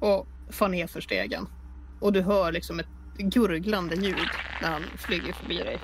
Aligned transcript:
och 0.00 0.26
far 0.50 0.68
ner 0.68 0.86
för 0.86 1.00
stegen. 1.00 1.46
Och 2.00 2.12
du 2.12 2.20
hör 2.20 2.52
liksom 2.52 2.80
ett 2.80 2.86
gurglande 3.18 3.94
ljud 3.94 4.28
när 4.62 4.68
han 4.68 4.82
flyger 4.98 5.32
förbi 5.32 5.56
dig. 5.56 5.78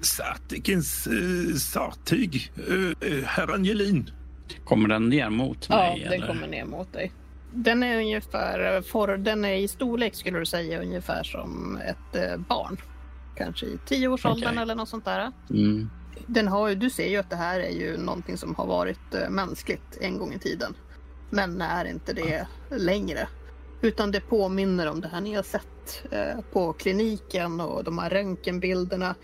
Satikens 0.00 1.06
äh, 1.06 1.54
sartyg, 1.56 2.52
äh, 2.56 3.24
herr 3.24 3.54
Angelin. 3.54 4.10
Kommer 4.64 4.88
den 4.88 5.08
ner 5.08 5.30
mot 5.30 5.66
Ja, 5.68 5.76
mig? 5.76 6.00
den 6.04 6.12
eller? 6.12 6.26
kommer 6.26 6.46
ner 6.46 6.64
mot 6.64 6.92
dig. 6.92 7.12
Den 7.52 7.82
är 7.82 7.96
ungefär, 7.98 8.82
for, 8.82 9.16
den 9.16 9.44
är 9.44 9.54
i 9.54 9.68
storlek 9.68 10.14
skulle 10.14 10.38
du 10.38 10.46
säga 10.46 10.82
ungefär 10.82 11.22
som 11.22 11.76
ett 11.76 12.16
eh, 12.16 12.36
barn. 12.36 12.76
Kanske 13.36 13.66
i 13.66 13.78
tioårsåldern 13.86 14.48
Okej. 14.48 14.62
eller 14.62 14.74
något 14.74 14.88
sånt 14.88 15.04
där. 15.04 15.32
Mm. 15.50 15.90
Den 16.26 16.48
har, 16.48 16.74
du 16.74 16.90
ser 16.90 17.08
ju 17.08 17.16
att 17.16 17.30
det 17.30 17.36
här 17.36 17.60
är 17.60 17.70
ju 17.70 17.96
någonting 17.96 18.36
som 18.36 18.54
har 18.54 18.66
varit 18.66 19.14
eh, 19.14 19.30
mänskligt 19.30 19.98
en 20.00 20.18
gång 20.18 20.32
i 20.32 20.38
tiden. 20.38 20.74
Men 21.30 21.60
är 21.62 21.84
inte 21.84 22.12
det 22.12 22.46
längre. 22.70 23.28
Utan 23.82 24.10
det 24.10 24.20
påminner 24.20 24.86
om 24.86 25.00
det 25.00 25.08
här 25.08 25.20
ni 25.20 25.34
har 25.34 25.42
sett 25.42 26.04
eh, 26.10 26.40
på 26.52 26.72
kliniken 26.72 27.60
och 27.60 27.84
de 27.84 27.98
här 27.98 28.10
röntgenbilderna. 28.10 29.14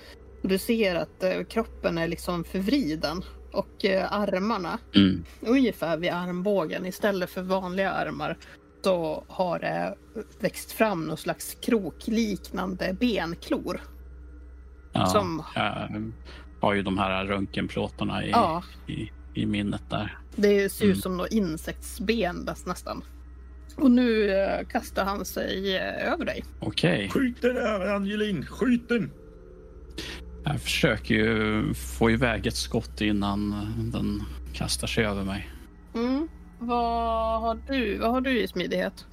Du 0.42 0.58
ser 0.58 0.94
att 0.94 1.22
eh, 1.22 1.42
kroppen 1.44 1.98
är 1.98 2.08
liksom 2.08 2.44
förvriden 2.44 3.22
och 3.52 3.84
eh, 3.84 4.12
armarna 4.12 4.78
Mm. 4.94 5.24
ungefär 5.40 5.96
vid 5.96 6.10
armbågen 6.12 6.86
istället 6.86 7.30
för 7.30 7.42
vanliga 7.42 7.90
armar 7.90 8.36
så 8.82 9.24
har 9.28 9.58
det 9.58 9.94
växt 10.40 10.72
fram 10.72 11.04
någon 11.04 11.16
slags 11.16 11.54
krokliknande 11.60 12.96
benklor. 13.00 13.80
Ja, 14.92 15.06
Som- 15.06 15.42
Jag 15.54 16.12
har 16.60 16.74
ju 16.74 16.82
de 16.82 16.98
här 16.98 17.24
röntgenplåtarna 17.24 18.24
i, 18.24 18.30
Ja. 18.30 18.62
i, 18.86 19.10
i 19.34 19.46
minnet 19.46 19.82
där. 19.90 20.18
Det 20.36 20.72
ser 20.72 20.84
ut 20.84 20.90
Mm. 20.90 21.02
som 21.02 21.16
något 21.16 21.32
insektsben 21.32 22.36
näs- 22.48 22.68
nästan. 22.68 23.04
Och 23.76 23.90
nu 23.90 24.30
eh, 24.30 24.66
kastar 24.66 25.04
han 25.04 25.24
sig 25.24 25.76
eh, 25.76 26.12
över 26.12 26.24
dig. 26.24 26.44
Okej, 26.60 27.08
Skjut 27.10 27.42
den 27.42 27.56
herr 27.56 27.94
Angelin, 27.94 28.46
skjut 28.46 28.88
den. 28.88 29.10
jag 30.44 30.60
försöker 30.60 31.14
ju 31.14 31.74
få 31.74 32.10
iväg 32.10 32.46
ett 32.46 32.56
skott 32.56 33.00
innan 33.00 33.50
den 33.92 34.22
kastar 34.54 34.86
sig 34.86 35.04
över 35.06 35.24
mig. 35.24 35.50
Mm. 35.94 36.28
Vad 36.58 37.40
har 37.40 37.58
du, 37.68 37.98
vad 37.98 38.10
har 38.10 38.20
du 38.20 38.40
i 38.40 38.48
smidighet? 38.48 39.06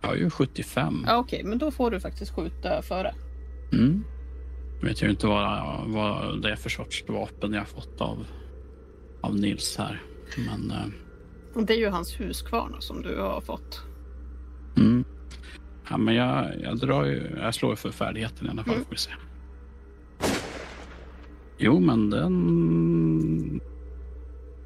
Jag 0.00 0.08
har 0.08 0.16
ju 0.16 0.30
75. 0.30 1.04
Ja, 1.06 1.16
Okej, 1.16 1.44
men 1.44 1.58
då 1.58 1.70
får 1.70 1.90
du 1.90 2.00
faktiskt 2.00 2.34
skjuta 2.34 2.82
före. 2.82 3.14
Mm. 3.72 4.04
Jag 4.80 4.88
vet 4.88 5.02
ju 5.02 5.10
inte 5.10 5.26
vad, 5.26 5.80
vad 5.86 6.42
det 6.42 6.50
är 6.52 6.56
för 6.56 6.70
sorts 6.70 7.04
vapen 7.08 7.52
jag 7.52 7.60
har 7.60 7.66
fått 7.66 8.00
av, 8.00 8.26
av 9.20 9.36
Nils 9.36 9.76
här. 9.78 10.02
Men 10.36 10.70
eh, 10.70 10.86
Det 11.54 11.74
är 11.74 11.78
ju 11.78 11.88
hans 11.88 12.20
huskvarna 12.20 12.80
som 12.80 13.02
du 13.02 13.20
har 13.20 13.40
fått. 13.40 13.82
Mm. 14.76 15.04
Ja, 15.90 15.96
men 15.96 16.14
jag, 16.14 16.60
jag, 16.60 16.78
drar 16.78 17.04
ju, 17.04 17.36
jag 17.36 17.54
slår 17.54 17.72
ju 17.72 17.76
för 17.76 17.90
färdigheten 17.90 18.46
i 18.46 18.50
alla 18.50 18.64
fall. 18.64 18.74
Mm. 18.74 18.84
Får 18.84 18.90
vi 18.90 18.98
se. 18.98 19.10
Jo, 21.58 21.80
men 21.80 22.10
den... 22.10 23.60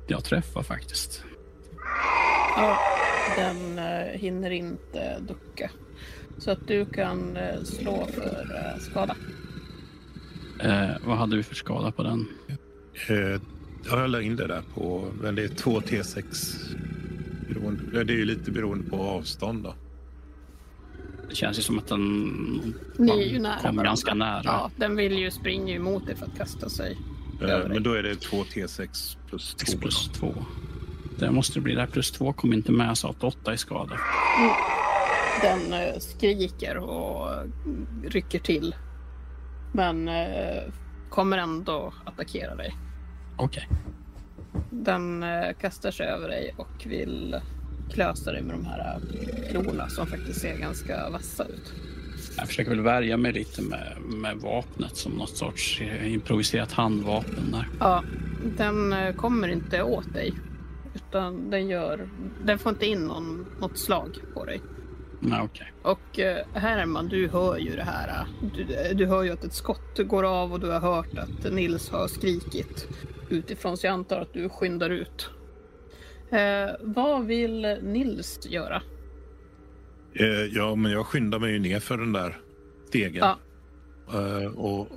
Jag 0.07 0.25
träffar 0.25 0.63
faktiskt. 0.63 1.25
Ja, 2.57 2.79
den 3.37 3.79
eh, 3.79 4.21
hinner 4.21 4.51
inte 4.51 5.19
ducka. 5.21 5.71
Så 6.39 6.51
att 6.51 6.67
du 6.67 6.87
kan 6.87 7.37
eh, 7.37 7.63
slå 7.63 8.07
för 8.07 8.57
eh, 8.57 8.81
skada. 8.81 9.17
Eh, 10.61 10.97
vad 11.05 11.17
hade 11.17 11.37
vi 11.37 11.43
för 11.43 11.55
skada 11.55 11.93
på 11.93 12.03
den? 12.03 12.29
Ja, 13.91 14.01
jag 14.01 14.11
la 14.11 14.21
in 14.23 14.37
det 14.37 14.47
där 14.47 14.63
på, 14.75 15.05
men 15.21 15.35
det 15.35 15.45
är 15.45 15.49
2 15.49 15.81
T6. 15.81 16.25
Beroende, 17.49 18.05
det 18.05 18.13
är 18.13 18.17
ju 18.17 18.25
lite 18.25 18.51
beroende 18.51 18.91
på 18.91 18.97
avstånd 18.97 19.63
då. 19.65 19.75
Det 21.29 21.35
känns 21.35 21.59
ju 21.59 21.63
som 21.63 21.79
att 21.79 21.87
den 21.87 22.75
Ni 22.99 23.13
är 23.13 23.27
ju 23.27 23.39
nära 23.39 23.55
kom 23.55 23.63
varandra. 23.63 23.83
ganska 23.83 24.15
nära. 24.15 24.41
Ja, 24.45 24.71
den 24.77 24.97
vill 24.97 25.19
ju 25.19 25.31
springa 25.31 25.75
emot 25.75 26.07
dig 26.07 26.17
för 26.17 26.27
att 26.27 26.37
kasta 26.39 26.69
sig. 26.69 26.99
Eh, 27.43 27.69
men 27.69 27.83
då 27.83 27.93
är 27.93 28.03
det 28.03 28.17
2 28.17 28.37
T6 28.45 29.17
plus 29.29 29.55
2. 29.55 29.59
6 29.67 29.75
plus 29.75 30.09
2. 30.15 30.35
Det 31.19 31.31
måste 31.31 31.55
det 31.55 31.61
bli. 31.61 31.75
Där 31.75 31.87
plus 31.87 32.11
2 32.11 32.33
kom 32.33 32.53
inte 32.53 32.73
med, 32.73 32.99
så 32.99 33.09
att 33.09 33.25
8 33.25 33.55
i 33.55 33.57
skada. 33.57 33.99
Den 35.43 35.73
eh, 35.73 35.99
skriker 35.99 36.77
och 36.77 37.29
rycker 38.05 38.39
till. 38.39 38.75
Men 39.73 40.09
eh, 40.09 40.63
kommer 41.11 41.39
ändå 41.39 41.93
attackera 42.05 42.55
dig. 42.55 42.77
Okej. 43.39 43.69
Den 44.71 45.23
eh, 45.23 45.53
kastar 45.61 45.91
sig 45.91 46.07
över 46.07 46.29
dig 46.29 46.55
och 46.57 46.87
vill 46.87 47.37
klösa 47.91 48.33
dig 48.33 48.43
med 48.43 48.57
de 48.57 48.67
här 48.67 49.01
eh, 49.11 49.51
klorna 49.51 49.89
som 49.89 50.07
faktiskt 50.07 50.41
ser 50.41 50.59
ganska 50.59 51.11
vassa 51.11 51.45
ut. 51.45 51.73
Jag 52.37 52.47
försöker 52.47 52.71
väl 52.71 52.81
värja 52.81 53.17
mig 53.17 53.33
lite 53.33 53.63
med, 53.63 53.97
med 54.01 54.37
vapnet 54.37 54.97
som 54.97 55.13
något 55.13 55.37
sorts 55.37 55.81
eh, 55.81 56.13
improviserat 56.13 56.73
handvapen 56.73 57.51
där. 57.53 57.69
Ja, 57.81 58.05
den 58.57 58.95
kommer 59.17 59.49
inte 59.49 59.83
åt 59.83 60.15
dig. 60.15 60.33
Utan 60.95 61.51
den 61.51 61.69
gör... 61.69 62.09
Den 62.45 62.59
får 62.59 62.73
inte 62.73 62.87
in 62.87 63.01
någon, 63.01 63.47
något 63.61 63.79
slag 63.79 64.19
på 64.35 64.45
dig. 64.45 64.61
Nej, 65.21 65.41
okej. 65.43 65.73
Och 65.83 66.19
eh, 66.19 66.47
Herman, 66.55 67.09
du 67.09 67.29
hör 67.29 67.57
ju 67.59 67.77
det 67.77 67.83
här. 67.83 68.09
eh, 68.09 68.27
Du, 68.57 68.95
du 68.95 69.07
hör 69.07 69.23
ju 69.23 69.31
att 69.31 69.45
ett 69.45 69.53
skott 69.55 69.99
går 69.99 70.25
av 70.25 70.53
och 70.53 70.61
du 70.61 70.67
har 70.71 70.81
hört 70.81 71.19
att 71.19 71.53
Nils 71.53 71.91
har 71.91 72.09
skrikit 72.09 72.89
utifrån. 73.29 73.77
Så 73.77 73.87
jag 73.87 73.93
antar 73.93 74.21
att 74.21 74.33
du 74.33 74.49
skyndar 74.49 74.91
ut. 74.91 75.31
Eh, 76.31 76.71
vad 76.81 77.27
vill 77.27 77.79
Nils 77.83 78.41
göra? 78.51 78.83
Eh, 80.15 80.27
ja, 80.27 80.75
men 80.75 80.93
jag 80.93 81.07
skyndar 81.07 81.39
mig 81.39 81.53
ju 81.53 81.59
ner 81.59 81.81
för 81.81 81.97
den 81.99 82.13
där 82.13 82.41
stegen. 82.89 83.15
Ja. 83.25 83.39
Eh, 84.21 84.47
och, 84.59 84.89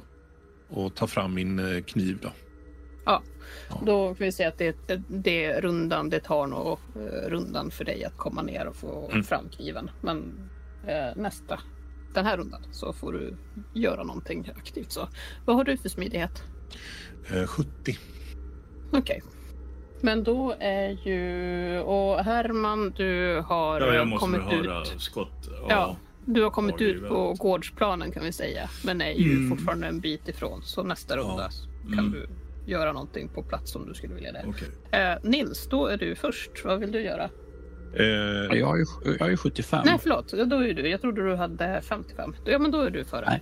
och 0.69 0.95
tar 0.95 1.07
fram 1.07 1.33
min 1.33 1.59
eh, 1.75 1.81
kniv 1.83 2.17
då. 2.21 2.29
Ja, 3.05 3.21
Ja. 3.69 3.81
då 3.85 4.07
kan 4.07 4.25
vi 4.25 4.31
säga 4.31 4.49
att 4.49 4.57
det, 4.57 4.75
det 5.07 5.45
är 5.45 5.61
rundan. 5.61 6.09
Det 6.09 6.19
tar 6.19 6.47
nog 6.47 6.77
eh, 6.95 7.29
rundan 7.29 7.71
för 7.71 7.85
dig 7.85 8.03
att 8.05 8.17
komma 8.17 8.41
ner 8.41 8.67
och 8.67 8.75
få 8.75 9.09
Mm. 9.11 9.23
fram 9.23 9.49
kniven. 9.49 9.89
Men 10.01 10.49
eh, 10.87 11.15
nästa, 11.15 11.59
den 12.13 12.25
här 12.25 12.37
rundan, 12.37 12.61
så 12.71 12.93
får 12.93 13.13
du 13.13 13.35
göra 13.73 14.03
någonting 14.03 14.51
aktivt. 14.57 14.91
Så 14.91 15.07
vad 15.45 15.55
har 15.55 15.63
du 15.63 15.77
för 15.77 15.89
smidighet? 15.89 16.43
Eh, 17.33 17.45
70. 17.47 17.97
Okej. 18.91 19.21
Men 20.01 20.23
då 20.23 20.55
är 20.59 20.89
ju... 21.07 21.79
Och 21.79 22.17
Herman, 22.23 22.93
du 22.97 23.41
har 23.45 23.81
Ja, 23.81 23.93
jag 23.93 24.07
måste 24.07 24.25
kommit 24.25 24.41
höra 24.41 24.81
ut. 24.81 25.01
skott. 25.01 25.49
Ja. 25.49 25.65
Ja, 25.69 25.95
du 26.25 26.43
har 26.43 26.49
kommit 26.51 26.75
Ja, 26.79 26.85
ut 26.87 27.07
på 27.09 27.33
gårdsplanen 27.33 28.11
kan 28.11 28.23
vi 28.23 28.31
säga. 28.31 28.69
Men 28.85 29.01
är 29.01 29.11
ju 29.11 29.31
Mm. 29.31 29.49
fortfarande 29.49 29.87
en 29.87 29.99
bit 29.99 30.27
ifrån. 30.27 30.61
Så 30.63 30.83
nästa 30.83 31.17
runda 31.17 31.49
kan 31.89 31.99
Mm. 31.99 32.11
du 32.11 32.27
göra 32.65 32.93
någonting 32.93 33.29
på 33.29 33.43
plats 33.43 33.75
om 33.75 33.85
du 33.87 33.93
skulle 33.93 34.13
vilja 34.13 34.31
det. 34.31 34.45
Okej. 34.47 34.67
Eh, 35.01 35.17
Nils, 35.29 35.67
då 35.67 35.87
är 35.87 35.97
du 35.97 36.15
först. 36.15 36.51
Vad 36.65 36.79
vill 36.79 36.91
du 36.91 37.01
göra? 37.01 37.23
Eh, 37.93 38.05
Ja, 38.05 38.55
Jag 38.55 38.79
ju, 38.79 38.85
jag 39.19 39.29
ju 39.29 39.37
75. 39.37 39.81
Nej, 39.85 39.97
förlåt. 40.01 40.31
Då 40.31 40.55
är 40.63 40.73
du. 40.73 40.89
Jag 40.89 41.01
trodde 41.01 41.29
du 41.29 41.35
hade 41.35 41.81
55. 41.83 42.33
Ja, 42.45 42.59
men 42.59 42.71
då 42.71 42.81
är 42.81 42.89
du 42.89 43.03
före. 43.05 43.25
Nej. 43.27 43.41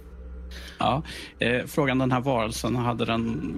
Ja, 0.80 1.04
eh, 1.40 1.66
frågan 1.66 1.98
den 2.00 2.12
här 2.12 2.22
varelsen, 2.22 2.76
hade 2.76 3.06
den... 3.06 3.54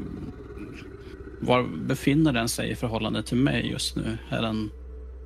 Var 1.40 1.64
befinner 1.64 2.34
den 2.34 2.50
sig 2.50 2.72
i 2.72 2.76
förhållande 2.76 3.24
till 3.24 3.38
mig 3.38 3.72
just 3.72 3.96
nu? 3.96 4.18
Är 4.30 4.42
den, 4.42 4.70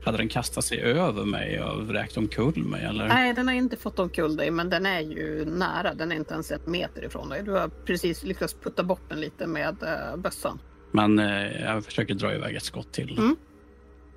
hade 0.05 0.17
den 0.17 0.29
kastat 0.29 0.65
sig 0.65 0.81
över 0.81 1.25
mig 1.25 1.61
och 1.61 1.87
vräkt 1.87 2.17
omkull 2.17 2.63
mig? 2.63 2.85
Eller? 2.85 3.07
Nej, 3.07 3.33
den 3.33 3.47
har 3.47 3.55
inte 3.55 3.77
fått 3.77 3.99
omkull 3.99 4.35
dig, 4.35 4.51
men 4.51 4.69
den 4.69 4.85
är 4.85 4.99
ju 4.99 5.45
nära. 5.45 5.93
Den 5.93 6.11
är 6.11 6.15
inte 6.15 6.33
ens 6.33 6.51
en 6.51 6.59
meter 6.65 7.05
ifrån 7.05 7.29
dig. 7.29 7.43
Du 7.43 7.51
har 7.51 7.67
precis 7.67 8.23
lyckats 8.23 8.53
putta 8.53 8.83
bort 8.83 9.01
den 9.09 9.19
lite 9.19 9.47
med 9.47 9.83
uh, 9.83 10.17
bössan. 10.21 10.59
Men 10.91 11.19
eh, 11.19 11.61
jag 11.61 11.85
försöker 11.85 12.13
dra 12.13 12.35
iväg 12.35 12.55
ett 12.55 12.63
skott 12.63 12.91
till. 12.91 13.17
Mm. 13.17 13.35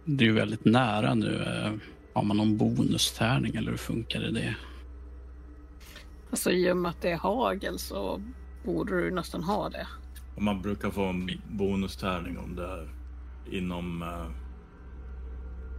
Det 0.05 0.25
är 0.25 0.29
ju 0.29 0.35
väldigt 0.35 0.65
nära 0.65 1.15
nu. 1.15 1.43
Eh, 1.47 1.73
har 2.13 2.23
man 2.23 2.37
någon 2.37 2.57
bonustärning 2.57 3.57
eller 3.57 3.71
hur 3.71 3.79
funkar 3.79 4.21
det? 4.21 4.31
det? 4.31 4.57
Alltså 6.31 6.51
i 6.51 6.73
och 6.73 6.77
med 6.77 6.91
att 6.91 7.03
det 7.03 7.11
är 7.11 7.17
hagel 7.17 7.79
så 7.79 8.23
borde 8.65 9.01
du 9.01 9.11
nästan 9.11 9.45
ha 9.45 9.69
det. 9.69 9.87
Och 10.37 10.43
man 10.43 10.63
brukar 10.63 10.91
få 10.91 11.05
en 11.05 11.31
bonustärning 11.49 12.39
om 12.39 12.57
det 12.57 12.65
är 12.65 12.89
inom... 13.51 14.03
eh, 14.03 14.48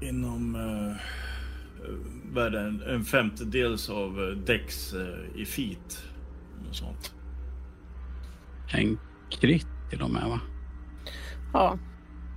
inom... 0.01 0.55
eh, 0.55 2.41
är 2.45 2.49
det, 2.49 2.59
en, 2.93 3.03
femtedels 3.05 3.89
av 3.89 4.19
eh, 4.23 4.37
Dex 4.37 4.93
eh, 4.93 5.41
i 5.41 5.45
feet. 5.45 6.03
Något 6.65 6.75
sånt. 6.75 7.13
En 8.73 8.99
krit 9.29 9.67
till 9.89 10.01
och 10.01 10.09
med 10.09 10.23
va? 10.29 10.39
Ja, 11.53 11.77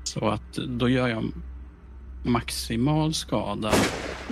Så 0.04 0.28
att 0.28 0.52
då 0.54 0.88
gör 0.88 1.08
jag 1.08 1.24
maximal 2.24 3.14
skada. 3.14 3.72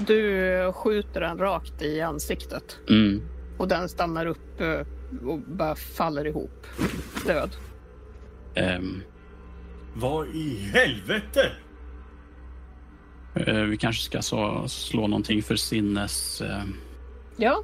du 0.06 0.72
skjuter 0.74 1.20
den 1.20 1.38
rakt 1.38 1.82
i 1.82 2.00
ansiktet 2.00 2.78
Mm. 2.90 3.22
och 3.58 3.68
den 3.68 3.88
stannar 3.88 4.26
upp 4.26 4.60
eh, 4.60 4.80
och 5.28 5.38
bara 5.40 5.74
faller 5.74 6.26
ihop. 6.26 6.66
Död. 7.26 7.50
Ehm, 8.54 9.02
Vad 9.94 10.26
i 10.28 10.56
helvete? 10.74 11.52
Eh, 13.34 13.54
vi 13.54 13.76
kanske 13.76 14.02
ska 14.02 14.22
så, 14.22 14.68
slå 14.68 15.06
någonting 15.06 15.42
för 15.42 15.56
sinnes 15.56 16.40
eh, 16.40 16.62
Ja, 17.36 17.62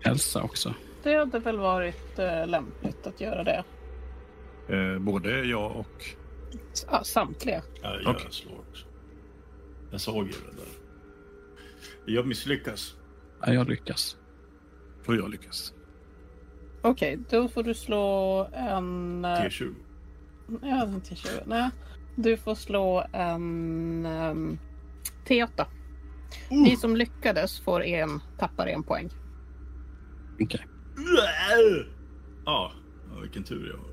hälsa 0.00 0.42
också. 0.42 0.74
det 1.02 1.14
hade 1.14 1.38
väl 1.38 1.58
varit 1.58 2.18
eh, 2.18 2.46
lämpligt 2.46 3.06
att 3.06 3.20
göra 3.20 3.44
det. 3.44 3.64
Eh, 4.68 4.98
både 4.98 5.44
jag 5.44 5.76
och... 5.76 6.04
Ja, 6.90 7.04
samtliga. 7.04 7.62
Ja, 7.82 8.00
jag 8.04 8.14
Okej. 8.16 8.26
slår 8.30 8.58
också. 8.70 8.86
Jag 9.90 10.00
såg 10.00 10.26
ju 10.26 10.32
det 10.32 10.56
där. 10.56 10.68
Jag 12.14 12.26
misslyckas. 12.26 12.94
Ja, 13.46 13.52
jag 13.52 13.68
lyckas. 13.68 14.16
Och 15.06 15.16
jag 15.16 15.30
lyckas. 15.30 15.72
Okej, 16.82 17.18
då 17.30 17.48
får 17.48 17.62
du 17.62 17.74
slå 17.74 18.48
en... 18.52 19.24
eh, 19.24 19.28
T20. 19.28 19.74
Ja, 20.62 20.82
en 20.82 21.00
T20. 21.00 21.42
Nej, 21.46 21.70
du 22.16 22.36
får 22.36 22.54
slå 22.54 23.06
en 23.12 24.06
um, 24.06 24.58
T8. 25.28 25.66
Ni 26.50 26.76
som 26.76 26.96
lyckades 26.96 27.60
får 27.60 27.82
en, 27.84 28.20
tappar 28.38 28.66
en 28.66 28.82
poäng. 28.82 29.10
Okej. 30.40 30.66
Ja, 32.44 32.72
ja, 33.10 33.18
vilken 33.22 33.44
tur 33.44 33.66
jag 33.70 33.78
har. 33.78 33.88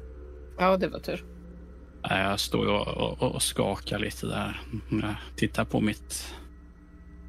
Ja, 0.72 0.78
det 0.78 0.88
var 0.88 1.00
tur. 1.00 1.26
Nej, 2.10 2.24
Jag 2.24 2.40
står 2.40 2.66
och, 2.68 2.88
och, 3.22 3.36
och 3.36 3.42
skakar 3.42 4.00
lite 4.00 4.28
där. 4.28 4.62
Jag 4.92 5.16
tittar 5.36 5.66
på 5.66 5.82
mitt, 5.82 6.36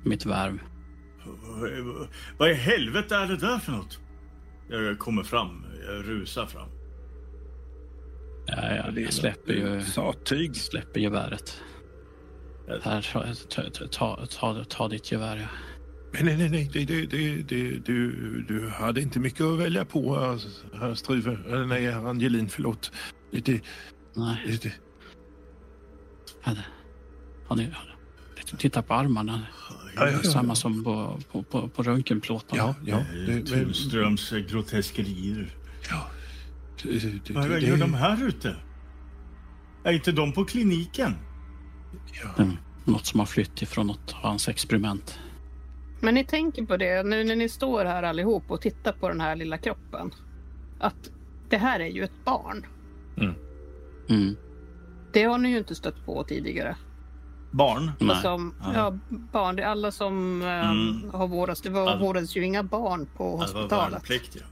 mitt 0.04 0.26
värv. 0.26 0.58
Vad 1.42 1.70
i- 1.70 2.08
Vad 2.38 2.50
i 2.50 2.54
helvete 2.54 3.16
är 3.16 3.26
det 3.26 3.36
där 3.36 3.58
för 3.58 3.72
något? 3.72 4.00
Jag 4.68 4.98
kommer 4.98 5.22
fram. 5.22 5.66
Jag 5.86 6.08
rusar 6.08 6.46
fram. 6.46 6.68
Ja, 8.46 8.74
jag, 8.74 8.98
jag 8.98 9.12
släpper 9.12 9.52
ju 9.52 9.80
Sattyg. 9.82 10.56
släpper 10.56 11.00
geväret. 11.00 11.62
Här, 12.82 13.02
ta, 13.48 13.62
ta, 13.90 14.26
ta, 14.26 14.64
ta, 14.64 14.88
ditt 14.88 15.12
gevär. 15.12 15.36
Ja. 15.36 15.46
Men 16.12 16.24
nej, 16.26 16.36
nej, 16.36 16.48
nej. 16.48 16.70
Det, 16.72 16.84
det, 16.84 17.06
det, 17.06 17.42
det, 17.42 17.70
du, 17.86 18.10
du 18.48 18.68
hade 18.68 19.00
inte 19.00 19.18
mycket 19.20 19.40
att 19.40 19.58
välja 19.58 19.84
på, 19.84 20.16
herr- 20.80 20.94
Struve. 20.94 21.38
Eller 21.48 21.66
nej, 21.66 21.90
herr 21.90 22.08
Angelin, 22.08 22.48
förlåt. 22.48 22.92
Lite, 23.32 23.60
Nej, 24.14 24.42
lite... 24.46 24.72
hade, 26.42 26.64
har 27.46 27.56
ni, 27.56 27.64
har, 27.64 27.96
titta 28.58 28.82
på 28.82 28.94
armarna. 28.94 29.42
Ja, 29.96 30.08
ja, 30.08 30.10
ja. 30.10 30.30
Samma 30.30 30.54
som 30.54 30.84
på, 30.84 31.20
på, 31.32 31.42
på, 31.42 31.68
på 31.68 31.82
röntgenplåtarna. 31.82 32.62
Ja, 32.62 32.74
ja. 32.86 33.04
Det, 33.26 33.32
men, 33.32 33.46
Tunströms 33.46 34.30
groteskerier. 34.30 35.54
ja. 35.90 36.06
Det, 36.82 36.98
det, 36.98 37.30
Vad 37.34 37.50
det, 37.50 37.58
gör 37.60 37.76
de 37.76 37.92
det, 37.92 37.98
här 37.98 38.26
ute? 38.28 38.56
Är 39.84 39.92
inte 39.92 40.12
de 40.12 40.32
på 40.32 40.44
kliniken? 40.44 41.14
Ja. 42.22 42.42
Mm, 42.42 42.56
Något 42.84 43.06
som 43.06 43.20
har 43.20 43.26
flytt 43.26 43.62
ifrån 43.62 43.86
något 43.86 44.14
av 44.22 44.30
hans 44.30 44.48
experiment. 44.48 45.18
Men 46.00 46.14
ni 46.14 46.24
tänker 46.24 46.66
på 46.66 46.76
det 46.76 47.02
nu 47.02 47.24
när 47.24 47.36
ni 47.36 47.48
står 47.48 47.84
här 47.84 48.02
allihop 48.02 48.42
och 48.50 48.60
tittar 48.60 48.92
på 48.92 49.08
den 49.08 49.20
här 49.20 49.36
lilla 49.36 49.58
kroppen. 49.58 50.10
Att 50.78 51.10
det 51.48 51.56
här 51.56 51.80
är 51.80 51.86
ju 51.88 52.04
ett 52.04 52.24
barn. 52.24 52.66
Mm. 54.08 54.36
Det 55.12 55.22
har 55.24 55.38
ni 55.38 55.48
ju 55.50 55.58
inte 55.58 55.74
stött 55.74 56.04
på 56.06 56.24
tidigare. 56.24 56.76
Barn? 57.50 57.92
Nej. 58.00 58.16
Som, 58.22 58.54
Ja. 58.60 58.72
ja, 58.74 58.98
barn, 59.32 59.56
det 59.56 59.62
är 59.62 59.66
alla 59.66 59.92
som 59.92 60.42
Mm. 60.42 61.10
har 61.12 61.28
vårdats. 61.28 61.60
Det 61.62 61.70
var, 61.70 61.90
All- 61.90 62.00
vårdades 62.00 62.36
ju 62.36 62.44
inga 62.44 62.62
barn 62.62 63.06
på 63.16 63.24
Ja, 63.24 63.30
det 63.46 63.52
var 63.54 63.60
hospitalet. 63.60 63.92
värnpliktiga. 63.94 64.42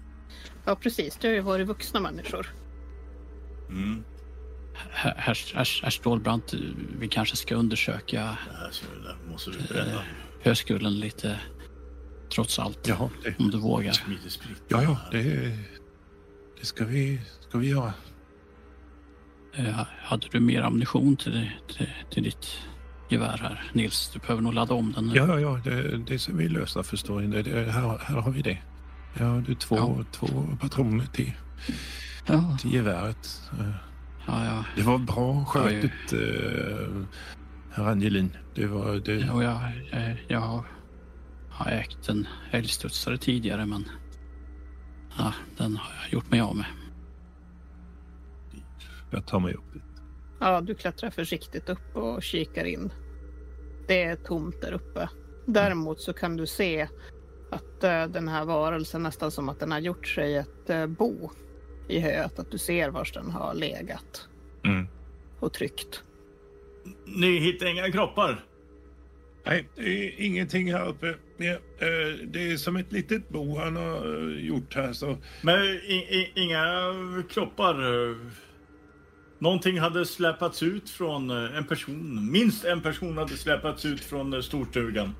Ja, 0.64 0.74
precis. 0.76 1.16
Det 1.20 1.28
har 1.28 1.34
ju 1.34 1.40
varit 1.40 1.68
vuxna 1.68 2.00
människor. 2.00 2.46
Mm. 3.68 4.04
Herr, 4.74 5.14
herr, 5.16 5.36
herr, 5.54 5.90
Stålbrant, 5.90 6.54
vi 6.98 7.08
kanske 7.08 7.36
ska 7.36 7.54
undersöka 7.54 8.38
bränna. 9.68 10.02
höskullen 10.42 11.00
lite. 11.00 11.40
Trots 12.34 12.58
allt. 12.58 12.88
Jaha, 12.88 13.10
det, 13.24 13.34
Om 13.38 13.50
du 13.50 13.58
vågar. 13.58 13.96
Ja, 14.68 14.82
ja, 14.82 14.98
det, 15.10 15.58
det 16.60 16.66
ska, 16.66 16.84
vi, 16.84 17.20
ska 17.48 17.58
vi 17.58 17.68
göra. 17.68 17.92
Eh, 19.54 19.80
hade 20.02 20.28
du 20.32 20.40
mer 20.40 20.62
ammunition 20.62 21.16
till, 21.16 21.50
till, 21.76 21.88
till 22.10 22.22
ditt 22.22 22.58
gevär 23.08 23.38
här, 23.42 23.70
Nils? 23.72 24.10
Du 24.12 24.18
behöver 24.18 24.42
nog 24.42 24.54
ladda 24.54 24.74
om 24.74 24.92
den 24.92 25.06
nu. 25.06 25.14
Ja, 25.14 25.26
ja, 25.26 25.40
ja 25.40 25.60
det, 25.64 25.98
det 25.98 26.18
ska 26.18 26.32
vi 26.32 26.48
lösa 26.48 26.82
förstår 26.82 27.20
ni. 27.20 27.42
Det, 27.42 27.72
här, 27.72 27.98
här 27.98 28.20
har 28.20 28.30
vi 28.30 28.42
det. 28.42 28.58
Ja, 29.18 29.42
du 29.46 29.54
två, 29.54 29.76
Ja. 29.76 30.04
två 30.12 30.26
patroner 30.60 31.06
till, 31.06 31.32
Ja, 32.26 32.58
till 32.60 32.72
geväret. 32.72 33.42
Eh, 33.60 33.70
ja, 34.26 34.44
ja. 34.44 34.64
Det 34.76 34.82
var 34.82 34.98
bra 34.98 35.46
Ja, 35.54 35.70
ju. 35.70 35.80
skjutet, 35.80 36.12
eh, 36.12 37.02
herr 37.72 37.84
Angelin. 37.84 38.36
Det 38.54 38.66
var... 38.66 38.94
Det, 38.94 39.30
Och 39.30 39.44
jag, 39.44 39.60
jag, 39.92 40.24
jag 40.28 40.40
har- 40.40 40.64
har 41.50 41.70
ägt 41.70 42.08
en 42.08 42.26
älgstudsare 42.50 43.18
tidigare, 43.18 43.66
men 43.66 43.88
ja, 45.18 45.32
den 45.56 45.76
har 45.76 45.92
jag 46.02 46.12
gjort 46.12 46.30
mig 46.30 46.40
av 46.40 46.56
med. 46.56 46.66
Jag 49.10 49.26
tar 49.26 49.40
mig 49.40 49.54
upp 49.54 49.72
dit. 49.72 49.82
Ja, 50.40 50.60
du 50.60 50.74
klättrar 50.74 51.10
försiktigt 51.10 51.68
upp 51.68 51.96
och 51.96 52.22
kikar 52.22 52.64
in. 52.64 52.92
Det 53.88 54.02
är 54.02 54.16
tomt 54.16 54.60
där 54.60 54.72
uppe. 54.72 55.08
Däremot 55.46 56.00
så 56.00 56.12
kan 56.12 56.36
du 56.36 56.46
se 56.46 56.88
att 57.50 57.84
eh, 57.84 58.04
den 58.06 58.28
här 58.28 58.44
varelsen 58.44 59.02
nästan 59.02 59.30
som 59.30 59.48
att 59.48 59.60
den 59.60 59.72
har 59.72 59.78
gjort 59.78 60.06
sig 60.06 60.36
ett 60.36 60.70
eh, 60.70 60.86
bo 60.86 61.30
i 61.88 61.98
höet. 62.00 62.38
Att 62.38 62.50
du 62.50 62.58
ser 62.58 62.88
var 62.90 63.08
den 63.14 63.30
har 63.30 63.54
legat 63.54 64.28
Mm. 64.64 64.86
och 65.40 65.52
tryckt. 65.52 66.02
Ni 67.06 67.38
hittar 67.38 67.66
inga 67.66 67.90
kroppar? 67.92 68.44
Nej, 69.46 69.68
det 69.76 69.82
är 69.82 70.20
ingenting 70.20 70.72
här 70.72 70.88
uppe. 70.88 71.08
Eh, 71.08 71.16
det 72.26 72.52
är 72.52 72.56
som 72.56 72.76
ett 72.76 72.92
litet 72.92 73.28
bo 73.28 73.58
han 73.58 73.76
har 73.76 74.30
eh, 74.30 74.46
gjort 74.46 74.74
här. 74.74 74.92
Så 74.92 75.16
Men 75.42 75.80
inga 76.34 76.62
kroppar? 77.30 77.74
Någonting 79.38 79.78
hade 79.80 80.04
släpats 80.06 80.62
ut 80.62 80.90
från 80.90 81.30
eh, 81.30 81.56
en 81.56 81.64
person. 81.64 82.30
Minst 82.32 82.64
en 82.64 82.82
person 82.82 83.18
hade 83.18 83.36
släpats 83.36 83.84
ut 83.84 84.00
från 84.00 84.42
storstugan. 84.42 85.14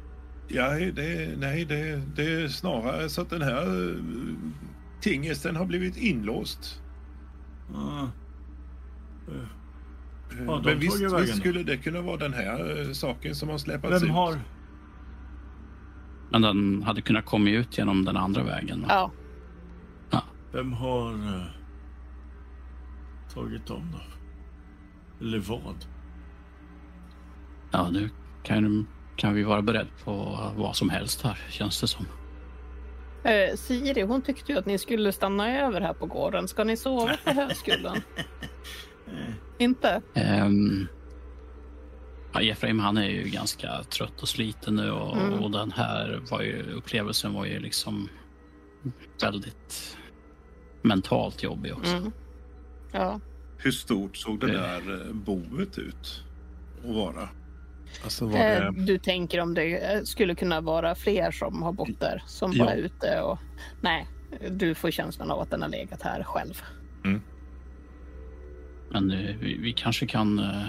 ja, 0.48 0.70
det, 0.70 1.38
nej, 1.38 1.64
det, 1.64 2.02
det 2.16 2.32
är 2.32 2.48
snarare 2.48 3.08
så 3.08 3.20
att 3.22 3.30
den 3.30 3.42
här 3.42 3.96
tingesten 5.04 5.56
har 5.56 5.66
blivit 5.66 5.96
inlåst. 5.96 6.82
Ah. 7.74 8.02
Eh, 9.28 9.46
Ja, 10.46 10.62
Men 10.64 10.78
visst, 10.78 11.00
visst 11.00 11.36
skulle 11.38 11.62
det 11.62 11.76
kunna 11.76 12.00
vara 12.00 12.16
den 12.16 12.32
här 12.34 12.80
eh, 12.86 12.92
saken 12.92 13.34
som 13.34 13.48
har 13.48 13.58
släppats 13.58 14.02
Vem 14.02 14.08
ut. 14.10 14.14
har... 14.14 14.38
Men 16.30 16.42
den 16.42 16.82
hade 16.82 17.02
kunnat 17.02 17.24
komma 17.24 17.50
ut 17.50 17.78
genom 17.78 18.04
den 18.04 18.16
andra 18.16 18.42
vägen. 18.42 18.80
va? 18.80 19.10
Ja, 20.10 20.22
Vem 20.52 20.72
har 20.72 21.12
eh, 21.12 21.42
tagit 23.34 23.66
dem 23.66 23.88
då? 23.92 24.00
Eller 25.26 25.38
vad? 25.38 25.86
Ja, 27.70 27.90
nu 27.90 28.10
kan, 28.42 28.86
kan 29.16 29.34
vi 29.34 29.42
vara 29.42 29.62
beredda 29.62 29.90
på 30.04 30.38
vad 30.56 30.76
som 30.76 30.90
helst 30.90 31.22
här, 31.22 31.38
känns 31.50 31.80
det 31.80 31.86
som. 31.86 32.06
Eh, 33.24 33.56
Siri 33.56 34.02
hon 34.02 34.22
tyckte 34.22 34.52
ju 34.52 34.58
att 34.58 34.66
ni 34.66 34.78
skulle 34.78 35.12
stanna 35.12 35.58
över 35.60 35.80
här 35.80 35.92
på 35.94 36.06
gården. 36.06 36.48
Ska 36.48 36.64
ni 36.64 36.76
sova 36.76 37.16
på 37.24 37.30
höskullen? 37.40 38.00
Inte? 39.58 40.02
Ehm, 40.14 40.86
ja, 42.32 42.40
Efraim 42.40 42.78
han 42.78 42.96
är 42.96 43.08
ju 43.08 43.22
ganska 43.28 43.82
trött 43.82 44.22
och 44.22 44.28
sliten 44.28 44.76
nu 44.76 44.90
och, 44.90 45.16
Mm. 45.16 45.32
och 45.32 45.50
den 45.50 45.72
här 45.72 46.22
var 46.30 46.42
ju, 46.42 46.72
upplevelsen 46.72 47.34
var 47.34 47.44
ju 47.44 47.58
liksom 47.60 48.08
väldigt 49.22 49.96
mentalt 50.82 51.42
jobbig 51.42 51.72
också. 51.74 51.96
Mm. 51.96 52.12
Ja. 52.92 53.20
Hur 53.58 53.70
stort 53.70 54.16
såg 54.16 54.40
det 54.40 54.46
Eh. 54.46 54.52
där 54.52 55.06
eh, 55.06 55.12
boet 55.12 55.78
ut 55.78 56.22
att 56.84 56.94
vara? 56.94 57.28
Alltså 58.04 58.26
var 58.26 58.38
det... 58.38 58.72
Du 58.76 58.98
tänker 58.98 59.40
om 59.40 59.54
det 59.54 59.94
eh, 59.94 60.02
skulle 60.02 60.34
kunna 60.34 60.60
vara 60.60 60.94
fler 60.94 61.30
som 61.30 61.62
har 61.62 61.72
bott 61.72 62.00
där, 62.00 62.22
som 62.26 62.52
Ja. 62.52 62.64
bara 62.64 62.74
är 62.74 62.78
ute 62.78 63.20
och... 63.20 63.38
Nej, 63.80 64.06
du 64.50 64.74
får 64.74 64.90
känslan 64.90 65.30
av 65.30 65.40
att 65.40 65.50
den 65.50 65.62
har 65.62 65.68
legat 65.68 66.02
här 66.02 66.22
själv. 66.22 66.62
Men 68.94 69.10
eh, 69.10 69.36
vi, 69.40 69.58
vi 69.58 69.72
kanske 69.72 70.06
kan 70.06 70.38
uh, 70.38 70.66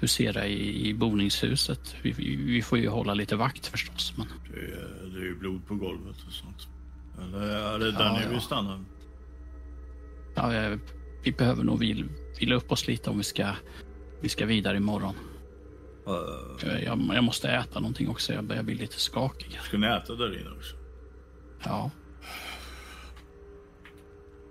husera 0.00 0.46
i, 0.46 0.88
i 0.88 0.94
boningshuset. 0.94 1.94
Vi, 2.02 2.12
vi, 2.12 2.36
vi 2.36 2.62
får 2.62 2.78
ju 2.78 2.88
hålla 2.88 3.14
lite 3.14 3.36
vakt 3.36 3.66
förstås. 3.66 4.14
Men 4.16 4.26
Det 4.50 5.18
det 5.18 5.26
ju 5.26 5.34
blod 5.34 5.66
på 5.66 5.74
golvet 5.74 6.16
och 6.26 6.32
sånt. 6.32 6.68
Eller 7.22 7.40
är 7.40 7.78
det 7.78 7.92
där 7.92 8.04
Ja, 8.04 8.12
nere 8.12 8.22
ja. 8.24 8.30
vi 8.34 8.40
stannar? 8.40 8.80
Ja, 10.34 10.76
vi 11.22 11.32
behöver 11.32 11.64
nog 11.64 11.78
vil, 11.78 12.04
vila 12.40 12.54
upp 12.54 12.72
oss 12.72 12.86
lite 12.86 13.10
om 13.10 13.18
vi 13.18 13.24
ska, 13.24 13.46
vi 14.20 14.28
ska 14.28 14.46
vidare 14.46 14.76
imorgon. 14.76 15.14
Uh, 15.14 15.33
Jag, 16.06 16.82
jag, 16.82 17.00
jag 17.14 17.24
måste 17.24 17.48
äta 17.50 17.80
någonting 17.80 18.08
också. 18.08 18.32
Jag 18.32 18.44
börjar 18.44 18.62
bli 18.62 18.74
lite 18.74 19.00
skakig. 19.00 19.58
ska 19.62 19.78
ni 19.78 19.86
äta 19.86 20.14
där 20.14 20.40
inne 20.40 20.50
också? 20.50 20.76
Ja, 21.64 21.90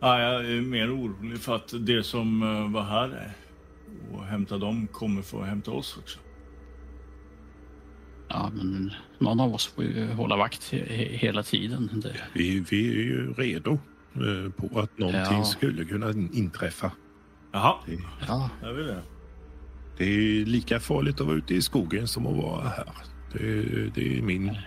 Ja, 0.01 0.19
jag 0.21 0.45
är 0.51 0.61
mer 0.61 0.95
orolig 0.95 1.39
för 1.39 1.55
att 1.55 1.73
det 1.79 2.03
som 2.03 2.43
eh, 2.43 2.71
var 2.73 2.81
här 2.83 3.33
och 4.13 4.23
hämta 4.25 4.57
dem 4.57 4.87
kommer 4.87 5.21
få 5.21 5.41
hämta 5.43 5.71
oss 5.71 5.97
också. 5.97 6.19
ja, 8.27 8.51
men 8.53 8.91
någon 9.19 9.39
av 9.39 9.53
oss 9.53 9.67
får 9.67 9.83
ju 9.83 10.07
hålla 10.07 10.35
vakt 10.37 10.71
he, 10.71 10.77
he, 10.77 11.17
hela 11.17 11.43
tiden. 11.43 11.89
Det, 12.03 12.15
Vi, 12.33 12.59
vi 12.69 12.89
är 12.89 12.93
ju 13.03 13.33
redo 13.33 13.71
eh, 14.13 14.51
på 14.51 14.79
att 14.79 14.97
någonting 14.97 15.37
Ja. 15.37 15.43
skulle 15.43 15.85
kunna 15.85 16.09
inträffa. 16.11 16.91
Jaha, 17.51 17.75
Det, 17.85 17.97
ja, 18.27 18.49
jag 18.61 18.73
vill 18.73 18.85
det. 18.87 19.01
Det 19.97 20.03
är 20.05 20.45
lika 20.45 20.79
farligt 20.79 21.21
att 21.21 21.27
vara 21.27 21.37
ute 21.37 21.55
i 21.55 21.61
skogen 21.61 22.07
som 22.07 22.27
att 22.27 22.35
vara 22.35 22.67
här. 22.69 22.93
Det, 23.33 23.63
det 23.95 24.17
är 24.17 24.21
min, 24.21 24.57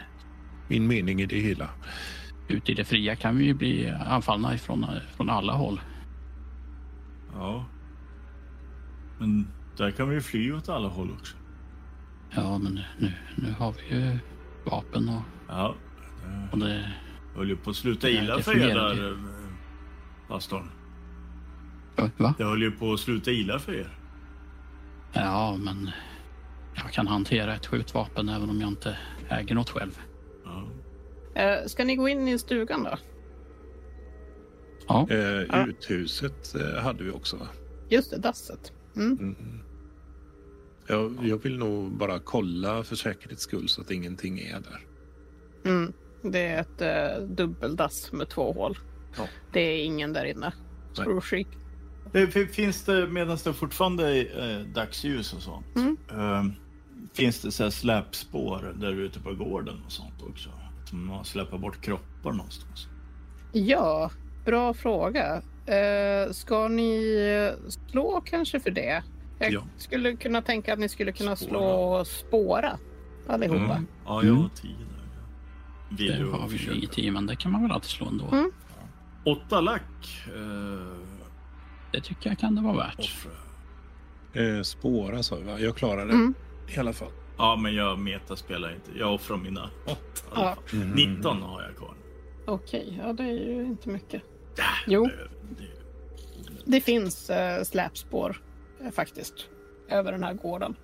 min 0.69 0.87
mening 0.87 1.21
i 1.21 1.27
det 1.27 1.41
hela. 1.41 1.69
ute 2.49 2.73
i 2.73 2.75
det 2.75 2.85
fria 2.85 3.17
kan 3.17 3.37
vi 3.37 3.45
ju 3.45 3.55
bli 3.55 3.91
anfallna 3.91 4.55
ifrån, 4.55 4.87
från 5.17 5.31
alla 5.31 5.53
håll. 5.53 5.81
Ja. 7.35 7.65
Men 9.19 9.49
där 9.77 9.91
kan 9.91 10.09
vi 10.09 10.15
ju 10.15 10.21
fly 10.21 10.53
åt 10.53 10.69
alla 10.69 10.89
håll 10.89 11.11
också. 11.13 11.37
Ja, 12.35 12.59
men 12.59 12.81
nu, 12.99 13.13
nu 13.37 13.55
har 13.59 13.73
vi 13.73 13.97
ju 13.97 14.19
vapen 14.65 15.09
och, 15.09 15.23
Ja. 15.49 15.75
Det 16.23 16.49
och 16.53 16.59
det... 16.59 16.93
höll 17.37 17.49
ju 17.49 17.57
på 17.57 17.71
att 17.71 17.77
sluta 17.77 18.11
illa 18.11 18.37
det 18.37 18.43
för 18.43 18.59
er 18.59 18.75
där, 18.75 19.11
eh, 19.11 19.19
pastorn. 20.29 20.71
Va? 22.17 22.35
Det 22.39 22.45
höll 22.45 22.63
ju 22.63 22.71
på 22.71 22.93
att 22.93 23.01
sluta 23.01 23.31
illa 23.31 23.59
för 23.59 23.75
er. 23.75 23.96
Ja, 25.25 25.57
men 25.57 25.91
jag 26.75 26.93
kan 26.93 27.07
hantera 27.07 27.55
ett 27.55 27.67
skjutvapen 27.67 28.29
även 28.29 28.51
om 28.51 28.61
jag 28.61 28.69
inte 28.69 28.99
äger 29.29 29.55
något 29.55 29.71
själv. 29.71 30.01
Ja. 30.45 30.65
Eh, 31.43 31.67
ska 31.67 31.85
ni 31.85 31.97
gå 31.97 32.09
in 32.09 32.29
i 32.29 32.39
stugan 32.39 32.83
då? 32.83 32.99
Ja, 34.89 35.07
Eh. 35.11 35.69
Uthuset 35.69 36.55
eh, 36.55 36.83
hade 36.83 37.05
vi 37.05 37.11
också. 37.11 37.37
va? 37.37 37.49
Just 37.89 38.11
det, 38.11 38.19
dasset. 38.19 38.73
Mm. 38.97 39.19
Mm. 39.19 39.61
Jag, 40.87 41.19
jag 41.23 41.43
vill 41.43 41.59
nog 41.59 41.91
bara 41.93 42.19
kolla 42.19 42.85
för 42.85 42.97
säkerhets 42.97 43.43
skull 43.43 43.69
så 43.69 43.81
att 43.81 43.91
ingenting 43.91 44.39
är 44.39 44.61
där. 44.61 44.81
Mm. 45.65 45.93
Det 46.23 46.47
är 46.47 46.61
ett 46.61 46.81
eh, 46.83 47.23
dubbeldass 47.27 48.13
med 48.13 48.29
två 48.29 48.53
hål. 48.53 48.79
Ja. 49.17 49.29
Det 49.53 49.61
är 49.61 49.85
ingen 49.85 50.13
där 50.13 50.25
inne. 50.25 50.53
Sprorskik. 50.93 51.49
Det, 52.13 52.27
fi- 52.27 52.47
finns 52.47 52.85
det, 52.85 53.07
medan 53.07 53.39
det 53.45 53.53
fortfarande 53.53 54.17
är 54.17 54.59
eh, 54.61 54.67
dagsljus 54.67 55.33
och 55.33 55.43
sånt, 55.43 55.67
Mm. 55.77 55.97
eh, 56.11 56.45
finns 57.15 57.41
det 57.41 57.53
så 57.53 57.63
här 57.63 57.71
släpspår 57.71 58.75
där 58.77 58.93
ute 58.93 59.21
på 59.21 59.35
gården 59.35 59.75
och 59.87 59.93
sånt 59.93 60.23
också? 60.31 60.51
Att 60.85 60.93
man 60.93 61.25
släpper 61.25 61.59
bort 61.59 61.81
kroppar 61.81 62.33
någonstans? 62.33 62.87
Ja, 63.53 64.11
bra 64.45 64.75
fråga. 64.75 65.43
Eh, 65.67 66.33
ska 66.33 66.69
ni 66.69 67.53
slå 67.91 68.21
kanske 68.21 68.61
för 68.61 68.71
det? 68.71 69.03
Jag 69.39 69.53
Ja. 69.53 69.63
skulle 69.79 70.17
kunna 70.17 70.43
tänka 70.43 70.73
att 70.73 70.79
ni 70.79 70.89
skulle 70.89 71.13
kunna 71.13 71.37
Spåra. 71.37 71.49
slå 71.51 72.05
spåra 72.05 72.79
allihopa. 73.29 73.61
Mm. 73.65 73.87
Ja, 74.07 74.23
jag 74.23 74.33
har 74.33 74.39
Mm. 74.41 74.51
tio 74.55 74.71
där. 74.71 75.97
det 75.97 76.03
Vill 76.03 76.29
har 76.33 76.49
du 76.49 76.57
vi 76.57 76.87
ju 76.97 77.05
i, 77.07 77.11
men 77.11 77.27
det 77.27 77.37
kan 77.37 77.53
man 77.53 77.63
väl 77.63 77.71
alltid 77.71 77.91
slå 77.91 78.07
ändå. 78.09 78.25
Mm. 78.33 78.51
Åtta 79.25 79.61
lack. 79.61 79.83
Eh, 80.27 81.16
Det 81.93 82.01
tycker 82.01 82.31
jag 82.31 82.39
kan 82.39 82.55
det 82.55 82.63
vara 82.63 82.77
värt. 82.77 82.99
offra. 82.99 83.33
Eh, 84.33 84.63
spåra 84.63 85.23
sa 85.23 85.37
vi 85.37 85.43
va? 85.43 85.59
Jag 85.61 85.77
klarar 85.77 86.07
det 86.07 86.13
Mm. 86.13 86.35
i 86.77 86.79
alla 86.79 86.93
fall. 86.93 87.11
Ja, 87.39 87.57
men 87.57 87.75
jag 87.75 87.99
metaspelar 87.99 88.73
inte. 88.75 88.99
Jag 88.99 89.15
offrar 89.15 89.37
mina 89.37 89.71
åtta. 89.85 89.97
i 89.97 90.35
alla 90.35 90.45
Ja. 90.45 90.57
fall. 90.67 90.79
19 90.95 91.43
har 91.43 91.63
jag 91.63 91.77
kvar. 91.77 91.95
Okej, 92.47 93.01
ja 93.07 93.13
det 93.13 93.23
är 93.23 93.33
ju 93.55 93.63
inte 93.65 93.89
mycket. 93.89 94.23
Ja, 94.57 94.65
Jo. 94.87 95.05
det- 95.05 95.29
det- 95.59 95.67
Det 96.65 96.81
finns 96.81 97.31
eh, 97.31 97.63
släpspår 97.63 98.41
eh, 98.85 98.91
faktiskt 98.91 99.35
över 99.89 100.13
den 100.13 100.23
här 100.25 100.33
gården. 100.35 100.75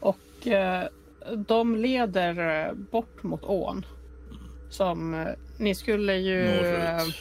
Och 0.00 0.46
eh, 0.46 0.84
de 1.46 1.76
leder 1.76 2.66
eh, 2.68 2.72
bort 2.74 3.22
mot 3.22 3.44
ån. 3.44 3.86
Som 4.70 5.14
eh, 5.14 5.28
ni 5.58 5.74
skulle 5.74 6.14
ju... 6.16 6.44
Norrut. 6.44 7.14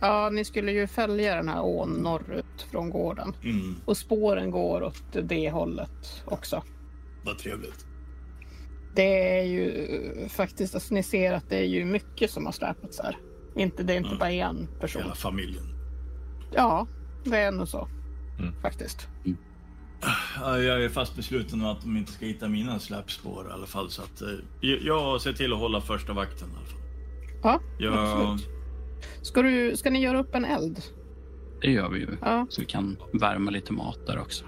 Ja, 0.00 0.30
ni 0.30 0.44
skulle 0.44 0.72
ju 0.72 0.86
följa 0.86 1.34
den 1.36 1.48
här 1.48 1.62
ån 1.64 1.90
norrut 1.90 2.66
från 2.70 2.90
gården. 2.90 3.32
Mm, 3.42 3.76
Och 3.84 3.96
spåren 3.96 4.50
går 4.50 4.82
åt 4.82 5.02
det 5.22 5.50
hållet 5.50 6.22
också. 6.24 6.62
vad 7.24 7.38
trevligt. 7.38 7.86
Det 8.94 9.38
är 9.38 9.42
ju 9.44 9.70
eh, 10.22 10.28
faktiskt, 10.28 10.74
alltså, 10.74 10.94
ni 10.94 11.02
ser 11.02 11.32
att 11.32 11.48
det 11.48 11.56
är 11.56 11.64
ju 11.64 11.84
mycket 11.84 12.30
som 12.30 12.44
har 12.46 12.52
släpats 12.52 13.00
här. 13.00 13.18
Inte, 13.56 13.82
det 13.82 13.92
är 13.92 13.96
inte 13.96 14.08
Mm. 14.08 14.18
bara 14.18 14.30
en 14.30 14.68
person. 14.80 15.02
Hela 15.02 15.14
familjen. 15.14 15.64
Ja, 16.54 16.86
det 17.24 17.36
är 17.36 17.52
nog 17.52 17.68
så. 17.68 17.88
Mm. 18.38 18.54
Faktiskt. 18.62 19.08
Ja, 20.40 20.58
Jag 20.58 20.84
är 20.84 20.88
fast 20.88 21.16
besluten 21.16 21.60
om 21.60 21.66
att 21.66 21.80
de 21.80 21.96
inte 21.96 22.12
ska 22.12 22.26
hitta 22.26 22.48
mina 22.48 22.78
släpspår 22.78 23.46
i 23.48 23.52
alla 23.52 23.66
fall. 23.66 23.90
Så 23.90 24.02
att, 24.02 24.22
eh, 24.22 24.28
jag- 24.60 24.82
jag 24.82 25.20
ser 25.20 25.32
till 25.32 25.52
att 25.52 25.58
hålla 25.58 25.80
första 25.80 26.12
vakten 26.12 26.48
i 26.48 26.52
alla 26.56 26.66
fall. 26.66 26.80
Ja, 27.42 27.60
Jag, 27.78 27.94
absolut. 27.94 28.48
Ska, 29.22 29.42
du, 29.42 29.76
ska 29.76 29.90
ni 29.90 30.00
göra 30.00 30.20
upp 30.20 30.34
en 30.34 30.44
eld? 30.44 30.82
Det 31.60 31.70
gör 31.70 31.88
vi 31.90 31.98
ju. 32.00 32.08
Ja, 32.20 32.46
Så 32.50 32.60
vi 32.60 32.66
kan 32.66 32.96
värma 33.12 33.50
lite 33.50 33.72
mat 33.72 34.06
där 34.06 34.18
också. 34.18 34.44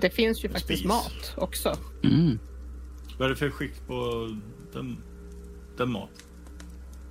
det 0.00 0.10
finns 0.10 0.44
ju 0.44 0.46
En 0.46 0.52
faktiskt 0.52 0.78
spis. 0.78 0.88
mat 0.88 1.34
också. 1.36 1.74
Mm. 2.04 2.38
vad 3.18 3.26
är 3.26 3.30
det 3.30 3.36
för 3.36 3.50
skick 3.50 3.86
på 3.86 4.28
den, 4.72 4.96
den 5.76 5.90
mat? 5.92 6.10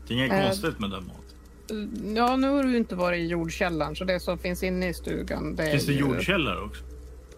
Det 0.08 0.14
är 0.14 0.18
inget 0.18 0.32
Eh, 0.32 0.44
konstigt 0.46 0.80
med 0.80 0.90
den 0.90 1.04
mat. 1.08 1.18
Ja, 2.16 2.36
nu 2.36 2.48
har 2.50 2.64
du 2.64 2.78
inte 2.78 2.96
varit 2.96 3.20
i 3.20 3.26
jordkällaren 3.28 3.96
så 3.96 4.04
det 4.04 4.20
som 4.20 4.38
finns 4.38 4.64
inne 4.64 4.90
i 4.90 4.94
stugan. 4.94 5.56
Det 5.56 5.64
är 5.64 5.72
Finns 5.72 5.86
det 5.86 5.94
ju... 5.94 6.00
jordkällare 6.00 6.62
också? 6.62 6.84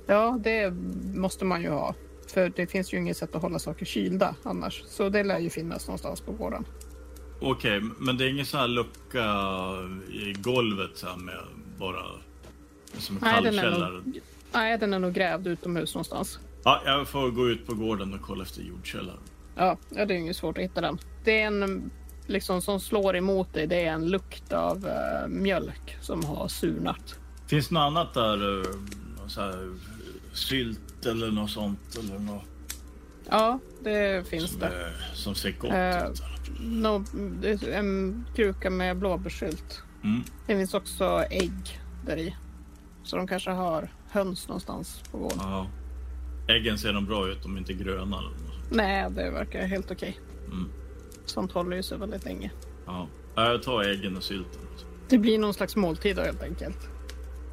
Ja, 0.08 0.40
det 0.44 0.74
måste 1.14 1.46
man 1.46 1.62
ju 1.62 1.70
ha. 1.70 1.96
För 2.28 2.52
det 2.56 2.68
finns 2.68 2.94
ju 2.94 2.98
inget 2.98 3.18
sätt 3.18 3.36
att 3.36 3.42
hålla 3.42 3.60
saker 3.60 3.86
kylda 3.86 4.36
annars. 4.44 4.84
Så 4.88 5.10
det 5.10 5.24
lär 5.24 5.40
ju 5.40 5.50
finnas 5.50 5.88
någonstans 5.88 6.22
på 6.22 6.32
gården. 6.32 6.66
Okej, 7.48 7.82
men 8.00 8.18
det 8.18 8.26
är 8.26 8.30
ingen 8.30 8.46
sån 8.46 8.60
här 8.60 8.68
lucka 8.68 9.26
i 10.12 10.34
golvet 10.34 10.92
så 10.94 11.08
här 11.08 11.18
med 11.18 11.40
bara 11.78 12.04
som 12.98 13.16
en 13.16 13.22
Nej, 13.22 13.44
den 13.44 13.54
kallkällare? 13.54 14.02
Nej, 14.54 14.78
den 14.78 14.94
är 14.94 15.00
nog 15.00 15.14
grävd 15.14 15.48
utomhus 15.48 15.94
någonstans. 15.96 16.40
Ja, 16.64 16.82
jag 16.86 17.08
får 17.08 17.32
gå 17.32 17.50
ut 17.50 17.68
på 17.68 17.74
gården 17.74 18.14
och 18.14 18.22
kolla 18.22 18.44
efter 18.44 18.62
jordkällaren. 18.62 19.20
Ja, 19.56 19.78
det 19.90 20.02
är 20.02 20.26
ju 20.26 20.34
svårt 20.34 20.58
att 20.58 20.64
hitta 20.64 20.82
den. 20.82 21.00
Det 21.24 21.42
är 21.42 21.48
en 21.48 21.92
liksom 22.28 22.62
som 22.62 22.80
slår 22.80 23.16
emot 23.16 23.54
dig. 23.54 23.68
Det 23.68 23.86
är 23.86 23.92
en 23.92 24.08
lukt 24.08 24.54
av 24.54 24.88
eh, 24.88 25.28
mjölk 25.28 25.98
som 26.02 26.26
har 26.26 26.48
surnat. 26.48 27.20
Finns 27.48 27.68
det 27.68 27.74
något 27.74 27.82
annat 27.82 28.14
där? 28.14 28.38
någon 29.18 29.30
Så 29.30 29.42
här, 29.42 29.70
sylt 30.34 31.06
eller 31.06 31.32
något 31.32 31.52
sånt? 31.52 31.98
Eller 32.00 32.20
något 32.20 32.44
Ja, 33.30 33.60
det 33.84 34.28
finns 34.28 34.52
som, 34.52 34.60
det. 34.60 34.66
är, 34.66 34.94
som 35.14 35.36
ser 35.36 35.52
gott 35.52 35.66
ut? 35.66 36.20
Nå, 36.20 36.35
är 37.44 37.70
en 37.70 38.26
kruka 38.36 38.70
med 38.70 38.98
blåbärssylt. 38.98 39.84
Mm. 40.04 40.24
Det 40.48 40.56
finns 40.58 40.74
också 40.74 41.26
ägg 41.30 41.82
där 42.06 42.18
i. 42.18 42.36
Så 43.04 43.16
de 43.18 43.28
kanske 43.28 43.52
har 43.52 43.90
höns 44.10 44.48
någonstans 44.48 45.04
på 45.12 45.18
gården. 45.18 45.38
Ja. 45.42 45.68
Äggen 46.48 46.78
ser 46.78 46.94
de 46.94 47.06
bra 47.06 47.28
ut, 47.28 47.44
de 47.44 47.56
är 47.56 47.60
inte 47.60 47.74
gröna. 47.74 48.18
Eller 48.18 48.30
något. 48.30 48.72
Nej, 48.72 49.12
det 49.12 49.32
verkar 49.32 49.68
helt 49.68 49.92
okej. 49.92 50.20
Mm. 50.46 50.70
Sånt 51.26 51.52
håller 51.52 51.76
ju 51.76 51.84
sig 51.84 51.98
väldigt 51.98 52.26
länge. 52.26 52.52
Ja. 52.86 53.08
Ja, 53.36 53.52
Jag 53.52 53.64
tar 53.64 53.84
äggen 53.84 54.18
och 54.18 54.24
sylten. 54.24 54.62
Det 55.10 55.18
blir 55.18 55.40
någon 55.40 55.54
slags 55.54 55.76
måltid 55.76 56.16
då, 56.16 56.22
helt 56.22 56.44
enkelt. 56.44 56.90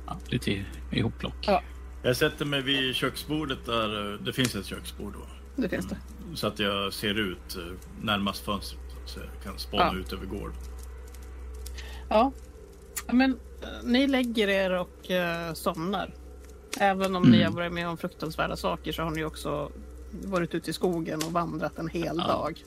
Ja, 0.07 0.19
lite 0.27 0.65
ihopplock. 0.91 1.35
Ja. 1.47 1.63
Jag 2.03 2.17
sätter 2.17 2.45
mig 2.45 2.63
vid 2.63 2.95
köksbordet 2.95 3.67
där. 3.67 4.19
Det 4.25 4.33
finns 4.33 4.55
ett 4.55 4.67
köksbord 4.67 5.13
då. 5.13 5.27
Det 5.63 5.69
finns 5.69 5.87
det. 5.89 5.97
Så 6.35 6.47
att 6.47 6.59
jag 6.59 6.93
ser 6.93 7.15
ut 7.19 7.57
eh, 7.57 7.63
närmast 8.03 8.45
fönstret. 8.45 8.82
Så 9.05 9.21
jag 9.21 9.43
kan 9.45 9.59
spana 9.59 9.91
Ja. 9.95 9.99
ut 10.01 10.13
över 10.13 10.27
gården. 10.27 10.55
Ja, 12.09 12.33
men 13.13 13.31
eh, 13.63 13.69
ni 13.83 14.07
lägger 14.07 14.49
er 14.49 14.71
och 14.71 15.11
eh, 15.11 15.53
somnar. 15.55 16.15
Även 16.81 17.17
om 17.17 17.23
ni 17.23 17.37
Mm. 17.37 17.53
har 17.53 17.61
varit 17.61 17.73
med 17.73 17.89
om 17.89 17.97
fruktansvärda 17.97 18.57
saker 18.57 18.93
så 18.93 19.03
har 19.03 19.11
ni 19.11 19.25
också 19.25 19.71
varit 20.25 20.55
ute 20.55 20.71
i 20.71 20.73
skogen 20.73 21.21
och 21.27 21.33
vandrat 21.33 21.79
en 21.79 21.89
hel 21.89 22.17
Ja. 22.19 22.27
dag. 22.27 22.65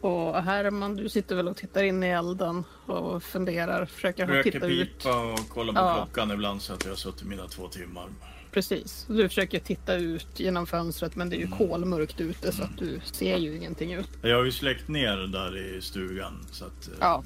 Och 0.00 0.42
Herman, 0.42 0.96
du 0.96 1.08
sitter 1.08 1.36
väl 1.36 1.48
och 1.48 1.56
tittar 1.56 1.82
in 1.82 2.02
i 2.02 2.06
elden 2.08 2.64
och 2.86 3.22
funderar, 3.22 3.84
försöker 3.86 4.26
Röker 4.26 4.50
titta 4.52 4.66
ut. 4.66 4.98
pipa 4.98 5.32
och 5.32 5.48
kollar 5.48 5.72
på 5.72 5.78
Ja. 5.78 5.94
klockan 6.04 6.30
ibland 6.30 6.62
så 6.62 6.72
att 6.72 6.84
jag 6.84 6.90
har 6.92 6.96
suttit 6.96 7.26
mina 7.28 7.48
två 7.48 7.68
timmar. 7.68 8.08
Precis. 8.52 9.06
Du 9.08 9.28
försöker 9.28 9.58
titta 9.58 9.94
ut 9.94 10.40
genom 10.40 10.66
fönstret 10.66 11.16
men 11.16 11.30
det 11.30 11.36
är 11.36 11.40
ju 11.40 11.46
kolmörkt 11.48 12.20
ute 12.20 12.52
så 12.52 12.62
att 12.62 12.78
du 12.78 13.00
ser 13.12 13.36
ju 13.38 13.56
ingenting 13.56 13.92
ut. 13.92 14.08
Jag 14.22 14.36
har 14.36 14.44
ju 14.44 14.52
släckt 14.52 14.88
ner 14.88 15.16
där 15.16 15.76
i 15.76 15.80
stugan 15.80 16.46
så 16.50 16.64
att, 16.64 16.88
eh, 16.88 16.94
Ja, 17.00 17.24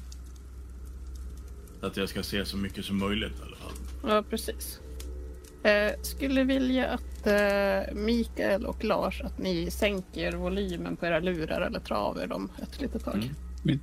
att 1.81 1.97
jag 1.97 2.09
ska 2.09 2.23
se 2.23 2.45
så 2.45 2.57
mycket 2.57 2.85
som 2.85 2.97
möjligt 2.99 3.31
i 3.39 3.41
alla 3.45 3.55
fall. 3.57 3.73
ja 4.03 4.23
precis. 4.29 4.79
Eh, 5.63 5.91
skulle 6.01 6.43
vilja 6.43 6.87
att 6.87 7.27
eh, 7.27 7.95
Mikael 7.95 8.65
och 8.65 8.83
Lars 8.83 9.21
att 9.21 9.37
ni 9.39 9.71
sänker 9.71 10.31
volymen 10.31 10.95
på 10.97 11.05
era 11.05 11.19
lurar 11.19 11.61
eller 11.61 11.79
drar 11.79 11.95
av 11.95 12.17
er 12.17 12.27
dem 12.27 12.51
ett 12.61 12.81
litet 12.81 13.03
tag. 13.05 13.15
Mm. 13.15 13.29
Vi, 13.63 13.79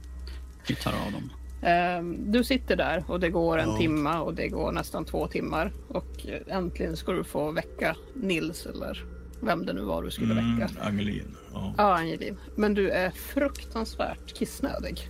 vi 0.68 0.74
tar 0.74 0.92
av 0.92 1.12
dem. 1.12 1.30
Eh, 1.64 2.02
du 2.18 2.44
sitter 2.44 2.76
där 2.76 3.04
och 3.08 3.20
det 3.20 3.28
går 3.30 3.58
en 3.58 3.68
Ja. 3.68 3.76
timma 3.78 4.20
och 4.22 4.34
det 4.34 4.48
går 4.48 4.72
nästan 4.72 5.04
två 5.04 5.26
timmar 5.26 5.72
och 5.88 6.26
eh, 6.26 6.56
äntligen 6.56 6.96
ska 6.96 7.12
du 7.12 7.24
få 7.24 7.50
väcka 7.50 7.96
Nils 8.14 8.66
eller 8.66 9.04
vem 9.40 9.66
det 9.66 9.72
nu 9.72 9.80
var 9.82 10.02
du 10.02 10.10
skulle 10.10 10.32
Mm, 10.32 10.58
väcka. 10.58 10.70
Angelin. 10.82 11.36
Ja. 11.52 11.74
Ja, 11.78 11.98
Angelin. 11.98 12.36
Men 12.56 12.74
du 12.74 12.90
är 12.90 13.10
fruktansvärt 13.10 14.34
kissnödig. 14.34 15.08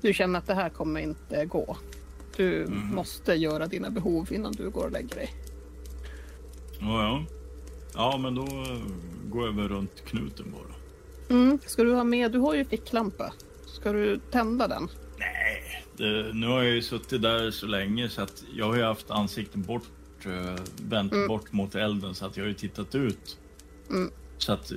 Du 0.00 0.12
känner 0.14 0.38
att 0.38 0.46
det 0.46 0.54
här 0.54 0.68
kommer 0.68 1.00
inte 1.00 1.44
gå. 1.46 1.76
Du 2.36 2.62
Mm. 2.64 2.86
måste 2.94 3.34
göra 3.34 3.66
dina 3.66 3.90
behov 3.90 4.32
innan 4.32 4.52
du 4.52 4.70
går 4.70 4.84
och 4.84 4.92
lägger 4.92 5.14
dig. 5.16 5.30
Ja, 6.80 7.02
ja. 7.02 7.24
Ja, 7.94 8.18
men 8.18 8.34
då 8.34 8.42
eh, 8.42 8.82
går 9.30 9.46
jag 9.46 9.52
väl 9.52 9.68
runt 9.68 10.04
knuten 10.04 10.46
bara. 10.52 10.74
Mm. 11.38 11.58
Ska 11.66 11.82
du 11.84 11.94
ha 11.94 12.04
med, 12.04 12.32
du 12.32 12.38
har 12.38 12.54
ju 12.54 12.64
ficklampa. 12.64 13.32
Ska 13.66 13.92
du 13.92 14.20
tända 14.30 14.68
den? 14.68 14.88
Det, 15.96 16.32
nu 16.34 16.46
har 16.46 16.62
jag 16.62 16.74
ju 16.74 16.82
suttit 16.82 17.22
där 17.22 17.50
så 17.50 17.66
länge 17.66 18.08
så 18.08 18.22
att 18.22 18.44
jag 18.56 18.66
har 18.66 18.76
ju 18.76 18.82
haft 18.82 19.10
ansiktet 19.10 19.54
bort, 19.66 19.88
eh, 20.26 20.62
vänt 20.82 21.12
Mm. 21.12 21.28
bort 21.28 21.52
mot 21.52 21.74
elden 21.74 22.14
så 22.14 22.26
att 22.26 22.36
jag 22.36 22.44
har 22.44 22.48
ju 22.48 22.54
tittat 22.54 22.94
ut. 22.94 23.38
Mm. 23.90 24.10
Så 24.38 24.52
att 24.52 24.72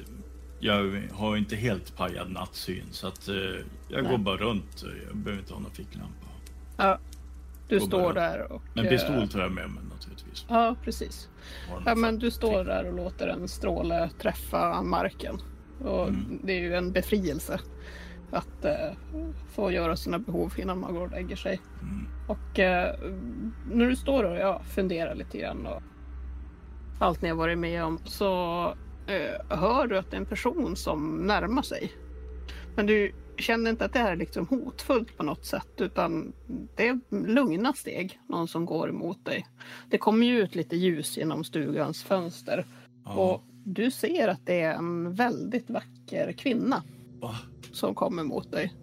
jag 0.60 1.02
har 1.14 1.38
inte 1.38 1.56
helt 1.56 1.98
pajad 1.98 2.32
nattsyn 2.32 2.86
så 2.92 3.08
att 3.08 3.28
eh, 3.28 3.36
jag 3.88 4.04
Nej. 4.04 4.12
går 4.12 4.18
bara 4.18 4.38
runt. 4.38 4.84
Jag 5.08 5.18
behöver 5.18 5.42
inte 5.42 5.54
ha 5.54 5.60
någon 5.60 5.72
ficklampa. 5.72 6.26
Ja. 6.78 7.00
Du 7.68 7.80
Går 7.80 7.88
står 7.88 8.14
där 8.14 8.52
och... 8.52 8.62
Men 8.74 8.86
eh, 8.86 8.90
pistol 8.92 9.28
tar 9.30 9.40
jag 9.40 9.52
med 9.52 9.70
mig 9.70 9.84
naturligtvis. 9.94 10.46
Ja, 10.50 10.76
precis. 10.84 11.28
Ja, 11.86 11.96
men 11.96 12.20
du 12.20 12.32
står 12.32 12.64
där 12.64 12.86
och 12.88 12.94
låter 12.96 13.28
en 13.28 13.48
stråle 13.48 14.10
träffa 14.22 14.82
marken. 14.82 15.42
Och 15.86 16.08
Mm. 16.08 16.40
det 16.44 16.54
är 16.54 16.60
ju 16.60 16.76
en 16.76 16.92
befrielse 16.92 17.60
att 18.32 18.66
eh, 18.66 18.92
få 19.54 19.72
göra 19.72 19.96
sina 19.96 20.20
behov 20.20 20.54
innan 20.58 20.80
man 20.80 20.94
går 20.94 21.02
och 21.06 21.12
lägger 21.12 21.36
sig. 21.36 21.60
Mm. 21.82 22.08
Och 22.28 22.60
eh, 22.60 22.96
när 23.72 23.86
du 23.90 23.96
står 23.96 24.24
och 24.24 24.38
ja, 24.38 24.62
funderar 24.64 25.16
lite 25.16 25.38
grann 25.38 25.66
och 25.66 25.82
allt 27.00 27.22
ni 27.22 27.30
har 27.30 27.36
varit 27.36 27.58
med 27.58 27.84
om 27.84 28.00
så 28.06 28.64
eh, 29.08 29.58
hör 29.58 29.88
du 29.88 29.98
att 29.98 30.12
det 30.12 30.18
är 30.18 30.22
en 30.22 30.26
person 30.26 30.76
som 30.76 31.18
närmar 31.28 31.62
sig. 31.62 31.92
Men 32.76 32.86
du 32.86 33.12
känner 33.38 33.70
inte 33.70 33.86
att 33.86 33.94
det 33.94 34.00
här 34.00 34.12
är 34.12 34.16
liksom 34.16 34.48
hotfullt 34.48 35.18
på 35.18 35.24
något 35.24 35.46
sätt 35.46 35.74
utan 35.78 36.34
det 36.76 36.88
är 36.88 37.00
lugna 37.28 37.74
steg, 37.74 38.20
någon 38.28 38.48
som 38.48 38.66
går 38.66 38.90
emot 38.90 39.26
dig. 39.26 39.48
Det 39.90 39.98
kommer 39.98 40.28
ju 40.28 40.40
ut 40.40 40.56
lite 40.56 40.76
ljus 40.76 41.18
genom 41.18 41.44
stugans 41.44 42.04
fönster 42.04 42.66
Ja. 43.06 43.12
och 43.12 43.44
du 43.64 43.92
ser 43.92 44.28
att 44.28 44.46
det 44.46 44.62
är 44.62 44.74
en 44.74 45.14
väldigt 45.14 45.70
vacker 45.70 46.32
kvinna 46.32 46.84
Va? 47.20 47.36
Som 47.72 47.96
kommer 47.96 48.24
mot 48.24 48.52
dig. 48.52 48.74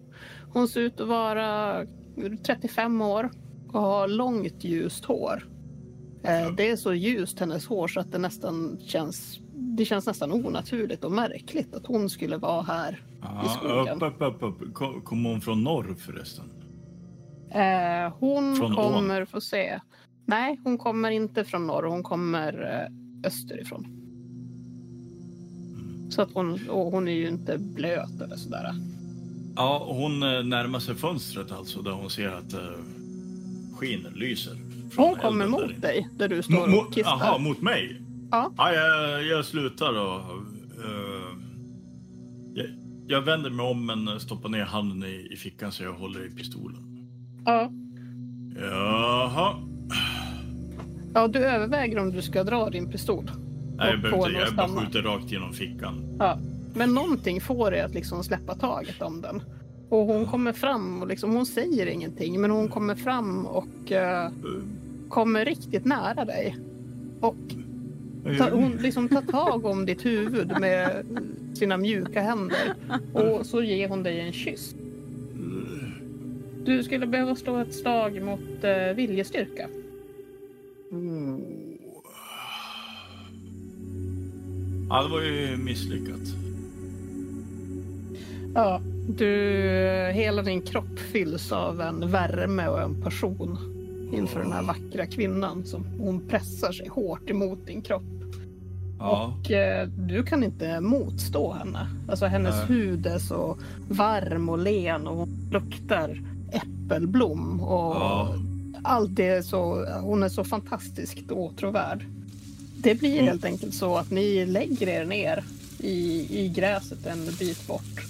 Hon 0.52 0.68
ser 0.68 0.80
ut 0.80 1.00
att 1.00 1.08
vara 1.08 1.84
35 2.46 3.00
år 3.00 3.30
och 3.72 3.80
har 3.80 4.08
långt 4.08 4.64
ljust 4.64 5.04
hår. 5.04 5.48
Eh, 6.22 6.50
Det 6.56 6.70
är 6.70 6.76
så 6.76 6.94
ljust 6.94 7.40
hennes 7.40 7.66
hår 7.66 7.88
så 7.88 8.00
att 8.00 8.12
det 8.12 8.18
nästan 8.18 8.78
känns 8.86 9.38
det 9.54 9.84
känns 9.84 10.06
nästan 10.06 10.32
onaturligt 10.32 11.04
och 11.04 11.12
märkligt 11.12 11.74
att 11.74 11.86
hon 11.86 12.10
skulle 12.10 12.36
vara 12.36 12.62
här 12.62 12.92
i 12.92 13.16
Ja, 13.22 13.48
skogen. 13.60 14.02
upp, 14.02 14.22
upp, 14.22 14.22
upp, 14.42 14.42
upp. 14.62 14.74
Kom- 14.74 15.00
Kom 15.02 15.24
hon 15.24 15.40
från 15.40 15.64
norr 15.64 15.94
förresten? 15.98 16.44
Eh, 17.50 18.12
hon 18.18 18.56
Från 18.56 18.78
ån? 18.78 18.92
kommer, 18.92 19.24
få 19.24 19.40
se. 19.40 19.80
Nej, 20.26 20.60
hon 20.64 20.78
kommer 20.78 21.10
inte 21.10 21.44
från 21.44 21.66
norr. 21.66 21.82
Hon 21.82 22.02
kommer 22.02 22.52
eh, 22.62 23.26
österifrån. 23.28 23.95
Så 26.16 26.22
att 26.22 26.30
hon, 26.34 26.68
och 26.68 26.90
hon 26.90 27.08
är 27.08 27.12
ju 27.12 27.28
inte 27.28 27.58
blöt 27.58 28.20
eller 28.20 28.36
sådär. 28.36 28.74
Ja, 29.56 29.86
hon 29.88 30.22
eh, 30.22 30.42
närmar 30.44 30.78
sig 30.78 30.94
fönstret 30.94 31.52
alltså 31.52 31.82
där 31.82 31.90
hon 31.90 32.10
ser 32.10 32.28
att 32.28 32.54
uh, 32.54 32.60
skinen 33.74 34.12
lyser. 34.12 34.56
Hon 34.96 35.14
kommer 35.14 35.46
mot 35.46 35.62
inne. 35.62 35.78
dig 35.78 36.08
där 36.18 36.28
du 36.28 36.42
står 36.42 36.66
mo- 36.66 36.78
och 36.86 36.94
kissar. 36.94 37.10
Jaha, 37.10 37.38
mot 37.38 37.60
mig? 37.62 38.02
Ja. 38.30 38.52
Ja, 38.56 38.72
jag, 38.72 39.24
jag 39.26 39.44
slutar 39.44 39.98
och... 39.98 40.20
eh, 40.84 41.36
jag, 42.54 42.66
jag 43.06 43.22
vänder 43.22 43.50
mig 43.50 43.66
om 43.66 43.86
men 43.86 44.20
stoppar 44.20 44.48
ner 44.48 44.64
handen 44.64 45.08
i, 45.10 45.28
i 45.32 45.36
fickan 45.36 45.72
så 45.72 45.82
jag 45.82 45.92
håller 45.92 46.26
i 46.26 46.30
pistolen. 46.30 47.08
Ja. 47.44 47.70
Jaha. 48.60 49.54
ja, 51.14 51.28
du 51.28 51.38
överväger 51.38 51.98
om 51.98 52.12
du 52.12 52.22
ska 52.22 52.44
dra 52.44 52.70
din 52.70 52.90
pistol. 52.90 53.30
Nej, 53.76 53.90
jag 53.90 54.00
behöver 54.00 54.26
inte. 54.28 54.40
Jag 54.40 54.54
bara 54.54 54.66
stanna. 54.66 54.80
skjuter 54.86 55.02
rakt 55.02 55.32
genom 55.32 55.52
fickan. 55.52 56.16
Ja. 56.18 56.38
Men 56.74 56.94
någonting 56.94 57.40
får 57.40 57.70
dig 57.70 57.80
att 57.80 57.94
liksom 57.94 58.24
släppa 58.24 58.54
taget 58.54 59.02
om 59.02 59.20
den. 59.20 59.42
Och 59.88 60.06
hon 60.06 60.26
kommer 60.26 60.52
fram 60.52 61.02
och 61.02 61.08
liksom, 61.08 61.34
hon 61.34 61.46
säger 61.46 61.86
ingenting 61.86 62.40
men 62.40 62.50
hon 62.50 62.68
kommer 62.68 62.94
fram 62.94 63.46
och 63.46 63.92
eh, 63.92 64.30
kommer 65.08 65.44
riktigt 65.44 65.84
nära 65.84 66.24
dig. 66.24 66.56
Och 67.20 67.36
tar, 68.38 68.50
hon 68.50 68.72
liksom 68.72 69.08
tar 69.08 69.22
tag 69.22 69.64
om 69.66 69.86
ditt 69.86 70.04
huvud 70.04 70.60
med 70.60 71.06
sina 71.54 71.76
mjuka 71.76 72.20
händer 72.22 72.74
och 73.12 73.46
så 73.46 73.62
ger 73.62 73.88
hon 73.88 74.02
dig 74.02 74.20
en 74.20 74.32
kyss. 74.32 74.74
Du 76.64 76.82
skulle 76.82 77.06
behöva 77.06 77.36
slå 77.36 77.56
ett 77.56 77.74
slag 77.74 78.22
mot 78.22 78.64
eh, 78.64 78.94
viljestyrka. 78.96 79.68
Ja, 84.88 85.02
det 85.02 85.08
var 85.08 85.20
ju 85.22 85.56
misslyckat. 85.56 86.20
Ja, 88.54 88.80
du, 89.08 89.30
hela 90.14 90.42
din 90.42 90.62
kropp 90.62 90.98
fylls 90.98 91.52
av 91.52 91.80
en 91.80 92.10
värme 92.10 92.68
och 92.68 92.80
en 92.82 93.02
passion 93.02 93.58
inför 94.12 94.40
den 94.40 94.52
här 94.52 94.62
vackra 94.62 95.06
kvinnan 95.06 95.64
som 95.64 95.84
hon 95.98 96.20
pressar 96.28 96.72
sig 96.72 96.88
hårt 96.88 97.30
emot 97.30 97.66
din 97.66 97.82
kropp. 97.82 98.02
Ja. 98.98 99.34
Och 99.40 99.50
eh, 99.50 99.88
du 99.88 100.22
kan 100.22 100.44
inte 100.44 100.80
motstå 100.80 101.52
henne. 101.52 101.88
Alltså 102.08 102.26
hennes 102.26 102.54
Nej. 102.54 102.66
hud 102.66 103.06
är 103.06 103.18
så 103.18 103.56
varm 103.88 104.48
och 104.48 104.58
len 104.58 105.06
och 105.06 105.16
hon 105.16 105.48
luktar 105.52 106.22
äppelblom 106.52 107.60
och 107.60 107.96
Ja. 107.96 108.34
allt 108.82 109.16
det 109.16 109.26
är 109.28 109.42
så, 109.42 109.86
hon 110.00 110.22
är 110.22 110.28
så 110.28 110.44
fantastiskt 110.44 111.30
åtråvärd. 111.30 112.04
Det 112.76 112.94
blir 112.94 113.12
Mm. 113.12 113.24
helt 113.26 113.44
enkelt 113.44 113.74
så 113.74 113.96
att 113.96 114.10
ni 114.10 114.46
lägger 114.46 114.88
er 114.88 115.04
ner 115.04 115.44
i, 115.78 116.26
i 116.44 116.48
gräset 116.48 117.06
en 117.06 117.34
bit 117.38 117.66
bort 117.66 118.00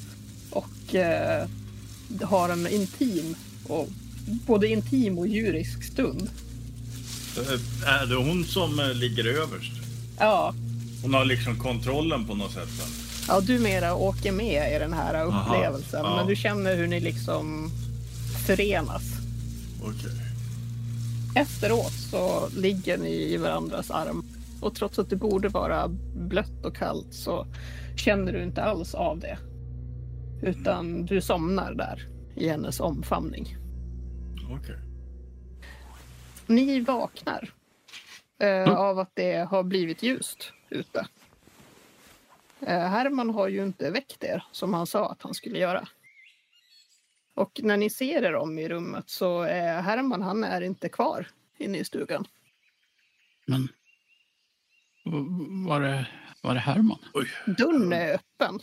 och 0.51 0.95
eh, 0.95 1.49
har 2.23 2.49
en 2.49 2.67
intim 2.67 3.37
och 3.69 3.89
både 4.47 4.69
intim 4.69 5.19
och 5.19 5.29
djurisk 5.29 5.83
stund. 5.85 6.31
Eh, 7.37 7.89
Är 7.89 8.07
det 8.07 8.15
hon 8.17 8.45
som 8.45 8.81
eh, 8.81 8.95
ligger 8.95 9.25
överst? 9.27 9.73
Ja, 10.19 10.55
Hon 11.03 11.15
har 11.15 11.25
liksom 11.25 11.59
kontrollen 11.59 12.25
på 12.27 12.35
något 12.35 12.53
sätt. 12.53 12.69
va? 12.79 12.85
Ja, 13.29 13.41
du 13.41 13.59
mera 13.59 13.95
åker 13.95 14.33
med 14.33 14.77
i 14.77 14.79
den 14.79 14.93
här 14.93 15.25
upplevelsen. 15.25 16.01
ja. 16.05 16.17
Men 16.17 16.27
du 16.27 16.37
känner 16.37 16.77
hur 16.77 16.87
ni 16.87 17.01
liksom 17.01 17.71
förenas. 18.47 19.03
Okej. 19.83 20.11
Efteråt 21.35 21.93
så 22.11 22.49
ligger 22.57 22.99
ni 22.99 23.33
i 23.33 23.37
varandras 23.37 23.91
arm. 23.91 24.25
Och 24.67 24.75
trots 24.75 24.99
att 24.99 25.11
det 25.11 25.17
borde 25.17 25.49
vara 25.49 25.89
blött 26.15 26.65
och 26.65 26.77
kallt 26.77 27.15
så 27.15 27.47
känner 27.97 28.33
du 28.33 28.43
inte 28.43 28.63
alls 28.63 28.95
av 28.95 29.19
det. 29.19 29.39
Utan 30.43 31.07
du 31.07 31.21
somnar 31.21 31.75
där 31.75 32.09
i 32.35 32.49
hennes 32.49 32.81
omfamning. 32.81 33.57
Okej. 34.51 34.77
Ni 36.47 36.81
vaknar 36.81 37.53
eh, 38.39 38.73
av 38.73 38.99
att 38.99 39.11
det 39.15 39.37
har 39.37 39.63
blivit 39.63 40.03
ljust 40.03 40.53
ute. 40.71 41.07
Eh, 42.61 42.89
Herman 42.89 43.31
har 43.31 43.49
ju 43.49 43.63
inte 43.63 43.91
väckt 43.91 44.25
er 44.25 44.45
som 44.53 44.75
han 44.75 44.87
sa 44.87 45.11
att 45.11 45.23
han 45.23 45.35
skulle 45.35 45.59
göra. 45.59 45.89
Och 47.35 47.61
när 47.63 47.77
ni 47.77 47.91
ser 47.91 48.25
er 48.25 48.35
om 48.35 48.59
i 48.59 48.69
rummet 48.69 49.11
så 49.11 49.43
är 49.43 49.83
Herman 49.83 50.23
han 50.23 50.45
är 50.45 50.61
inte 50.61 50.89
kvar 50.89 51.29
inne 51.59 51.79
i 51.79 51.85
stugan. 51.85 52.27
Men 53.47 53.69
var 55.67 55.81
det, 55.81 56.07
var 56.43 56.55
det 56.55 56.61
Herman? 56.61 56.99
Oj. 57.15 57.29
Dörren 57.47 57.93
är 57.93 58.15
öppen. 58.15 58.61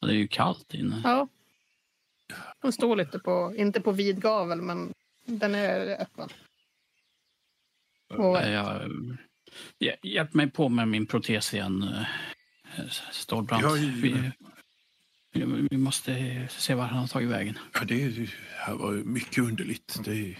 Ja, 0.00 0.06
Det 0.06 0.12
är 0.12 0.16
ju 0.16 0.28
kallt 0.28 0.74
inne. 0.74 1.00
Ja. 1.04 1.28
Den 2.62 2.72
står 2.72 2.96
lite 2.96 3.18
på, 3.18 3.54
inte 3.56 3.80
på 3.80 3.92
vid 3.92 4.20
gavel 4.22 4.62
men 4.62 4.94
den 5.26 5.54
är 5.54 6.00
öppen. 6.02 6.28
Och, 8.08 8.36
Jag 8.36 8.90
Hj- 9.80 9.96
Hjälp 10.02 10.34
mig 10.34 10.50
på 10.50 10.68
med 10.68 10.88
min 10.88 11.06
protes 11.06 11.54
igen, 11.54 11.82
eh, 11.82 12.88
Stålbrant. 13.12 13.62
Ja, 13.62 13.72
Vi, 13.72 14.32
vi, 15.32 15.68
vi 15.70 15.76
måste 15.76 16.48
se 16.50 16.74
var 16.74 16.84
han 16.84 16.98
har 16.98 17.06
tagit 17.06 17.28
vägen. 17.30 17.58
Ja, 17.74 17.80
det 17.84 18.08
det 18.08 18.30
här 18.56 18.74
var 18.74 18.92
ju 18.92 19.04
mycket 19.04 19.38
underligt. 19.38 19.98
Det, 20.04 20.36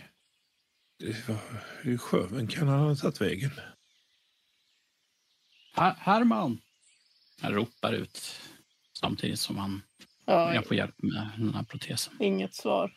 det 0.99 1.29
var, 1.29 1.39
hur 1.83 1.99
sjöven 1.99 2.47
kan 2.49 2.69
han 2.69 2.81
ha 2.81 2.95
tagit 2.97 3.21
vägen? 3.21 3.51
Her 5.77 5.95
Herman! 5.99 6.61
Han 7.41 7.53
ropar 7.55 7.93
ut 7.93 8.41
samtidigt 8.93 9.41
som 9.41 9.57
han 9.59 9.83
Ja, 10.25 10.55
jag 10.55 10.67
får 10.67 10.77
hjälp 10.77 11.03
med 11.03 11.29
den 11.37 11.55
här 11.55 11.63
protesen. 11.63 12.15
inget 12.21 12.55
svar. 12.55 12.93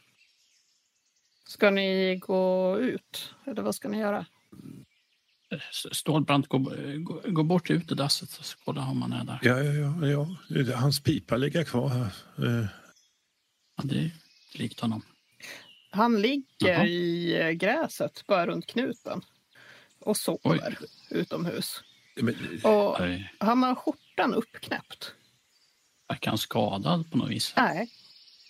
Ska 1.48 1.70
ni 1.70 2.16
gå 2.16 2.78
ut? 2.80 3.34
Eller 3.46 3.62
vad 3.62 3.76
ska 3.76 3.90
ni 3.90 3.98
göra? 4.00 4.26
Stålbrant, 5.92 6.48
gå, 6.48 6.58
gå, 6.98 7.22
gå 7.26 7.44
bort 7.44 7.70
ut 7.70 7.92
i 7.92 7.96
dasset 7.96 8.38
och 8.40 8.46
kolla 8.66 8.82
om 8.82 9.02
han 9.02 9.14
är 9.14 9.24
där. 9.24 9.40
Ja, 9.42 9.60
ja, 9.64 10.08
ja, 10.08 10.28
ja. 10.50 10.76
Hans 10.76 11.04
pipa 11.04 11.38
ligger 11.38 11.64
kvar 11.64 11.90
här. 11.90 12.14
Eh, 12.38 12.66
Ja, 13.78 13.84
det 13.84 14.00
är 14.00 14.12
likt 14.54 14.80
honom. 14.80 15.02
Han 15.92 16.22
ligger 16.22 16.46
Jaha. 16.70 16.86
i 16.86 17.56
gräset 17.56 18.24
bara 18.28 18.48
runt 18.48 18.66
knuten 18.68 19.22
och 20.00 20.18
sover 20.18 20.78
utomhus. 21.10 21.84
Men, 22.22 22.62
Och 22.64 22.98
han 23.40 23.64
har 23.64 23.76
skjortan 23.76 24.34
uppknäppt. 24.34 25.14
Verkar 26.08 26.32
han 26.32 26.38
skadad 26.38 27.12
på 27.12 27.18
något 27.18 27.30
vis? 27.30 27.54
Nej, 27.58 27.90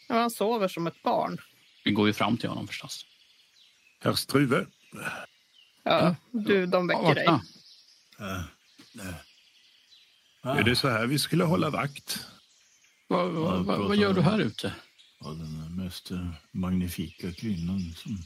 men 0.10 0.18
han 0.18 0.32
sover 0.32 0.68
som 0.68 0.88
ett 0.88 1.04
barn. 1.04 1.38
Vi 1.84 1.92
går 1.92 2.08
ju 2.08 2.14
fram 2.14 2.38
till 2.38 2.50
honom 2.50 2.68
förstås. 2.68 3.06
herr 4.04 4.14
Struve, 4.14 4.66
Ja, 5.84 6.16
du, 6.32 6.66
de 6.66 6.90
Ja, 6.90 6.98
väcker 6.98 7.16
dig. 7.16 7.26
vakna. 7.28 7.44
Äh, 8.20 9.10
äh. 10.52 10.58
är 10.58 10.64
det 10.64 10.76
så 10.76 10.90
här 10.90 11.08
vi 11.08 11.20
skulle 11.20 11.44
hålla 11.44 11.70
vakt? 11.70 12.26
Vad, 13.08 13.32
vad, 13.32 13.66
vad, 13.66 13.80
vad 13.80 13.98
gör 13.98 14.14
du 14.14 14.22
här 14.22 14.40
ute? 14.40 14.74
Ja, 15.20 15.28
den 15.30 15.76
mest 15.76 16.12
magnifika 16.52 17.32
kvinnan 17.34 17.94
som 17.96 18.18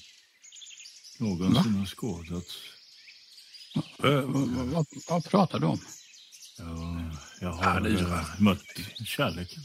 någonsin 1.20 1.74
har 1.76 1.86
skådats. 1.86 2.58
Eh, 3.76 4.22
Vad, 4.74 4.86
vad, 5.10 5.26
pratar 5.26 5.60
du 5.60 5.66
om? 5.66 5.80
Ja, 6.58 7.12
jag 7.42 7.52
har 7.52 7.88
eh, 7.88 8.24
mött 8.40 8.64
kärleken. 9.06 9.64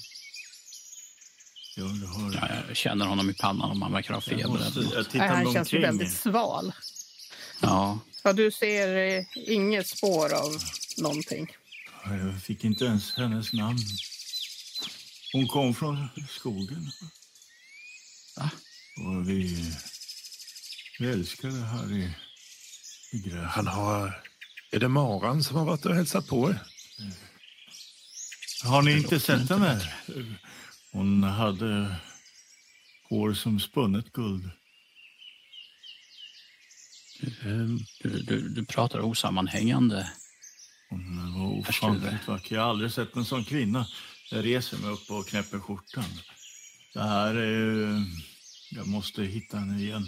Jag 1.77 1.85
har... 1.85 2.35
Ja, 2.35 2.49
jag 2.69 2.77
känner 2.77 3.07
honom 3.07 3.31
i 3.31 3.35
pannan 3.35 3.71
om 3.71 3.83
han 3.83 3.93
verkar 3.93 4.15
ha 4.15 4.21
feber. 4.21 4.49
måste, 4.49 4.81
jag 4.81 5.11
tittar 5.11 5.27
han 5.29 5.53
känns 5.53 5.73
ju 5.73 5.81
väldigt 5.81 6.13
sval. 6.13 6.73
Ja, 7.61 7.99
Ja, 8.25 8.33
du 8.33 8.51
ser 8.51 8.97
eh, 8.97 9.25
inget 9.35 9.87
spår 9.87 10.35
av 10.35 10.57
någonting. 10.99 11.47
Ja, 12.05 12.17
Jag 12.17 12.43
fick 12.43 12.65
inte 12.65 12.85
ens 12.85 13.15
hennes 13.17 13.53
namn. 13.53 13.79
Hon 15.33 15.49
kom 15.49 15.75
från 15.75 16.09
skogen. 16.29 16.91
Va? 18.37 18.51
Och 18.97 19.29
vi, 19.29 19.65
vi 20.99 21.11
älskade 21.11 21.53
gräset. 21.53 22.15
Han 23.47 23.67
har... 23.67 24.23
Är 24.71 24.81
det 24.81 24.89
Maran 24.89 25.43
som 25.43 25.57
har 25.57 25.65
varit 25.65 25.87
och 25.87 25.95
hälsat 25.95 26.29
på 26.29 26.51
er? 26.51 26.63
Har 28.65 28.83
ni 28.83 28.97
inte 28.97 29.21
sett 29.21 29.51
henne? 29.51 29.81
Hon 30.93 31.23
hade 31.23 31.97
hår 33.11 33.35
som 33.35 33.61
spunnet 33.61 34.13
guld. 34.13 34.51
Ehm, 37.45 37.79
du, 38.03 38.23
du, 38.23 38.49
du 38.49 38.65
pratar 38.65 39.01
osammanhängande. 39.01 40.13
Hon 40.91 41.35
var 41.35 41.59
ofantligt 41.59 42.29
vacker. 42.29 42.55
Jag 42.55 42.63
har 42.63 42.71
aldrig 42.71 42.93
sett 42.93 43.17
en 43.17 43.25
sån 43.25 43.45
kvinna. 43.45 43.87
Jag 44.31 44.45
reser 44.45 44.79
mig 44.79 44.91
upp 44.91 45.11
och 45.11 45.29
knäpper 45.29 45.59
skjortan. 45.59 46.05
Det 46.95 47.03
här 47.03 47.35
är... 47.35 48.05
Jag 48.71 48.87
måste 48.87 49.23
hitta 49.25 49.59
henne 49.59 49.83
igen. 49.83 50.07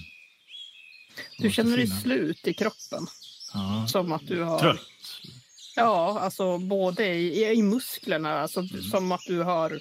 Du 1.38 1.50
känner 1.50 1.76
dig 1.76 1.86
slut 1.86 2.46
i 2.46 2.54
kroppen. 2.54 3.06
Ja. 3.54 3.86
Som 3.88 4.12
att 4.12 4.26
du 4.26 4.42
har... 4.42 4.58
Trött. 4.60 4.80
Ja, 5.76 6.20
alltså 6.20 6.58
både 6.58 7.06
i, 7.14 7.44
i 7.52 7.62
musklerna, 7.62 8.38
alltså 8.40 8.60
Mm. 8.60 8.82
som 8.82 9.12
att 9.12 9.22
du 9.26 9.38
har 9.42 9.80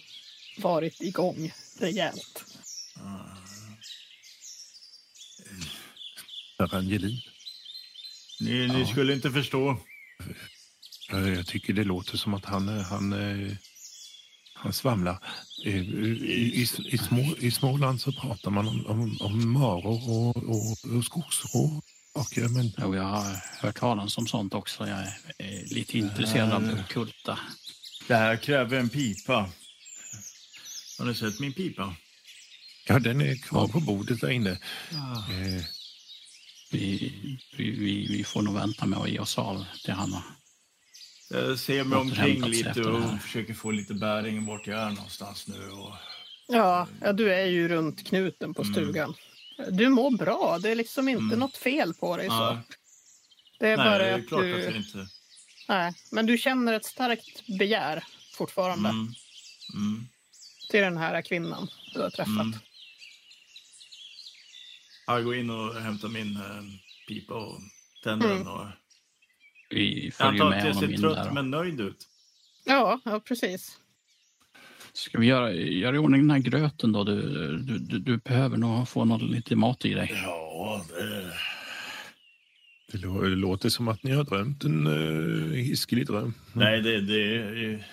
varit 0.58 1.02
igång 1.02 1.52
rejält. 1.80 2.46
herr 6.60 6.76
Angelin. 6.76 7.22
Ni, 8.40 8.68
ni 8.68 8.86
skulle 8.86 9.14
inte 9.14 9.32
förstå. 9.32 9.78
Eh, 11.14 11.30
Jag 11.34 11.48
tycker 11.48 11.74
det 11.74 11.84
låter 11.84 12.18
som 12.18 12.34
att 12.34 12.46
han, 12.46 12.70
eh, 12.70 12.84
han, 12.84 13.14
eh, 13.14 13.56
han 14.60 14.74
svamlar. 14.74 15.18
I, 15.66 15.72
i, 15.72 16.68
i, 16.86 16.98
små, 16.98 17.36
I 17.40 17.52
Småland 17.52 18.02
så 18.02 18.12
pratar 18.12 18.52
man 18.52 18.68
om, 18.68 18.88
om, 18.88 19.18
om 19.22 19.52
maror 19.54 20.10
och, 20.10 20.38
och, 20.38 20.98
och 20.98 21.06
skogsrå. 21.06 21.82
Och, 22.14 22.28
ja, 22.36 22.48
men, 22.50 22.72
Jo, 22.78 22.96
jag 22.96 23.04
har 23.04 23.36
hört 23.62 23.80
talas 23.80 24.18
om 24.18 24.28
sånt 24.28 24.54
också. 24.54 24.88
Jag 24.88 25.00
är, 25.00 25.74
lite 25.74 25.98
intresserad 25.98 26.52
av 26.52 26.68
det 26.68 26.74
ockulta. 26.74 27.40
Det 28.08 28.16
här 28.16 28.36
kräver 28.38 28.78
en 28.80 28.90
pipa. 28.90 29.50
Har 31.00 31.06
ni 31.06 31.16
sett 31.16 31.40
min 31.40 31.54
pipa? 31.54 31.96
ja, 32.88 33.00
den 33.00 33.22
är 33.22 33.36
kvar 33.36 33.68
på 33.68 33.80
bordet 33.80 34.22
där 34.22 34.30
inne. 34.30 34.52
Eh, 34.52 35.64
Vi, 36.72 37.14
vi, 37.58 38.08
vi, 38.08 38.24
får 38.24 38.42
nog 38.42 38.54
vänta 38.54 38.86
med 38.86 39.00
att 39.00 39.10
ge 39.10 39.20
oss 39.20 39.38
av 39.38 39.66
till 39.84 39.94
han. 39.94 40.22
Jag 41.30 41.60
ser 41.60 41.84
mig 41.84 42.00
omkring 42.00 42.42
lite 42.44 42.82
och 42.84 43.22
försöker 43.22 43.54
få 43.54 43.72
lite 43.72 43.94
bäring 43.94 44.46
vart 44.46 44.68
jag 44.68 44.80
är 44.80 44.90
någonstans 44.90 45.48
nu. 45.48 45.70
Och... 45.70 45.94
Ja, 46.48 46.88
ja, 47.02 47.14
du 47.14 47.34
är 47.34 47.46
ju 47.46 47.68
runt 47.68 48.08
knuten 48.08 48.54
på 48.54 48.64
stugan. 48.64 49.14
Du 49.72 49.90
mår 49.90 50.18
bra, 50.18 50.60
det 50.62 50.70
är 50.70 50.76
liksom 50.76 51.10
inte 51.10 51.22
Mm. 51.24 51.40
något 51.40 51.58
fel 51.58 51.94
på 51.94 52.18
dig. 52.18 52.28
Så. 52.28 52.34
Ja, 52.34 52.62
Det 53.60 53.68
är 53.68 53.78
nej, 53.78 53.86
bara 53.86 53.98
det 53.98 54.06
är 54.10 54.20
att 54.20 54.28
klart 54.28 54.42
du... 54.42 54.58
att 54.58 54.64
jag 54.64 54.76
inte... 54.76 55.08
Nej, 55.68 55.94
men 56.12 56.26
du 56.26 56.38
känner 56.38 56.74
ett 56.74 56.86
starkt 56.86 57.48
begär 57.60 58.04
fortfarande 58.34 58.90
Mm. 58.90 59.14
Mm. 59.74 60.08
till 60.72 60.80
den 60.82 60.98
här 60.98 61.22
kvinnan 61.22 61.68
du 61.94 62.02
har 62.02 62.10
träffat. 62.10 62.28
Mm. 62.30 62.56
Jag 65.08 65.24
går 65.24 65.36
in 65.36 65.50
och 65.50 65.76
hämtar 65.82 66.08
min 66.08 66.36
eh, 66.36 66.64
pipa 67.08 67.34
och 67.34 67.60
tänder 68.04 68.26
Mm. 68.32 68.38
den. 68.38 68.48
Och... 68.48 68.68
Vi 69.70 70.12
följer 70.12 70.50
med 70.50 70.58
jag 70.60 70.64
honom 70.74 70.80
ser 70.80 70.94
in 70.94 71.02
där. 71.02 71.14
trött 71.16 71.28
och- 71.28 71.34
men 71.34 71.50
nöjd 71.52 71.82
ut. 71.82 72.08
Ja, 72.66 73.00
ja, 73.06 73.20
precis. 73.20 73.78
Ska 74.94 75.18
vi 75.20 75.26
göra, 75.28 75.52
göra 75.54 75.96
i 75.96 76.00
ordning 76.00 76.22
den 76.22 76.30
här 76.32 76.40
gröten 76.40 76.92
då? 76.92 77.04
Du, 77.04 77.22
du, 77.58 77.78
du, 77.78 78.00
du 78.00 78.18
behöver 78.18 78.58
nog 78.58 78.90
få 78.90 79.06
något, 79.06 79.22
lite 79.22 79.56
mat 79.56 79.86
i 79.86 79.94
dig. 79.94 80.12
Ja, 80.24 80.86
det... 80.98 81.32
det 82.92 82.98
lå- 82.98 83.22
det 83.30 83.36
låter 83.36 83.70
som 83.70 83.88
att 83.88 84.04
ni 84.04 84.12
har 84.12 84.24
drömt 84.24 84.64
en 84.64 84.88
uh, 84.88 85.54
hiskelig 85.54 86.08
dröm. 86.08 86.34
Nej, 86.54 86.82
det, 86.82 87.02
det, 87.02 87.84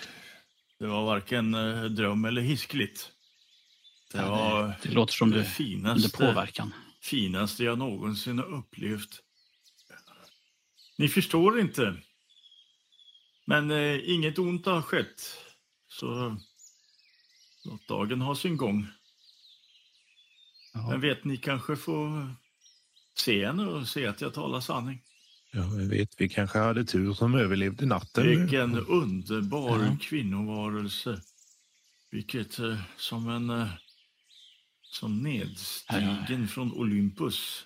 det 0.79 0.87
var 0.87 1.05
varken 1.05 1.53
eh, 1.53 1.83
dröm 1.83 2.25
eller 2.25 2.41
hiskligt. 2.41 3.11
Det 4.13 4.21
var 4.21 4.73
Det 4.83 4.89
låter 4.89 5.13
som 5.13 5.29
du 5.31 5.35
det 5.35 5.39
är 5.41 5.43
under 5.43 5.51
finaste, 5.53 6.17
påverkan. 6.17 6.73
finaste 7.01 7.63
jag 7.63 7.77
någonsin 7.77 8.37
har 8.37 8.45
upplevt. 8.55 9.21
Ni 10.97 11.09
förstår 11.09 11.59
inte. 11.59 11.97
Men 13.45 13.71
eh, 13.71 14.09
inget 14.09 14.39
ont 14.39 14.65
har 14.65 14.81
skett. 14.81 15.37
Så 15.87 16.37
låt 17.65 17.87
dagen 17.87 18.21
ha 18.21 18.35
sin 18.35 18.57
gång. 18.57 18.87
Ja. 20.73 20.89
Men 20.89 21.01
vet, 21.01 21.23
ni 21.23 21.37
kanske 21.37 21.75
får 21.75 22.35
se 23.17 23.45
henne 23.45 23.65
och 23.65 23.87
se 23.87 24.07
att 24.07 24.21
jag 24.21 24.33
talar 24.33 24.59
sanning. 24.61 25.01
Ja, 25.51 25.59
jag 25.59 25.89
vet, 25.89 26.09
vi 26.21 26.29
kanske 26.29 26.59
hade 26.59 26.85
tur 26.85 27.13
som 27.13 27.35
överlevde 27.35 27.85
natten. 27.85 28.27
Vilken 28.27 28.75
underbar 28.77 29.79
Ja. 29.79 29.97
kvinnovarelse. 30.01 31.21
Vilket 32.11 32.59
eh, 32.59 32.79
som 32.97 33.29
en... 33.29 33.49
Eh, 33.49 33.67
som 34.89 35.23
nedstigen 35.23 36.47
från 36.47 36.71
Olympus. 36.71 37.65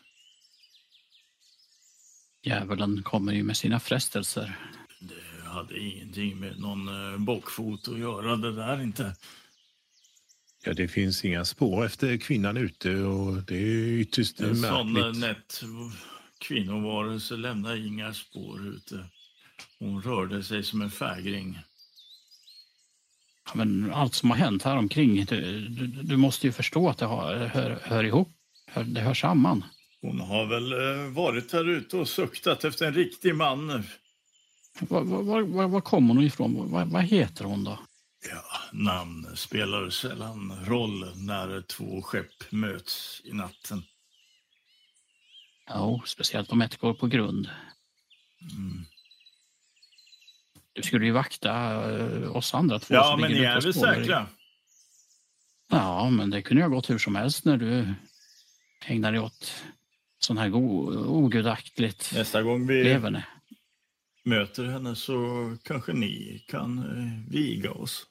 Djävulen 2.43 3.03
kommer 3.03 3.33
ju 3.33 3.43
med 3.43 3.57
sina 3.57 3.79
frestelser. 3.79 4.59
Det 4.99 5.49
hade 5.49 5.79
ingenting 5.79 6.39
med 6.39 6.59
någon 6.59 7.13
eh, 7.13 7.17
bockfot 7.19 7.87
att 7.87 7.99
göra 7.99 8.35
det 8.35 8.55
där 8.55 8.81
inte. 8.81 9.15
Ja, 10.65 10.73
det 10.73 10.87
finns 10.87 11.25
inga 11.25 11.45
spår 11.45 11.85
efter 11.85 12.17
kvinnan 12.17 12.57
ute 12.57 12.95
och 12.95 13.43
det 13.43 13.55
är 13.55 13.87
ytterst 13.87 14.39
En 14.39 14.55
sån 14.55 14.67
eh, 14.97 15.03
märkligt. 15.03 15.21
nätt 15.21 15.61
kvinnovarelse 16.37 17.35
lämnar 17.37 17.75
inga 17.87 18.13
spår 18.13 18.67
ute. 18.67 19.05
Hon 19.79 20.01
rörde 20.01 20.43
sig 20.43 20.63
som 20.63 20.81
en 20.81 20.91
fägring. 20.91 21.59
Ja, 23.45 23.51
Men 23.55 23.93
allt 23.93 24.13
som 24.15 24.29
har 24.29 24.37
hänt 24.37 24.63
här 24.63 24.77
omkring, 24.77 25.25
du, 25.25 25.67
du, 25.69 25.87
du 25.87 26.17
måste 26.17 26.47
ju 26.47 26.53
förstå 26.53 26.89
att 26.89 26.97
det 26.97 27.05
har, 27.05 27.35
hör, 27.35 27.79
hör 27.83 28.03
ihop. 28.03 28.29
Det 28.85 29.01
hör 29.01 29.13
samman. 29.13 29.63
Hon 30.01 30.19
har 30.19 30.45
väl 30.45 30.71
eh, 30.71 31.11
varit 31.13 31.51
här 31.51 31.69
ute 31.69 31.97
och 31.97 32.09
suktat 32.09 32.63
efter 32.63 32.85
en 32.85 32.93
riktig 32.93 33.35
man. 33.35 33.83
Var, 34.79 35.01
var, 35.01 35.41
var, 35.41 35.67
var 35.67 35.81
kommer 35.81 36.13
hon 36.13 36.23
ifrån? 36.23 36.71
Vad, 36.91 37.03
heter 37.03 37.45
hon 37.45 37.63
då? 37.63 37.79
Ja, 38.29 38.43
namn 38.71 39.27
spelar 39.35 39.89
sällan 39.89 40.65
roll 40.65 41.17
när 41.17 41.61
två 41.61 42.01
skepp 42.01 42.51
möts 42.51 43.21
i 43.23 43.33
natten. 43.33 43.83
Ja, 45.67 46.01
speciellt 46.05 46.51
om 46.51 46.61
ett 46.61 46.77
går 46.77 46.93
på 46.93 47.07
grund. 47.07 47.49
Mm. 48.41 48.85
Du 50.73 50.81
skulle 50.81 51.05
ju 51.05 51.11
vakta 51.11 51.53
eh, 51.99 52.35
oss 52.35 52.53
andra 52.53 52.79
två. 52.79 52.93
Ja, 52.93 53.17
men 53.21 53.31
ni 53.31 53.37
är 53.37 53.61
väl 53.61 53.73
säkra? 53.73 54.27
Ja, 55.69 56.09
men 56.09 56.29
det 56.29 56.41
kunde 56.41 56.61
ju 56.61 56.69
ha 56.69 56.75
gått 56.75 56.89
hur 56.89 56.97
som 56.97 57.15
helst 57.15 57.45
när 57.45 57.57
du 57.57 57.93
ägnar 58.85 59.11
dig 59.11 59.21
åt 59.21 59.63
sån 60.25 60.37
här 60.37 60.55
ogudaktigt 60.55 62.11
Nästa 62.15 62.41
gång 62.43 62.67
vi 62.67 62.83
leverne. 62.83 63.25
möter 64.23 64.65
henne 64.65 64.95
så 64.95 65.15
kanske 65.63 65.93
ni 65.93 66.43
kan 66.47 66.77
eh, 66.79 67.31
viga 67.31 67.71
oss. 67.71 68.05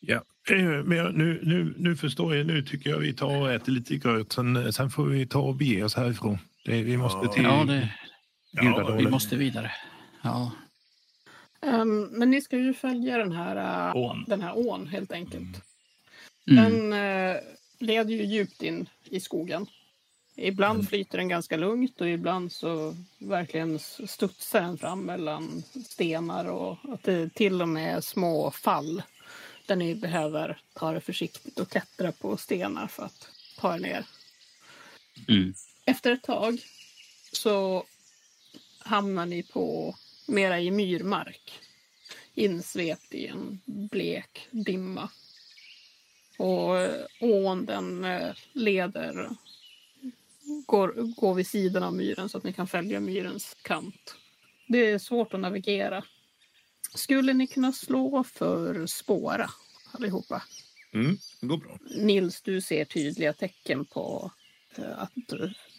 Ja, 0.00 0.22
eh, 0.50 0.62
men 0.84 1.12
nu, 1.14 1.40
nu, 1.42 1.74
nu 1.78 1.96
förstår 1.96 2.36
jag. 2.36 2.46
Nu 2.46 2.62
tycker 2.62 2.90
jag 2.90 2.98
vi 2.98 3.12
tar 3.12 3.36
och 3.36 3.52
äter 3.52 3.72
lite 3.72 3.96
gröt. 3.96 4.32
Sen, 4.32 4.72
sen 4.72 4.90
får 4.90 5.06
vi 5.06 5.26
ta 5.26 5.38
och 5.38 5.54
bege 5.54 5.82
oss 5.82 5.94
härifrån. 5.94 6.38
Det, 6.64 6.82
vi 6.82 6.96
måste 6.96 7.20
Ja. 7.26 7.32
till 7.32 7.42
Ja, 7.44 7.64
det, 7.64 7.90
Gudadalen. 8.52 8.96
vi 8.98 9.10
måste 9.10 9.36
vidare. 9.36 9.72
Ja, 10.22 10.52
Ehm, 11.62 12.00
men 12.02 12.30
ni 12.30 12.40
ska 12.40 12.58
ju 12.58 12.74
följa 12.74 13.18
den 13.18 13.32
här, 13.32 13.96
Ån. 13.96 14.24
den 14.26 14.42
här 14.42 14.58
ån 14.68 14.86
helt 14.86 15.12
enkelt. 15.12 15.62
mm. 16.50 16.64
Den 16.72 16.92
eh, 16.92 17.36
leder 17.80 18.10
ju 18.14 18.24
djupt 18.24 18.62
in 18.62 18.88
i 19.04 19.20
skogen. 19.20 19.66
Ibland 20.40 20.88
flyter 20.88 21.18
den 21.18 21.28
ganska 21.28 21.56
lugnt 21.56 22.00
och 22.00 22.08
ibland 22.08 22.52
så 22.52 22.96
verkligen 23.18 23.78
studsar 23.78 24.60
den 24.60 24.78
fram 24.78 25.00
mellan 25.00 25.62
stenar 25.86 26.44
och 26.44 26.78
att 26.82 27.02
det 27.02 27.34
till 27.34 27.62
och 27.62 27.68
med 27.68 27.96
är 27.96 28.00
små 28.00 28.50
fall 28.50 29.02
där 29.66 29.76
ni 29.76 29.94
behöver 29.94 30.60
ta 30.74 30.92
det 30.92 31.00
försiktigt 31.00 31.58
och 31.58 31.68
klättra 31.70 32.12
på 32.12 32.36
stenar 32.36 32.86
för 32.86 33.02
att 33.02 33.28
ta 33.58 33.74
er 33.74 33.78
ner. 33.78 34.06
Mm. 35.28 35.54
Efter 35.84 36.12
ett 36.12 36.22
tag 36.22 36.58
så 37.32 37.84
hamnar 38.78 39.26
ni 39.26 39.42
på 39.42 39.96
mera 40.26 40.60
i 40.60 40.70
myrmark. 40.70 41.60
Insvept 42.34 43.14
i 43.14 43.26
en 43.26 43.60
blek 43.64 44.48
dimma. 44.50 45.10
Och 46.36 46.78
eh, 46.78 47.06
ån 47.20 47.66
den 47.66 48.04
eh, 48.04 48.34
leder, 48.52 49.30
går, 50.66 51.14
går 51.20 51.34
vid 51.34 51.46
sidan 51.46 51.82
av 51.82 51.94
myren 51.94 52.28
så 52.28 52.38
att 52.38 52.44
ni 52.44 52.52
kan 52.52 52.66
följa 52.66 53.00
myrens 53.00 53.56
kant. 53.62 54.14
Det 54.68 54.90
är 54.90 54.98
svårt 54.98 55.34
att 55.34 55.40
navigera. 55.40 56.04
Skulle 56.94 57.32
ni 57.32 57.46
kunna 57.46 57.72
slå 57.72 58.24
för 58.24 58.86
spåra 58.86 59.50
allihopa? 59.92 60.42
Mm, 60.92 61.16
det 61.40 61.46
går 61.46 61.56
bra. 61.56 61.78
Nils, 61.96 62.42
du 62.42 62.60
ser 62.60 62.84
tydliga 62.84 63.32
tecken 63.32 63.84
på 63.84 64.32
eh, 64.76 64.98
att 65.02 65.12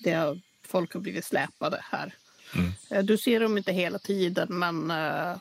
det 0.04 0.14
har, 0.14 0.42
folk 0.66 0.94
har 0.94 1.02
blivit 1.02 1.26
släpade 1.26 1.80
här. 1.84 2.14
Mm. 2.56 2.72
Eh, 2.90 3.04
Du 3.06 3.18
ser 3.18 3.40
dem 3.40 3.58
inte 3.58 3.72
hela 3.72 4.00
tiden, 4.00 4.60
men 4.60 4.92
eh, 4.92 5.38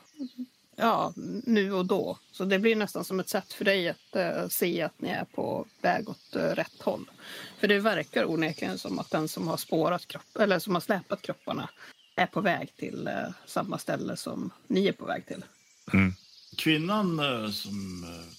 ja, 0.79 1.13
nu 1.43 1.73
och 1.73 1.85
då. 1.85 2.17
Så 2.31 2.45
det 2.45 2.59
blir 2.59 2.75
nästan 2.75 3.03
som 3.05 3.19
ett 3.19 3.29
sätt 3.29 3.53
för 3.53 3.65
dig 3.65 3.89
att 3.89 4.15
eh, 4.15 4.47
se 4.47 4.81
att 4.81 5.01
ni 5.01 5.09
är 5.09 5.25
på 5.25 5.65
väg 5.81 6.09
åt 6.09 6.35
eh, 6.35 6.41
rätt 6.41 6.81
håll. 6.81 7.11
För 7.59 7.67
det 7.67 7.79
verkar 7.79 8.29
onekligen 8.31 8.77
som 8.77 8.99
att 8.99 9.11
den 9.11 9.27
som 9.27 9.47
har 9.47 9.57
spårat 9.57 10.07
kropp, 10.07 10.35
eller 10.39 10.59
som 10.59 10.73
har 10.73 10.81
släpat 10.81 11.21
kropparna 11.21 11.69
är 12.15 12.25
på 12.25 12.41
väg 12.41 12.75
till 12.75 13.07
eh, 13.07 13.29
samma 13.45 13.77
ställe 13.77 14.17
som 14.17 14.51
ni 14.67 14.87
är 14.87 14.91
på 14.93 15.05
väg 15.05 15.25
till. 15.27 15.45
Mm. 15.93 16.13
Kvinnan 16.57 17.19
eh, 17.19 17.51
som 17.51 18.03
eh, 18.03 18.33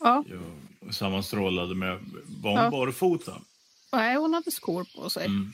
Ja, 0.00 0.24
jag 0.28 0.94
sammanstrålade 0.94 1.74
med, 1.74 1.98
var 2.42 2.50
hon 2.50 2.64
Ja. 2.64 2.70
barfota? 2.70 3.40
nej, 3.92 4.16
hon 4.16 4.34
hade 4.34 4.50
skor 4.50 4.86
på 4.96 5.10
sig. 5.10 5.26
Mm. 5.26 5.52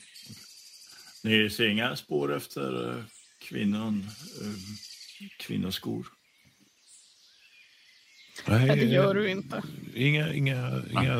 Ni 1.23 1.51
ser 1.51 1.69
inga 1.69 1.97
spår 1.97 2.37
efter 2.37 2.91
eh, 2.91 3.05
kvinnan, 3.39 4.11
kvinnoskor? 5.39 6.07
Nej, 8.47 8.67
det 8.67 8.85
gör 8.85 9.15
du 9.15 9.31
inte. 9.31 9.63
Inga, 9.95 10.33
inga, 10.33 10.83
inga... 10.91 11.17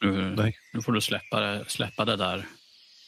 Nu, 0.00 0.34
Nej. 0.36 0.58
nu 0.72 0.82
får 0.82 0.92
du 0.92 1.00
släppa 1.00 1.40
det, 1.40 1.64
släppa 1.68 2.04
det 2.04 2.16
där, 2.16 2.46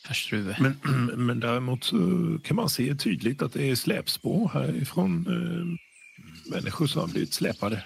herr. 0.04 0.60
Men, 0.60 1.26
men 1.26 1.40
däremot 1.40 1.84
så 1.84 1.96
kan 2.44 2.56
man 2.56 2.70
se 2.70 2.94
tydligt 2.94 3.42
att 3.42 3.52
det 3.52 3.70
är 3.70 3.74
släpspår 3.74 4.48
härifrån 4.48 5.26
eh, 5.26 5.78
människor 6.54 6.86
som 6.86 7.00
har 7.00 7.08
blivit 7.08 7.34
släpade. 7.34 7.84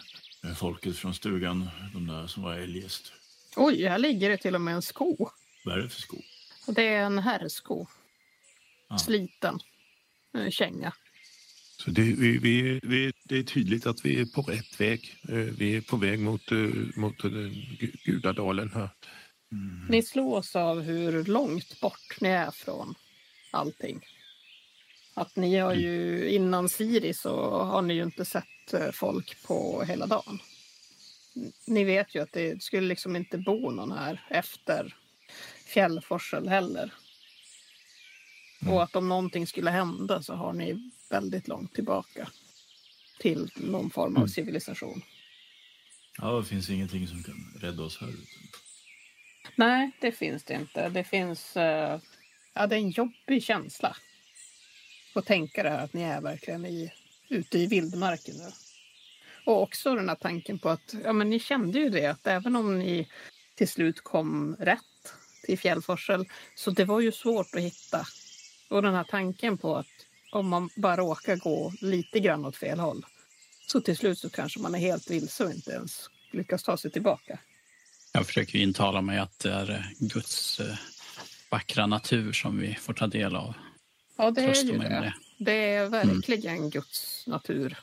Folket 0.57 0.97
från 0.97 1.15
stugan, 1.15 1.69
de 1.93 2.07
där 2.07 2.27
som 2.27 2.43
var 2.43 2.55
eljest. 2.55 3.13
Oj, 3.57 3.87
här 3.87 3.99
ligger 3.99 4.31
det 4.31 4.37
till 4.37 4.55
och 4.55 4.61
med 4.61 4.75
en 4.75 4.83
sko. 4.83 5.31
Vad 5.65 5.79
är 5.79 5.83
det 5.83 5.89
för 5.89 6.01
sko? 6.01 6.17
Det 6.67 6.87
är 6.89 7.03
en 7.03 7.19
herrsko. 7.19 7.87
Ja. 8.89 8.99
Sliten. 8.99 9.59
En 10.33 10.51
känga. 10.51 10.93
Så 11.85 11.91
det, 11.91 12.03
vi, 12.03 12.39
vi, 12.39 12.81
vi, 12.83 13.13
det 13.25 13.39
är 13.39 13.43
tydligt 13.43 13.87
att 13.87 14.05
vi 14.05 14.21
är 14.21 14.25
på 14.25 14.43
rätt 14.43 14.81
väg. 14.81 15.17
Eh, 15.29 15.35
Vi 15.37 15.77
är 15.77 15.81
på 15.81 15.97
väg 15.97 16.21
mot, 16.21 16.53
eh, 16.53 16.59
mot 16.97 17.17
Gu- 17.19 17.97
Gudadalen 18.05 18.71
här. 18.75 18.89
Mm. 19.53 19.87
Ni 19.89 20.03
slås 20.03 20.57
av 20.57 20.81
hur 20.81 21.25
långt 21.25 21.81
bort 21.81 22.21
ni 22.21 22.29
är 22.29 22.51
från 22.51 22.95
allting. 23.51 24.07
Att 25.15 25.37
ni 25.37 25.57
har 25.59 25.75
ju 25.75 26.29
innan 26.31 26.69
Siri 26.69 27.15
så 27.15 27.63
har 27.63 27.83
ni 27.83 27.95
ju 27.95 28.03
inte 28.03 28.25
sett 28.25 28.73
eh, 28.75 28.91
folk 28.93 29.43
på 29.47 29.83
hela 29.89 30.07
dagen. 30.07 30.39
Ni 31.67 31.85
vet 31.85 32.15
ju 32.15 32.23
att 32.23 32.33
det 32.33 32.63
skulle 32.63 32.87
liksom 32.89 33.17
inte 33.17 33.39
bo 33.39 33.71
någon 33.71 33.93
här 33.93 34.27
efter 34.31 34.95
fjällforsel 35.67 36.49
heller. 36.49 36.93
Och 38.69 38.83
att 38.83 38.97
om 38.97 39.09
någonting 39.09 39.47
skulle 39.47 39.71
hända 39.71 40.23
så 40.23 40.35
har 40.35 40.53
ni 40.53 40.91
väldigt 41.13 41.49
långt 41.49 41.75
tillbaka 41.75 42.29
till 43.19 43.51
någon 43.57 43.91
form 43.91 44.17
av 44.17 44.27
civilisation. 44.27 45.03
Ja, 46.19 46.33
det 46.33 46.45
finns 46.45 46.71
ingenting 46.71 47.09
som 47.09 47.23
kan 47.23 47.59
rädda 47.61 47.83
oss 47.83 48.01
här 48.01 48.09
ute. 48.09 48.27
Nej, 49.57 49.91
det 50.01 50.13
finns 50.13 50.45
det 50.45 50.55
inte. 50.55 50.89
Det 50.89 51.05
finns... 51.05 51.57
eh, 51.57 52.01
ja, 52.55 52.67
det 52.67 52.75
är 52.75 52.79
en 52.79 52.91
jobbig 52.91 53.43
känsla. 53.43 53.97
Att 55.15 55.27
tänka 55.27 55.63
det 55.63 55.71
här 55.71 55.85
att 55.85 55.93
ni 55.93 56.03
är 56.03 56.21
verkligen 56.21 56.67
i, 56.67 56.93
ute 57.29 57.59
i 57.59 57.67
vildmarken 57.67 58.35
nu. 58.37 58.51
Och 59.47 59.63
också 59.63 59.95
den 59.95 60.09
här 60.09 60.17
tanken 60.17 60.59
på 60.59 60.69
att 60.69 60.95
ja, 61.05 61.13
men 61.13 61.31
ni 61.31 61.39
kände 61.39 61.79
ju 61.79 61.89
det 61.91 62.07
att 62.07 62.27
även 62.27 62.57
om 62.57 62.79
ni 62.79 63.09
till 63.55 63.69
slut 63.69 64.01
kom 64.01 64.57
rätt 64.59 65.15
till 65.47 65.59
fjällforsel 65.59 66.25
så 66.55 66.71
det 66.71 66.85
var 66.85 67.01
ju 67.01 67.13
svårt 67.13 67.55
att 67.55 67.61
hitta. 67.61 68.07
Och 68.69 68.83
den 68.83 68.95
här 68.95 69.05
tanken 69.05 69.59
på 69.59 69.77
att 69.77 70.07
om 70.33 70.49
man 70.49 70.71
bara 70.77 70.97
råkar 70.97 71.37
gå 71.37 71.73
lite 71.81 72.21
grann 72.21 72.45
åt 72.45 72.57
fel 72.57 72.81
håll 72.81 73.07
så 73.67 73.81
till 73.81 73.97
slut 73.97 74.19
så 74.19 74.31
kanske 74.31 74.61
man 74.61 74.75
är 74.75 74.79
helt 74.79 75.11
vilse 75.11 75.45
och 75.45 75.51
inte 75.51 75.71
ens 75.71 76.11
lyckas 76.33 76.63
ta 76.63 76.77
sig 76.77 76.91
tillbaka. 76.91 77.39
Jag 78.13 78.27
försöker 78.27 78.59
intala 78.59 79.01
mig 79.01 79.19
att 79.19 79.39
det 79.39 79.53
är 79.53 79.71
eh, 79.71 79.81
Guds 79.99 80.61
eh, 80.61 80.75
vackra 81.51 81.87
natur 81.87 82.33
som 82.33 82.59
vi 82.59 82.75
får 82.75 82.93
ta 82.93 83.07
del 83.07 83.37
av. 83.37 83.55
Ja, 84.17 84.31
det 84.31 84.41
är 84.41 84.65
ju 84.65 84.79
det. 84.79 84.89
det. 84.89 85.15
Det 85.39 85.75
är 85.75 85.89
verkligen 85.89 86.71
Guds 86.71 87.27
natur. 87.27 87.79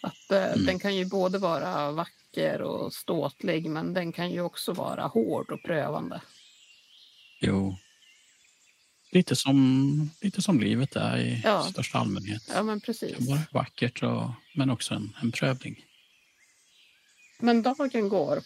Att 0.00 0.30
eh, 0.30 0.44
Mm. 0.44 0.66
Den 0.66 0.78
kan 0.78 0.96
ju 0.96 1.04
både 1.04 1.38
vara 1.38 1.90
vacker 1.90 2.62
och 2.62 2.92
ståtlig 2.92 3.70
men 3.70 3.94
den 3.94 4.12
kan 4.12 4.30
ju 4.30 4.40
också 4.40 4.72
vara 4.72 5.06
hård 5.06 5.50
och 5.50 5.62
prövande. 5.62 6.20
Jo. 7.40 7.76
Lite 9.14 9.36
som, 9.36 10.10
lite 10.20 10.42
som 10.42 10.60
livet 10.60 10.96
är 10.96 11.16
i 11.18 11.40
Ja. 11.44 11.62
största 11.62 11.98
allmänhet. 11.98 12.42
Ja, 12.54 12.62
men 12.62 12.78
Det 12.78 12.86
precis. 12.86 13.16
kan 13.16 13.26
vara 13.26 13.40
vackert 13.52 14.02
och, 14.02 14.30
men 14.54 14.70
också 14.70 14.94
en, 14.94 15.16
en 15.22 15.32
prövning. 15.32 15.84
Men 17.38 17.62
dagen 17.62 18.08
går. 18.08 18.38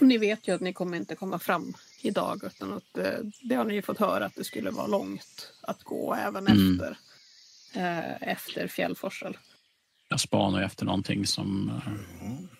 Ni 0.00 0.18
vet 0.18 0.48
ju 0.48 0.54
att 0.54 0.60
ni 0.60 0.72
kommer 0.72 0.96
inte 0.96 1.14
komma 1.14 1.38
fram 1.38 1.74
idag 2.02 2.44
utan 2.44 2.72
att 2.72 2.98
eh, 2.98 3.18
det 3.42 3.54
har 3.54 3.64
ni 3.64 3.74
ju 3.74 3.82
fått 3.82 3.98
höra 3.98 4.24
att 4.26 4.34
det 4.34 4.44
skulle 4.44 4.70
vara 4.70 4.86
långt 4.86 5.52
att 5.62 5.82
gå 5.82 6.14
även 6.14 6.46
Mm. 6.46 6.74
efter, 6.74 6.96
eh, 7.74 8.28
efter 8.28 8.68
fjällforsel. 8.68 9.36
Jag 10.08 10.20
spanar 10.20 10.58
ju 10.58 10.64
efter 10.64 10.84
någonting 10.84 11.26
som 11.26 11.68
eh, 11.86 11.92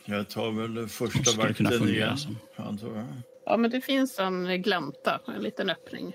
Ja, 0.05 0.15
jag 0.17 0.29
tar 0.29 0.51
väl 0.51 0.89
första 0.89 1.25
skulle 1.25 1.55
kunna 1.55 1.69
vakten 1.71 1.79
fungera 1.79 2.05
igen, 2.07 2.19
som. 2.19 2.39
antar 2.57 2.97
jag. 2.97 3.07
Ja, 3.47 3.57
men 3.57 3.71
det 3.71 3.81
finns 3.81 4.19
en 4.19 4.63
glänta, 4.63 5.21
en 5.37 5.43
liten 5.43 5.71
öppning 5.71 6.13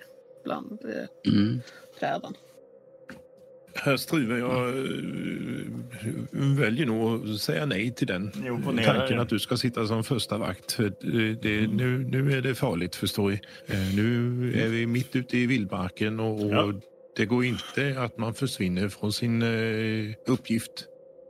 bland 0.48 0.72
eh, 0.72 1.34
Mm. 1.34 1.60
träden. 2.00 2.34
Herr 3.76 3.98
Struve, 3.98 4.38
jag 4.40 4.68
eh, 4.68 6.58
väljer 6.60 6.86
nog 6.86 7.30
att 7.30 7.40
säga 7.42 7.66
nej 7.66 7.94
till 7.94 8.08
den 8.08 8.28
opponerar 8.52 9.00
tanken 9.00 9.20
att 9.20 9.30
du 9.30 9.40
ska 9.40 9.58
sitta 9.58 9.88
som 9.88 10.04
första 10.04 10.38
vakt. 10.38 10.72
För 10.72 10.94
det, 11.02 11.34
det, 11.34 11.68
nu, 11.68 11.98
nu 11.98 12.34
är 12.38 12.42
det 12.42 12.56
farligt, 12.56 12.96
förstår 12.96 13.30
ni. 13.30 13.40
Eh, 13.68 13.96
Nu 13.96 14.54
är 14.62 14.68
vi 14.70 14.86
mitt 14.88 15.16
ute 15.16 15.38
i 15.38 15.46
vildmarken 15.48 16.20
och, 16.20 16.42
och 16.44 16.52
Ja. 16.54 16.74
det 17.16 17.26
går 17.26 17.46
inte 17.46 17.96
att 18.02 18.18
man 18.18 18.34
försvinner 18.34 18.90
från 18.90 19.14
sin 19.14 19.42
eh, 19.42 20.14
uppgift. 20.28 20.86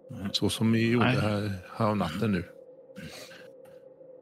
Nej. 0.09 0.29
Så 0.31 0.49
som 0.49 0.71
vi 0.71 0.91
gjorde 0.91 1.05
Nej. 1.05 1.15
här, 1.21 1.51
här 1.77 1.95
natten 1.95 2.31
nu. 2.31 2.43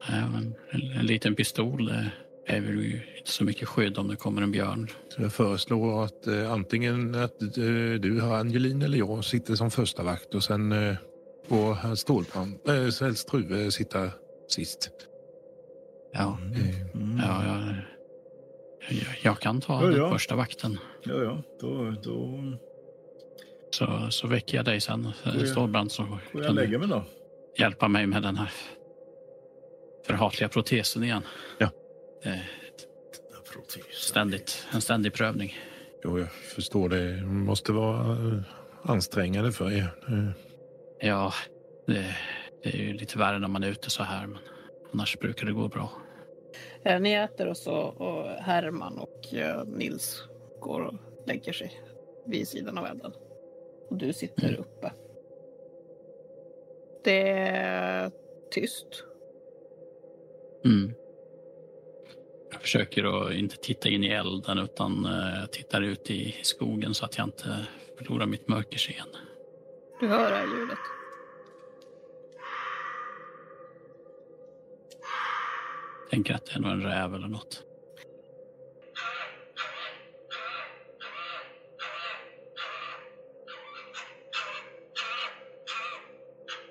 Men 0.10 0.54
en, 0.72 0.82
en 1.00 1.06
liten 1.06 1.36
pistol 1.36 1.94
är 2.48 2.62
väl 2.62 2.76
ju 2.84 3.02
inte 3.18 3.32
så 3.32 3.44
mycket 3.44 3.68
skydd 3.68 3.98
om 3.98 4.08
det 4.08 4.16
kommer 4.16 4.42
en 4.42 4.52
björn. 4.52 4.88
Så 5.10 5.22
jag 5.22 5.34
föreslår 5.34 6.04
att 6.04 6.28
eh, 6.28 6.52
antingen 6.52 7.16
att 7.16 7.42
eh, 7.42 7.48
du, 8.00 8.22
Angelin, 8.22 8.82
eller 8.82 8.98
jag 8.98 9.26
sitter 9.26 9.56
som 9.56 9.72
första 9.72 10.04
vakt 10.04 10.36
och 10.36 10.44
sen 10.44 10.72
eh, 10.72 10.96
får 11.48 11.74
herr 11.74 11.96
Stålbrand, 11.96 12.60
äh, 12.70 13.14
Struve 13.14 13.72
sitta 13.72 14.10
sist. 14.48 14.90
Ja, 16.14 16.38
Eh, 16.56 16.96
Mm. 16.96 17.18
ja 17.18 17.46
jag, 17.46 17.76
jag, 18.98 19.08
jag 19.24 19.40
kan 19.40 19.62
ta 19.62 19.82
Ja, 19.84 19.88
den 19.88 19.98
ja. 19.98 20.12
första 20.12 20.36
vakten. 20.36 20.78
Ja, 21.04 21.14
ja, 21.24 21.44
då, 21.62 21.94
då 22.04 22.40
Så, 23.72 24.08
så 24.10 24.28
väcker 24.28 24.58
jag 24.58 24.66
dig 24.66 24.82
sen, 24.82 25.08
jag- 25.24 25.48
Stålbrand, 25.48 25.92
så 25.92 26.06
får 26.06 26.44
jag 26.44 26.52
du 26.52 26.56
lägga 26.56 26.80
mig 26.80 26.88
då. 26.88 27.04
hjälpa 27.60 27.88
mig 27.88 28.08
med 28.08 28.24
den 28.24 28.38
här 28.38 28.52
förhatliga 30.08 30.50
protesen 30.50 31.04
igen. 31.04 31.24
Ja. 31.58 31.70
Ständigt, 33.92 34.68
en 34.74 34.82
ständig 34.82 35.14
prövning. 35.14 35.54
Jo, 36.04 36.20
jag 36.20 36.32
förstår 36.32 36.90
det. 36.90 37.12
Det 37.16 37.22
måste 37.26 37.72
vara 37.72 38.12
eh, 38.12 38.42
ansträngande 38.84 39.52
för 39.52 39.72
er. 39.72 39.88
Ja, 41.00 41.34
det, 41.88 42.16
det 42.64 42.70
är 42.70 42.78
ju 42.78 42.94
lite 42.94 43.18
värre 43.18 43.40
när 43.40 43.48
man 43.48 43.64
är 43.64 43.68
ute 43.72 43.90
så 43.90 44.04
här, 44.04 44.28
men 44.28 44.40
annars 44.94 45.20
brukar 45.20 45.46
det 45.46 45.54
gå 45.54 45.68
bra. 45.68 45.90
Eh, 46.84 47.00
Ni 47.00 47.12
äter 47.14 47.48
och 47.48 47.58
så 47.58 47.74
och 47.76 48.30
Herman 48.30 48.98
och 49.00 49.34
eh, 49.34 49.64
Nils 49.66 50.24
går 50.62 50.82
och 50.82 50.94
lägger 51.28 51.54
sig 51.54 51.82
vid 52.26 52.48
sidan 52.48 52.78
av 52.78 52.86
elden. 52.86 53.12
Och 53.90 53.98
du 53.98 54.14
sitter 54.14 54.48
Mm. 54.50 54.60
uppe. 54.60 54.92
Det 57.04 57.30
är 57.48 58.12
tyst. 58.52 59.04
Mm. 60.66 60.94
Jag 62.52 62.62
försöker 62.62 63.28
att 63.28 63.34
inte 63.34 63.58
titta 63.58 63.90
in 63.90 64.04
i 64.04 64.08
elden 64.08 64.58
utan 64.58 65.06
eh, 65.06 65.46
tittar 65.46 65.82
ut 65.82 66.12
i 66.12 66.36
skogen 66.42 66.94
så 66.94 67.06
att 67.06 67.18
jag 67.18 67.28
inte 67.28 67.66
förlorar 67.98 68.26
mitt 68.26 68.48
mörkerseende. 68.48 69.18
Du 70.00 70.08
hör 70.08 70.32
det 70.32 70.38
här 70.38 70.48
ljudet. 70.60 70.78
Tänker 76.10 76.34
att 76.34 76.46
det 76.46 76.54
är 76.54 76.60
nog 76.60 76.72
en 76.72 76.84
räv 76.84 77.16
eller 77.16 77.28
något. 77.28 77.64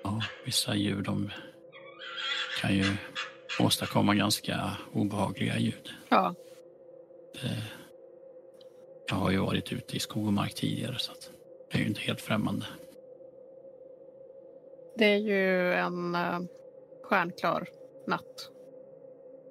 Ja, 0.03 0.23
vissa 0.45 0.75
djur 0.75 1.01
de 1.01 1.31
kan 2.61 2.75
ju 2.75 2.85
åstadkomma 3.59 4.15
ganska 4.15 4.71
obehagliga 4.93 5.59
ljud. 5.59 5.89
Ja, 6.09 6.35
Det, 7.33 7.49
jag 9.09 9.15
har 9.15 9.31
ju 9.31 9.37
varit 9.37 9.71
ute 9.73 9.95
i 9.95 9.99
skog 9.99 10.27
och 10.27 10.33
mark 10.33 10.53
tidigare 10.53 10.99
så 10.99 11.11
att 11.11 11.29
det 11.71 11.77
är 11.77 11.81
ju 11.81 11.87
inte 11.87 12.01
helt 12.01 12.21
främmande. 12.21 12.65
det 14.97 15.05
är 15.05 15.17
ju 15.17 15.73
en 15.73 16.15
uh, 16.15 16.39
stjärnklar 17.03 17.67
natt. 18.07 18.49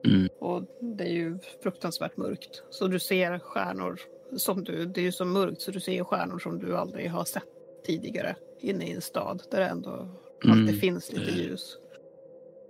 Mm. 0.06 0.28
Och 0.40 0.62
det 0.80 1.04
är 1.04 1.12
ju 1.12 1.38
fruktansvärt 1.62 2.16
mörkt. 2.16 2.62
Så 2.70 2.86
du 2.88 2.98
ser 2.98 3.38
stjärnor 3.38 4.00
som 4.36 4.64
du, 4.64 4.86
det 4.86 5.00
är 5.00 5.04
ju 5.04 5.12
så 5.12 5.24
mörkt 5.24 5.60
så 5.62 5.70
du 5.70 5.80
ser 5.80 6.04
stjärnor 6.04 6.38
som 6.38 6.58
du 6.58 6.76
aldrig 6.76 7.10
har 7.10 7.24
sett 7.24 7.42
tidigare 7.86 8.36
inne 8.60 8.86
i 8.86 8.92
en 8.92 9.00
stad 9.00 9.42
där 9.50 9.60
det 9.60 9.66
ändå 9.66 10.08
Mm, 10.44 10.60
alltid 10.60 10.80
finns 10.80 11.12
lite 11.12 11.24
det- 11.24 11.42
ljus. 11.42 11.78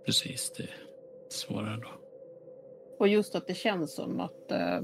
Precis, 0.07 0.53
det 0.57 0.69
svårare 1.29 1.81
då. 1.83 1.89
Och 2.99 3.09
just 3.09 3.35
att 3.35 3.47
det 3.47 3.55
känns 3.55 3.95
som 3.95 4.21
att 4.21 4.51
eh, 4.53 4.81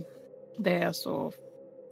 det 0.56 0.74
är 0.74 0.92
så 0.92 1.32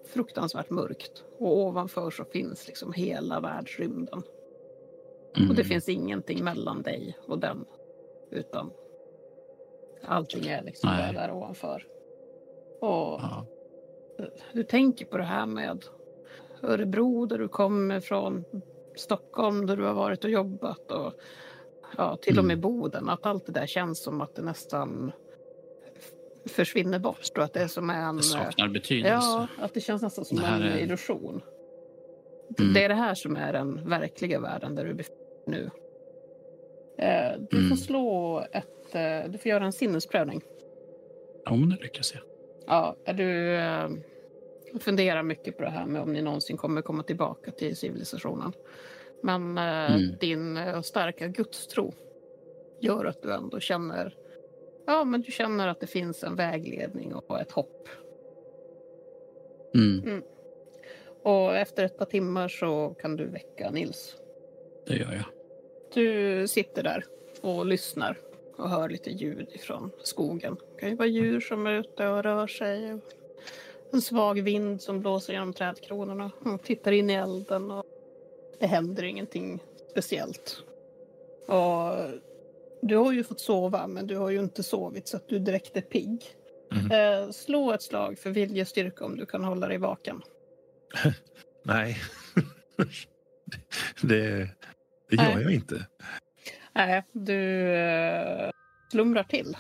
fruktansvärt 0.06 0.70
mörkt. 0.70 1.24
Och 1.38 1.56
ovanför 1.58 2.10
så 2.10 2.24
finns 2.24 2.66
liksom 2.66 2.92
hela 2.92 3.40
världsrymden. 3.40 4.22
Mm. 5.36 5.50
Och 5.50 5.56
det 5.56 5.64
finns 5.64 5.88
ingenting 5.88 6.44
mellan 6.44 6.82
dig 6.82 7.16
och 7.26 7.38
den. 7.38 7.64
Utan 8.30 8.70
allting 10.04 10.46
är 10.46 10.62
liksom 10.62 10.90
Nej. 10.90 11.14
där, 11.14 11.32
ovanför. 11.32 11.86
Och 12.80 13.20
Ja. 13.20 13.46
du 14.52 14.62
tänker 14.64 15.06
på 15.06 15.18
det 15.18 15.24
här 15.24 15.46
med 15.46 15.84
Örebro 16.62 17.26
där 17.26 17.38
du 17.38 17.48
kommer 17.48 17.96
ifrån. 17.96 18.44
Stockholm 18.96 19.66
där 19.66 19.76
du 19.76 19.84
har 19.84 19.94
varit 19.94 20.24
och 20.24 20.30
jobbat. 20.30 20.90
Och 20.90 21.12
ja, 21.96 22.16
till 22.16 22.38
och 22.38 22.44
med 22.44 22.54
Mm. 22.58 22.60
Boden. 22.60 23.08
Att 23.08 23.26
allt 23.26 23.46
det 23.46 23.52
där 23.52 23.66
känns 23.66 24.02
som 24.02 24.20
att 24.20 24.34
det 24.34 24.42
nästan 24.42 25.12
försvinner 26.46 26.98
bort. 26.98 27.30
Och 27.38 27.44
att 27.44 27.52
det 27.52 27.60
är 27.60 27.68
som 27.68 27.90
en... 27.90 28.16
Det 28.16 28.22
saknar 28.22 28.68
betydelse. 28.68 29.10
Ja, 29.10 29.46
att 29.58 29.74
det 29.74 29.80
känns 29.80 30.02
nästan 30.02 30.24
som 30.24 30.38
en 30.38 30.62
är- 30.62 30.78
illusion. 30.78 31.40
Mm. 32.58 32.72
Det 32.72 32.84
är 32.84 32.88
det 32.88 32.94
här 32.94 33.14
som 33.14 33.36
är 33.36 33.52
den 33.52 33.88
verkliga 33.88 34.40
världen 34.40 34.74
där 34.74 34.84
du 34.84 34.94
befinner 34.94 35.16
dig 35.46 35.46
nu. 35.46 35.70
Eh, 37.04 37.38
du 37.50 37.56
får 37.56 37.64
Mm. 37.64 37.76
slå 37.76 38.38
ett... 38.52 38.94
Eh, 38.94 39.30
du 39.30 39.38
får 39.38 39.48
göra 39.48 39.64
en 39.64 39.72
sinnesprövning. 39.72 40.42
Ja, 41.44 41.56
men 41.56 41.68
det 41.70 41.76
lyckas 41.76 42.14
jag. 42.14 42.22
Ja, 42.66 42.96
är 43.04 43.14
du 43.14 43.54
eh, 43.56 43.88
funderar 44.80 45.22
mycket 45.22 45.56
på 45.56 45.62
det 45.62 45.70
här 45.70 45.86
med 45.86 46.02
om 46.02 46.12
ni 46.12 46.22
någonsin 46.22 46.56
kommer 46.56 46.82
komma 46.82 47.02
tillbaka 47.02 47.50
till 47.50 47.76
civilisationen. 47.76 48.52
Men 49.22 49.58
eh, 49.58 49.94
Mm. 49.94 50.16
din 50.20 50.56
eh, 50.56 50.80
starka 50.80 51.26
gudstro 51.28 51.92
gör 52.80 53.04
att 53.04 53.22
du 53.22 53.32
ändå 53.32 53.60
känner 53.60 54.14
Ja, 54.86 55.04
men 55.04 55.22
du 55.22 55.32
känner 55.32 55.68
att 55.68 55.80
det 55.80 55.86
finns 55.86 56.24
en 56.24 56.36
vägledning 56.36 57.14
och 57.14 57.40
ett 57.40 57.52
hopp. 57.52 57.88
Mm, 59.74 60.22
Och 61.22 61.56
efter 61.56 61.84
ett 61.84 61.98
par 61.98 62.04
timmar 62.04 62.48
så 62.48 62.94
kan 62.98 63.16
du 63.16 63.26
väcka 63.26 63.70
Nils. 63.70 64.16
det 64.86 64.96
gör 64.96 65.12
jag. 65.12 65.24
Du 65.94 66.48
sitter 66.48 66.82
där 66.82 67.04
och 67.40 67.66
lyssnar 67.66 68.18
och 68.56 68.68
hör 68.70 68.88
lite 68.88 69.10
ljud 69.10 69.48
ifrån 69.52 69.90
skogen. 70.02 70.56
Det 70.74 70.80
kan 70.80 70.90
ju 70.90 70.96
vara 70.96 71.08
djur 71.08 71.40
som 71.40 71.66
är 71.66 71.72
ute 71.80 72.08
och 72.08 72.22
rör 72.22 72.46
sig. 72.46 72.98
En 73.92 74.00
svag 74.02 74.42
vind 74.42 74.82
som 74.82 75.00
blåser 75.00 75.32
genom 75.32 75.52
trädkronorna. 75.52 76.30
Och 76.44 76.62
tittar 76.62 76.92
in 76.92 77.10
i 77.10 77.14
elden 77.14 77.70
och 77.70 77.84
det 78.60 78.66
händer 78.66 79.02
ingenting 79.02 79.62
speciellt. 79.90 80.62
Och 81.46 81.94
du 82.82 82.96
har 82.96 83.12
ju 83.12 83.24
fått 83.24 83.40
sova, 83.40 83.86
men 83.86 84.06
du 84.06 84.16
har 84.16 84.30
ju 84.30 84.38
inte 84.38 84.62
sovit 84.62 85.08
så 85.08 85.16
att 85.16 85.28
du 85.28 85.38
direkt 85.38 85.76
är 85.76 85.80
pigg. 85.80 86.24
Mhm. 86.72 86.92
Eh, 86.92 87.30
slå 87.30 87.72
ett 87.72 87.82
slag 87.82 88.18
för 88.18 88.30
viljestyrka 88.30 89.04
om 89.04 89.16
du 89.16 89.26
kan 89.26 89.44
hålla 89.44 89.68
dig 89.68 89.78
vaken. 89.78 90.22
nej, 91.64 91.96
det, 94.02 94.48
det 95.10 95.16
gör 95.16 95.34
Nej. 95.34 95.42
jag 95.42 95.52
inte. 95.52 95.86
Nej, 96.72 97.04
du 97.12 97.70
eh, 97.72 98.50
slumrar 98.92 99.24
till. 99.24 99.56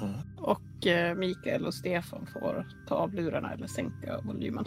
Ja. 0.00 0.22
Och 0.38 0.86
eh, 0.86 1.14
Mikael 1.14 1.66
och 1.66 1.74
Stefan 1.74 2.26
får 2.26 2.66
ta 2.88 2.94
av 2.94 3.14
lurarna 3.14 3.52
eller 3.52 3.66
sänka 3.66 4.20
volymen. 4.20 4.64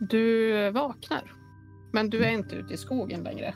Du 0.00 0.70
vaknar. 0.70 1.32
Men 1.92 2.10
du 2.10 2.24
är 2.24 2.30
inte 2.30 2.56
ute 2.56 2.74
i 2.74 2.76
skogen 2.76 3.22
längre. 3.22 3.54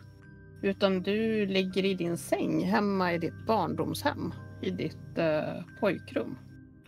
Utan 0.62 1.02
du 1.02 1.46
ligger 1.46 1.84
i 1.84 1.94
din 1.94 2.16
säng 2.16 2.64
hemma 2.64 3.14
i 3.14 3.18
ditt 3.18 3.46
barndomshem. 3.46 4.32
I 4.62 4.70
ditt 4.70 5.18
eh, 5.18 5.64
pojkrum. 5.80 6.36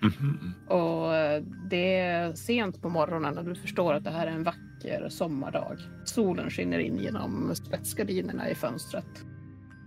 Mhm. 0.00 0.52
Och 0.68 1.14
eh, 1.14 1.42
det 1.70 1.98
är 1.98 2.32
sent 2.32 2.82
på 2.82 2.88
morgonen 2.88 3.34
när 3.34 3.42
du 3.42 3.54
förstår 3.54 3.94
att 3.94 4.04
det 4.04 4.10
här 4.10 4.26
är 4.26 4.30
en 4.30 4.44
vacker 4.44 5.08
sommardag. 5.08 5.78
Solen 6.04 6.50
skiner 6.50 6.78
in 6.78 6.98
genom 6.98 7.54
spetsgardinerna 7.54 8.50
i 8.50 8.54
fönstret. 8.54 9.24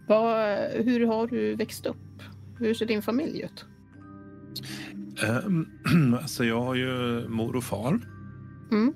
Vad, 0.08 0.58
hur 0.72 1.06
har 1.08 1.28
du 1.28 1.56
växt 1.56 1.86
upp? 1.86 2.22
Hur 2.60 2.74
ser 2.74 2.86
din 2.86 3.02
familj 3.02 3.42
ut? 3.42 3.66
Ehm, 5.24 5.68
alltså 6.22 6.46
jag 6.46 6.62
har 6.62 6.76
ju 6.76 7.28
mor 7.30 7.56
och 7.56 7.64
far 7.64 8.00
Mm. 8.72 8.94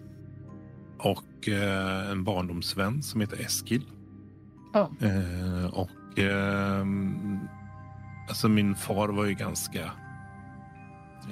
Och 1.00 1.48
eh, 1.50 2.12
en 2.12 2.24
barndomsvän 2.24 3.04
som 3.04 3.22
heter 3.22 3.42
Eskil. 3.42 3.84
Ja. 4.74 4.90
Eh, 5.02 5.66
och 5.74 6.20
ehm, 6.20 7.40
alltså 8.30 8.50
min 8.50 8.76
far 8.76 9.08
var 9.10 9.26
ju 9.26 9.34
ganska 9.34 9.82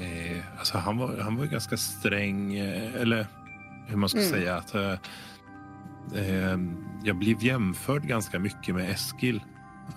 eh, 0.02 0.44
alltså 0.60 0.78
han 0.78 0.98
var, 0.98 1.18
han 1.18 1.36
var 1.36 1.44
ju 1.44 1.50
ganska 1.50 1.78
sträng 1.78 2.56
eh, 2.56 3.02
eller 3.02 3.28
hur 3.88 3.98
man 3.98 4.10
ska 4.10 4.20
Mm. 4.20 4.32
säga 4.32 4.56
att 4.58 4.76
eh, 4.76 4.94
eh, 6.16 6.58
jag 7.04 7.16
blev 7.16 7.44
jämförd 7.44 8.04
ganska 8.08 8.40
mycket 8.40 8.76
med 8.76 8.90
Eskil. 8.90 9.44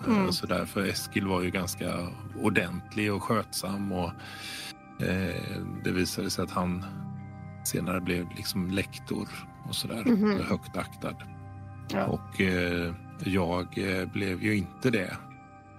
Mm. 0.07 0.33
Så 0.33 0.47
därför 0.47 0.87
Eskil 0.87 1.27
var 1.27 1.43
ju 1.43 1.51
ganska 1.51 2.09
ordentlig 2.43 3.13
och 3.13 3.23
skötsam 3.23 3.93
och 3.93 4.11
eh, 5.03 5.43
det 5.85 5.91
visade 5.93 6.31
sig 6.31 6.45
att 6.45 6.51
han 6.51 6.85
senare 7.65 8.01
blev 8.01 8.27
liksom 8.37 8.71
lektor 8.71 9.29
och 9.69 9.75
sådär. 9.75 10.05
Mhm. 10.05 10.41
Högt 10.49 10.77
aktad. 10.77 11.17
Ja. 11.93 12.07
Och 12.07 12.41
eh, 12.41 12.95
jag 13.25 13.79
eh, 13.79 14.13
blev 14.13 14.43
ju 14.43 14.57
inte 14.57 14.91
det. 14.91 15.17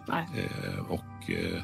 Eh, 0.09 0.79
och 0.89 1.29
eh, 1.31 1.63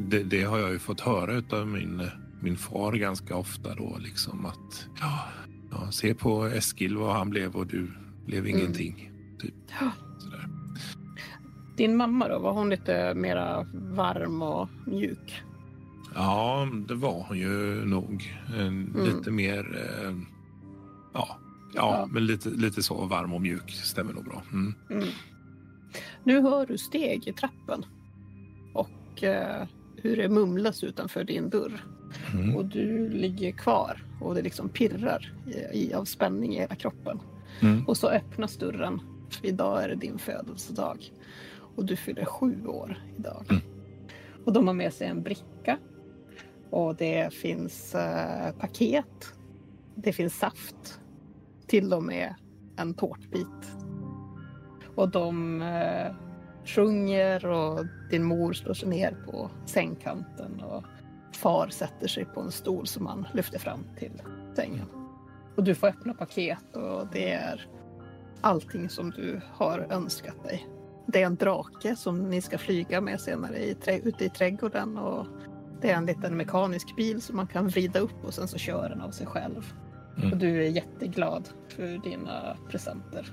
det, 0.00 0.22
det 0.22 0.42
har 0.42 0.58
jag 0.58 0.70
ju 0.72 0.78
fått 0.78 1.00
höra 1.00 1.58
av 1.58 1.66
min, 1.66 2.02
min 2.40 2.56
far 2.56 2.92
ganska 2.92 3.36
ofta 3.36 3.74
då 3.74 3.96
liksom 3.98 4.46
att 4.46 4.86
ja, 5.00 5.24
ja, 5.70 5.90
se 5.90 6.14
på 6.14 6.44
Eskil 6.46 6.96
vad 6.96 7.14
han 7.14 7.30
blev 7.30 7.56
och 7.56 7.66
du 7.66 7.90
blev 8.26 8.46
Mm. 8.46 8.58
ingenting. 8.58 9.10
Typ. 9.40 9.54
Ja. 9.80 9.90
Sådär. 10.18 10.48
Din 11.76 11.96
mamma 11.96 12.28
då, 12.28 12.38
var 12.38 12.52
hon 12.52 12.70
lite 12.70 13.14
mera 13.14 13.66
varm 13.74 14.42
och 14.42 14.68
mjuk? 14.86 15.42
Ja, 16.14 16.68
det 16.88 16.94
var 16.94 17.24
hon 17.28 17.38
ju 17.38 17.84
nog. 17.84 18.34
En, 18.58 18.96
Lite 19.04 19.30
mer... 19.30 19.58
Eh, 19.58 20.14
ja, 21.14 21.28
ja, 21.74 21.98
Ja. 22.00 22.08
men 22.10 22.26
lite, 22.26 22.48
lite 22.48 22.82
så 22.82 23.06
varm 23.06 23.32
och 23.32 23.40
mjuk 23.40 23.70
stämmer 23.70 24.12
nog 24.12 24.24
bra. 24.24 24.42
Mm. 24.52 24.74
Mm. 24.90 25.08
Nu 26.24 26.40
hör 26.40 26.66
du 26.66 26.78
steg 26.78 27.28
i 27.28 27.32
trappen 27.32 27.84
och 28.74 29.22
eh, 29.24 29.66
hur 29.96 30.16
det 30.16 30.28
mumlas 30.28 30.84
utanför 30.84 31.24
din 31.24 31.50
dörr. 31.50 31.84
Mm. 32.34 32.56
Och 32.56 32.64
du 32.64 33.08
ligger 33.10 33.52
kvar 33.52 34.04
och 34.20 34.34
det 34.34 34.42
liksom 34.42 34.68
pirrar 34.68 35.32
i, 35.72 35.78
i, 35.78 35.94
av 35.94 36.04
spänning 36.04 36.54
i 36.54 36.58
hela 36.58 36.74
kroppen. 36.74 37.20
Mm. 37.60 37.86
Och 37.86 37.96
så 37.96 38.08
öppnas 38.08 38.56
dörren. 38.56 39.00
För 39.30 39.46
idag 39.46 39.84
är 39.84 39.88
det 39.88 39.94
din 39.94 40.18
födelsedag. 40.18 41.12
Och 41.76 41.84
du 41.84 41.96
fyller 41.96 42.24
sju 42.24 42.66
år 42.66 42.98
idag. 43.18 43.44
Mm. 43.50 43.62
Och 44.44 44.52
de 44.52 44.66
har 44.66 44.74
med 44.74 44.92
sig 44.92 45.06
en 45.06 45.22
bricka. 45.22 45.78
Och 46.70 46.96
det 46.96 47.34
finns 47.34 47.94
eh, 47.94 48.52
paket. 48.58 49.34
Det 49.94 50.12
finns 50.12 50.38
saft. 50.38 51.00
Till 51.66 51.92
och 51.92 52.02
med 52.02 52.34
en 52.76 52.94
tårtbit. 52.94 53.72
Och 54.94 55.08
de 55.08 55.62
eh, 55.62 56.14
sjunger 56.64 57.46
och 57.46 57.86
din 58.10 58.24
mor 58.24 58.52
slår 58.52 58.74
sig 58.74 58.88
ner 58.88 59.16
på 59.26 59.50
sängkanten. 59.66 60.60
Och 60.60 60.84
far 61.32 61.68
sätter 61.68 62.08
sig 62.08 62.24
på 62.24 62.40
en 62.40 62.50
stol 62.50 62.86
som 62.86 63.06
han 63.06 63.26
lyfter 63.34 63.58
fram 63.58 63.84
till 63.98 64.22
sängen. 64.56 64.86
Och 65.56 65.64
du 65.64 65.74
får 65.74 65.86
öppna 65.86 66.14
paket 66.14 66.76
och 66.76 67.06
det 67.12 67.32
är 67.32 67.68
allting 68.40 68.88
som 68.88 69.10
du 69.10 69.40
har 69.52 69.86
önskat 69.90 70.44
dig. 70.44 70.66
Det 71.06 71.22
är 71.22 71.26
en 71.26 71.36
drake 71.36 71.96
som 71.96 72.30
ni 72.30 72.42
ska 72.42 72.58
flyga 72.58 73.00
med 73.00 73.20
senare 73.20 73.58
i, 73.58 73.76
ute 74.04 74.24
i 74.24 74.28
trädgården 74.28 74.96
och 74.96 75.26
det 75.80 75.90
är 75.90 75.96
en 75.96 76.06
liten 76.06 76.36
mekanisk 76.36 76.96
bil 76.96 77.22
som 77.22 77.36
man 77.36 77.46
kan 77.46 77.68
vrida 77.68 78.00
upp 78.00 78.24
och 78.24 78.34
sen 78.34 78.48
så 78.48 78.58
kör 78.58 78.88
den 78.88 79.00
av 79.00 79.10
sig 79.10 79.26
själv. 79.26 79.72
Mm. 80.18 80.32
Och 80.32 80.38
du 80.38 80.64
är 80.64 80.68
jätteglad 80.70 81.48
för 81.68 82.02
dina 82.10 82.56
presenter. 82.70 83.32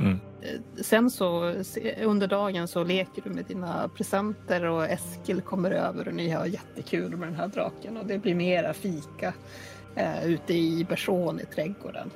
Mm. 0.00 0.20
Eh, 0.42 0.82
Sen 0.82 1.10
så 1.10 1.54
under 2.02 2.26
dagen 2.26 2.68
så 2.68 2.84
leker 2.84 3.22
du 3.22 3.30
med 3.30 3.44
dina 3.44 3.88
presenter 3.88 4.64
och 4.64 4.84
Eskil 4.84 5.40
kommer 5.40 5.70
över 5.70 6.08
och 6.08 6.14
ni 6.14 6.30
har 6.30 6.46
jättekul 6.46 7.16
med 7.16 7.28
den 7.28 7.36
här 7.36 7.48
draken 7.48 7.96
och 7.96 8.06
det 8.06 8.18
blir 8.18 8.34
mera 8.34 8.72
fika 8.74 9.34
eh, 9.94 10.26
ute 10.26 10.54
i 10.54 10.86
Bersån 10.88 11.40
i 11.40 11.44
trädgården. 11.44 12.10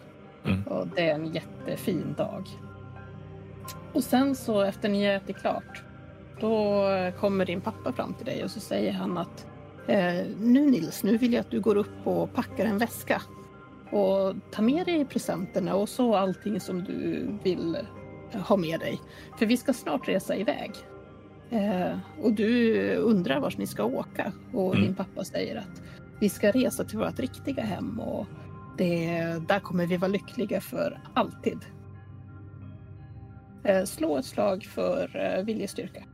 Mm. 0.45 0.63
Och 0.63 0.87
det 0.89 1.11
är 1.11 1.15
en 1.15 1.33
jättefin 1.33 2.15
dag. 2.17 2.49
Och 3.93 4.05
sen 4.05 4.35
så 4.35 4.61
efter 4.63 4.89
ni 4.89 5.07
har 5.07 5.13
ätit 5.13 5.37
klart 5.37 5.83
då 6.41 6.87
kommer 7.21 7.47
din 7.47 7.61
pappa 7.61 7.93
fram 7.93 8.15
till 8.15 8.27
dig 8.27 8.45
och 8.45 8.51
så 8.51 8.61
säger 8.61 8.93
han 8.93 9.19
att 9.19 9.47
eh, 9.87 10.27
nu 10.41 10.71
Nils, 10.71 11.03
nu 11.03 11.17
vill 11.17 11.33
jag 11.33 11.41
att 11.41 11.51
du 11.51 11.61
går 11.61 11.77
upp 11.77 12.07
och 12.07 12.33
packar 12.35 12.65
en 12.65 12.79
väska 12.79 13.23
och 13.91 14.35
tar 14.51 14.63
med 14.63 14.87
dig 14.87 15.05
presenterna 15.05 15.75
och 15.75 15.89
så 15.89 16.15
allting 16.15 16.61
som 16.61 16.85
du 16.85 17.29
vill 17.45 17.77
ha 18.33 18.57
med 18.57 18.81
dig. 18.81 19.01
För 19.39 19.47
vi 19.47 19.57
ska 19.57 19.73
snart 19.73 20.09
resa 20.09 20.37
iväg. 20.37 20.71
Eh, 21.51 21.99
och 22.23 22.33
du 22.33 22.77
undrar 22.97 23.41
vart 23.41 23.59
ni 23.59 23.67
ska 23.67 23.85
åka 23.85 24.33
och 24.53 24.75
Mm. 24.75 24.87
din 24.87 24.95
pappa 24.95 25.25
säger 25.25 25.57
att 25.57 25.83
vi 26.21 26.29
ska 26.29 26.51
resa 26.51 26.85
till 26.85 26.99
vårt 26.99 27.19
riktiga 27.19 27.63
hem 27.63 28.01
och 28.01 28.27
det, 28.79 29.09
där 29.49 29.61
kommer 29.61 29.87
vi 29.87 29.97
vara 29.97 30.09
lyckliga 30.11 30.61
för 30.61 31.01
alltid. 31.15 31.59
Eh, 33.65 33.85
slå 33.85 34.19
ett 34.19 34.25
slag 34.25 34.65
för 34.65 35.35
eh, 35.39 35.45
viljestyrka. 35.45 36.05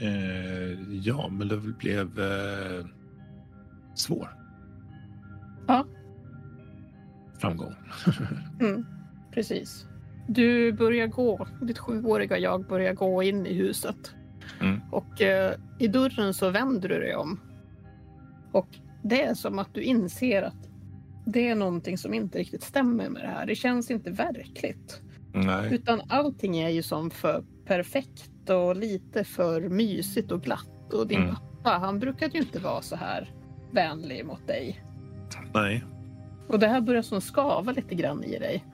Eh, 0.00 0.72
ja, 0.90 1.28
men 1.28 1.48
det 1.48 1.56
blev 1.56 2.20
eh, 2.20 2.86
svår. 3.94 4.28
Ja. 5.66 5.86
Framgång. 7.38 7.74
Mm, 8.60 8.86
precis. 9.34 9.86
Du 10.28 10.72
börjar 10.72 11.06
gå, 11.06 11.46
ditt 11.62 11.78
sjuåriga 11.78 12.38
jag 12.38 12.66
börjar 12.66 12.94
gå 12.94 13.22
in 13.22 13.46
i 13.46 13.54
huset. 13.54 14.14
Mm. 14.60 14.80
Och 14.90 15.22
eh, 15.22 15.54
i 15.78 15.88
dörren 15.88 16.34
så 16.34 16.50
vänder 16.50 16.88
du 16.88 16.98
dig 17.00 17.16
om. 17.16 17.40
Och 18.52 18.68
det 19.02 19.22
är 19.22 19.34
som 19.34 19.58
att 19.58 19.74
du 19.74 19.82
inser 19.82 20.42
att 20.42 20.68
det 21.26 21.48
är 21.48 21.54
någonting 21.54 21.98
som 21.98 22.14
inte 22.14 22.38
riktigt 22.38 22.62
stämmer 22.62 23.08
med 23.08 23.22
det 23.22 23.28
här. 23.28 23.46
Det 23.46 23.54
känns 23.54 23.90
inte 23.90 24.10
verkligt. 24.10 25.02
Nej. 25.32 25.74
Utan 25.74 26.00
allting 26.08 26.58
är 26.58 26.68
ju 26.68 26.82
som 26.82 27.10
för 27.10 27.44
perfekt 27.68 28.50
och 28.50 28.76
lite 28.76 29.24
för 29.24 29.60
mysigt 29.60 30.32
och 30.32 30.42
glatt. 30.42 30.92
Och 30.92 31.06
din 31.06 31.22
Mm. 31.22 31.34
pappa, 31.34 31.78
han 31.78 31.98
brukade 31.98 32.32
ju 32.34 32.40
inte 32.40 32.58
vara 32.58 32.82
så 32.82 32.96
här 32.96 33.32
vänlig 33.72 34.26
mot 34.26 34.46
dig. 34.46 34.84
Nej. 35.54 35.84
Och 36.48 36.58
det 36.58 36.68
här 36.68 36.80
börjar 36.80 37.02
som 37.02 37.20
skava 37.20 37.72
lite 37.72 37.94
grann 37.94 38.24
i 38.24 38.38
dig. 38.38 38.64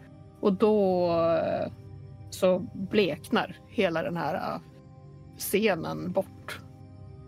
Och 0.40 0.52
då 0.52 1.06
eh, 1.12 1.72
så 2.30 2.58
bleknar 2.74 3.56
hela 3.68 4.02
den 4.02 4.16
här 4.16 4.34
eh, 4.34 4.60
scenen 5.38 6.12
bort. 6.12 6.60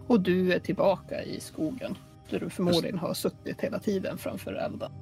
Och 0.06 0.20
du 0.20 0.52
är 0.52 0.58
tillbaka 0.58 1.22
i 1.22 1.40
skogen. 1.40 1.94
Där 2.30 2.40
du 2.40 2.50
förmodligen 2.50 2.98
har 2.98 3.14
suttit 3.14 3.60
hela 3.60 3.78
tiden 3.78 4.18
framför 4.18 4.52
elden. 4.52 4.92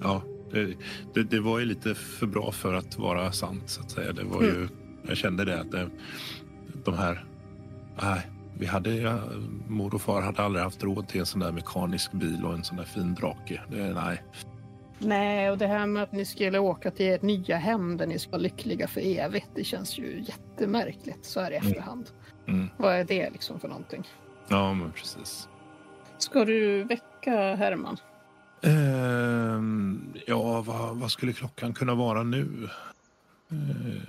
Ja, 0.00 0.22
det, 0.50 0.74
det, 1.14 1.22
det 1.22 1.40
var 1.40 1.58
ju 1.58 1.64
lite 1.64 1.94
för 1.94 2.26
bra 2.26 2.52
för 2.52 2.74
att 2.74 2.98
vara 2.98 3.32
sant 3.32 3.62
så 3.66 3.80
att 3.82 3.90
säga. 3.90 4.12
Det 4.12 4.24
var 4.24 4.42
ju, 4.42 4.68
jag 5.08 5.16
kände 5.16 5.44
det 5.44 5.60
att 5.60 5.70
det, 5.70 5.88
de 6.84 6.94
här... 6.98 7.24
Nej, 8.02 8.20
vi 8.58 8.66
hade, 8.66 8.94
ja, 8.94 9.18
mor 9.68 9.94
och 9.94 10.02
far 10.02 10.22
hade 10.22 10.42
aldrig 10.42 10.64
haft 10.64 10.82
råd 10.82 11.08
till 11.08 11.20
en 11.20 11.26
sån 11.26 11.40
där 11.40 11.52
mekanisk 11.52 12.12
bil 12.12 12.44
och 12.44 12.54
en 12.54 12.64
sån 12.64 12.76
där 12.76 12.84
fin 12.84 13.14
drake. 13.14 13.60
Det, 13.70 13.94
nej. 13.94 14.22
Nej, 14.98 15.50
och 15.50 15.58
det 15.58 15.66
här 15.66 15.86
med 15.86 16.02
att 16.02 16.12
ni 16.12 16.24
skulle 16.24 16.58
åka 16.58 16.90
till 16.90 17.06
ert 17.12 17.22
nya 17.22 17.56
hem 17.56 17.96
där 17.96 18.06
ni 18.06 18.18
ska 18.18 18.30
vara 18.30 18.40
lyckliga 18.42 18.88
för 18.88 19.00
evigt. 19.00 19.48
Det 19.54 19.64
känns 19.64 19.98
ju 19.98 20.24
jättemärkligt 20.28 21.24
så 21.24 21.40
här 21.40 21.50
i 21.50 21.56
Mm. 21.56 21.66
efterhand. 21.68 22.10
Mm. 22.46 22.68
Vad 22.76 22.94
är 22.94 23.04
det 23.04 23.30
liksom 23.30 23.60
för 23.60 23.68
någonting? 23.68 24.04
Ja, 24.48 24.74
men 24.74 24.90
precis. 24.92 25.48
Ska 26.18 26.44
du 26.44 26.84
väcka 26.84 27.54
Herman? 27.54 27.96
Ehm, 28.62 30.12
ja, 30.26 30.60
vad, 30.62 30.96
vad 30.96 31.10
skulle 31.10 31.32
klockan 31.32 31.74
kunna 31.74 31.94
vara 31.94 32.22
nu? 32.22 32.68
Eh, 33.50 34.02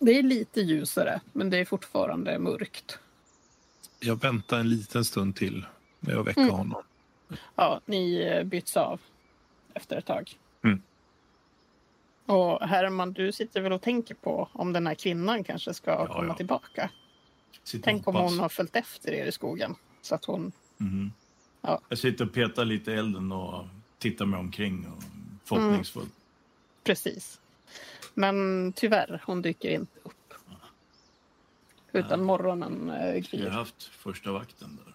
Det 0.00 0.18
är 0.18 0.22
lite 0.22 0.60
ljusare, 0.60 1.20
men 1.32 1.50
det 1.50 1.58
är 1.58 1.64
fortfarande 1.64 2.38
mörkt. 2.38 2.98
jag 4.00 4.20
väntar 4.20 4.58
en 4.60 4.68
liten 4.70 5.04
stund 5.04 5.36
till 5.36 5.66
med 6.00 6.16
att 6.16 6.26
väcka 6.26 6.40
Mm. 6.40 6.54
honom. 6.54 6.82
Ja, 7.54 7.80
ni 7.86 8.20
eh, 8.20 8.44
byts 8.44 8.76
av 8.76 9.00
efter 9.74 9.96
ett 9.96 10.06
tag. 10.06 10.38
Mm. 10.64 10.82
Och 12.26 12.60
Herman, 12.68 13.12
du 13.12 13.32
sitter 13.32 13.60
väl 13.60 13.72
och 13.72 13.82
tänker 13.82 14.14
på 14.14 14.48
om 14.52 14.72
den 14.72 14.86
här 14.86 14.94
kvinnan 14.94 15.44
kanske 15.44 15.74
ska 15.74 15.90
Ja, 15.90 16.06
komma 16.06 16.28
ja. 16.28 16.34
tillbaka. 16.34 16.90
Sitter 17.64 17.84
Tänk 17.84 18.08
om 18.08 18.14
hon 18.16 18.38
har 18.38 18.48
följt 18.48 18.76
efter 18.76 19.12
er 19.12 19.26
i 19.26 19.32
skogen. 19.32 19.74
Så 20.02 20.14
att 20.14 20.24
hon... 20.24 20.52
Mhm. 20.76 21.12
Ja. 21.60 21.80
Jag 21.88 21.98
sitter 21.98 22.24
och 22.24 22.32
petar 22.32 22.64
lite 22.64 22.90
i 22.90 22.94
elden 22.94 23.32
och 23.32 23.64
tittar 23.98 24.26
mig 24.26 24.40
omkring 24.40 24.86
och 24.86 25.02
förhoppningsfull. 25.44 26.06
Precis. 26.84 27.40
Men 28.14 28.72
tyvärr, 28.76 29.22
hon 29.26 29.42
dyker 29.42 29.70
inte 29.70 29.98
upp. 30.02 30.34
Utan 31.92 32.22
morgonen 32.22 32.90
eh, 32.90 33.06
Jag 33.06 33.12
har 33.14 33.20
gryr. 33.20 33.48
haft 33.48 33.82
första 33.84 34.32
vakten 34.32 34.78
där. 34.84 34.94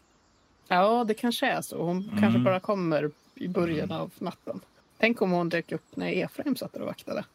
Ja, 0.68 1.04
det 1.04 1.14
kanske 1.14 1.48
är 1.48 1.62
så. 1.62 1.84
Hon 1.84 2.04
Mm. 2.04 2.22
kanske 2.22 2.40
bara 2.40 2.60
kommer 2.60 3.12
i 3.36 3.48
början 3.48 3.90
Mm. 3.92 4.02
av 4.02 4.12
natten. 4.18 4.60
Tänk 4.98 5.22
om 5.22 5.32
hon 5.32 5.50
dök 5.50 5.72
upp 5.72 5.96
när 5.96 6.08
Efraim 6.12 6.56
satt 6.56 6.74
där 6.74 6.80
och 6.80 6.86
vaktade. 6.88 7.26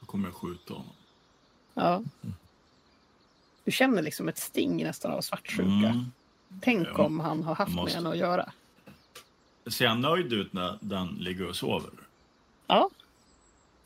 Då 0.00 0.06
kommer 0.06 0.28
jag 0.28 0.34
skjuta 0.34 0.74
honom. 0.74 0.92
Ja. 1.74 2.02
Du 3.64 3.72
känner 3.72 4.02
liksom 4.02 4.28
ett 4.28 4.38
sting 4.38 4.76
nästan 4.84 5.12
av 5.12 5.20
svartsjuka. 5.20 5.62
Mm. 5.62 6.04
Tänk 6.60 6.88
Ja. 6.88 7.04
om 7.04 7.20
han 7.20 7.42
har 7.44 7.54
haft 7.54 7.72
Måste. 7.72 7.84
med 7.84 7.94
henne 7.94 8.10
att 8.10 8.16
göra. 8.30 8.52
Ser 9.66 9.86
han 9.86 10.00
nöjd 10.00 10.32
ut 10.32 10.52
när 10.52 10.78
den 10.80 11.08
ligger 11.08 11.48
och 11.48 11.56
sover? 11.56 11.90
Ja. 12.66 12.90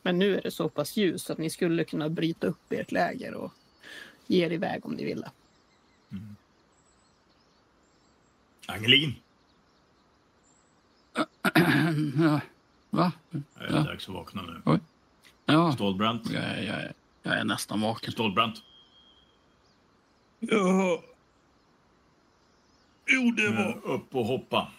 Men 0.07 0.19
nu 0.19 0.37
är 0.39 0.43
det 0.43 0.51
så 0.51 0.69
pass 0.69 0.97
ljust 0.97 1.31
att 1.31 1.39
ni 1.39 1.51
skulle 1.51 1.85
kunna 1.85 2.09
bryta 2.09 2.47
upp 2.47 2.73
ert 2.73 2.93
läger 2.93 3.35
och 3.35 3.53
ge 4.27 4.45
er 4.47 4.53
iväg 4.53 4.87
om 4.87 4.93
ni 4.93 5.05
ville. 5.05 5.31
Angelin! 8.67 9.15
ja. 12.19 12.41
Va? 12.91 13.13
Det 13.31 13.39
är 13.65 13.71
Ja. 13.73 13.79
dags 13.83 14.09
att 14.09 14.15
vakna 14.15 14.43
nu. 14.43 14.81
Ja, 15.47 15.73
Stålbrant. 15.73 16.31
jag, 16.31 16.43
är- 16.45 16.63
jag, 16.63 16.77
är- 16.83 16.93
jag 17.23 17.39
är 17.39 17.45
nästan 17.45 17.81
vaken. 17.81 18.13
Stålbrant. 18.13 18.63
Ja. 20.41 21.03
Jo, 23.07 23.31
det 23.31 23.49
var... 23.51 23.81
Upp 23.85 24.15
och 24.15 24.25
hoppa. 24.27 24.73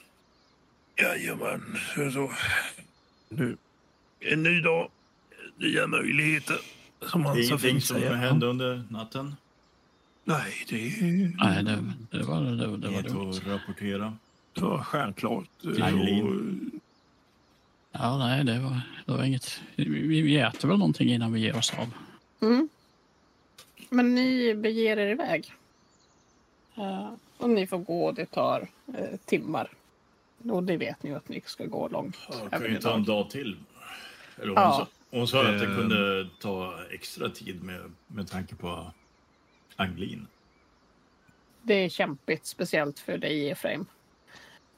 Jajamän. 0.96 1.78
Så. 2.14 2.32
Nu. 3.30 3.58
En 4.20 4.44
ny 4.44 4.62
dag. 4.62 4.92
Nya 5.58 5.88
möjligheter. 5.88 6.58
Som 7.02 7.22
Det 7.24 7.28
han 7.30 7.38
är 7.38 7.42
så 7.44 7.48
ingenting 7.48 7.70
fint 7.72 7.86
som 7.86 7.98
säger. 8.00 8.14
hände 8.14 8.46
under 8.46 8.84
natten. 8.90 9.36
Nej, 10.24 10.54
det, 10.70 10.76
Nej, 11.38 11.64
det, 11.64 11.84
det 12.18 12.24
var 12.24 12.42
det, 12.42 12.56
det, 12.56 12.78
det 12.78 12.90
var 12.90 13.02
dumt. 13.02 13.30
att 13.30 13.48
rapportera. 13.48 14.18
det 14.54 14.62
var 14.62 14.78
självklart. 14.84 15.48
Eileen. 15.64 16.72
Ja, 17.92 18.18
nej, 18.18 18.44
det 18.44 18.60
var, 18.60 18.82
det 19.06 19.12
var 19.12 19.24
inget. 19.24 19.62
Vi, 19.76 20.22
vi 20.22 20.38
äter 20.38 20.68
väl 20.68 20.78
någonting 20.78 21.10
innan 21.10 21.34
vi 21.34 21.40
ger 21.40 21.56
oss 21.58 21.74
av. 21.74 21.92
Mm. 22.48 22.70
Men 23.90 24.16
ni 24.16 24.56
beger 24.56 24.98
er 24.98 25.08
iväg. 25.12 25.54
Eh, 26.76 27.10
och 27.38 27.50
ni 27.50 27.68
får 27.68 27.78
gå, 27.78 28.12
det 28.12 28.26
tar 28.26 28.68
eh, 28.98 29.20
timmar. 29.26 29.70
Och 30.50 30.64
det 30.64 30.78
vet 30.78 31.04
ni 31.04 31.10
ju 31.10 31.16
att 31.16 31.30
ni 31.30 31.42
ska 31.46 31.66
gå 31.66 31.88
långt. 31.88 32.18
Ja, 32.30 32.50
kan 32.50 32.64
ju 32.72 32.80
ta 32.80 32.94
en 32.96 33.04
dag 33.04 33.30
till. 33.30 33.58
Eller 34.42 34.54
Ja. 34.54 34.88
Hon 35.16 35.28
sa 35.28 35.48
att 35.48 35.60
det 35.60 35.66
kunde 35.66 36.28
ta 36.40 36.74
extra 36.92 37.30
tid 37.30 37.64
med, 37.64 37.92
med 38.08 38.28
tanke 38.28 38.56
på 38.56 38.92
Anglin. 39.76 40.28
Det 41.62 41.74
är 41.74 41.90
kämpigt, 41.90 42.46
speciellt 42.46 43.00
för 43.00 43.18
dig 43.18 43.50
Efraim. 43.50 43.86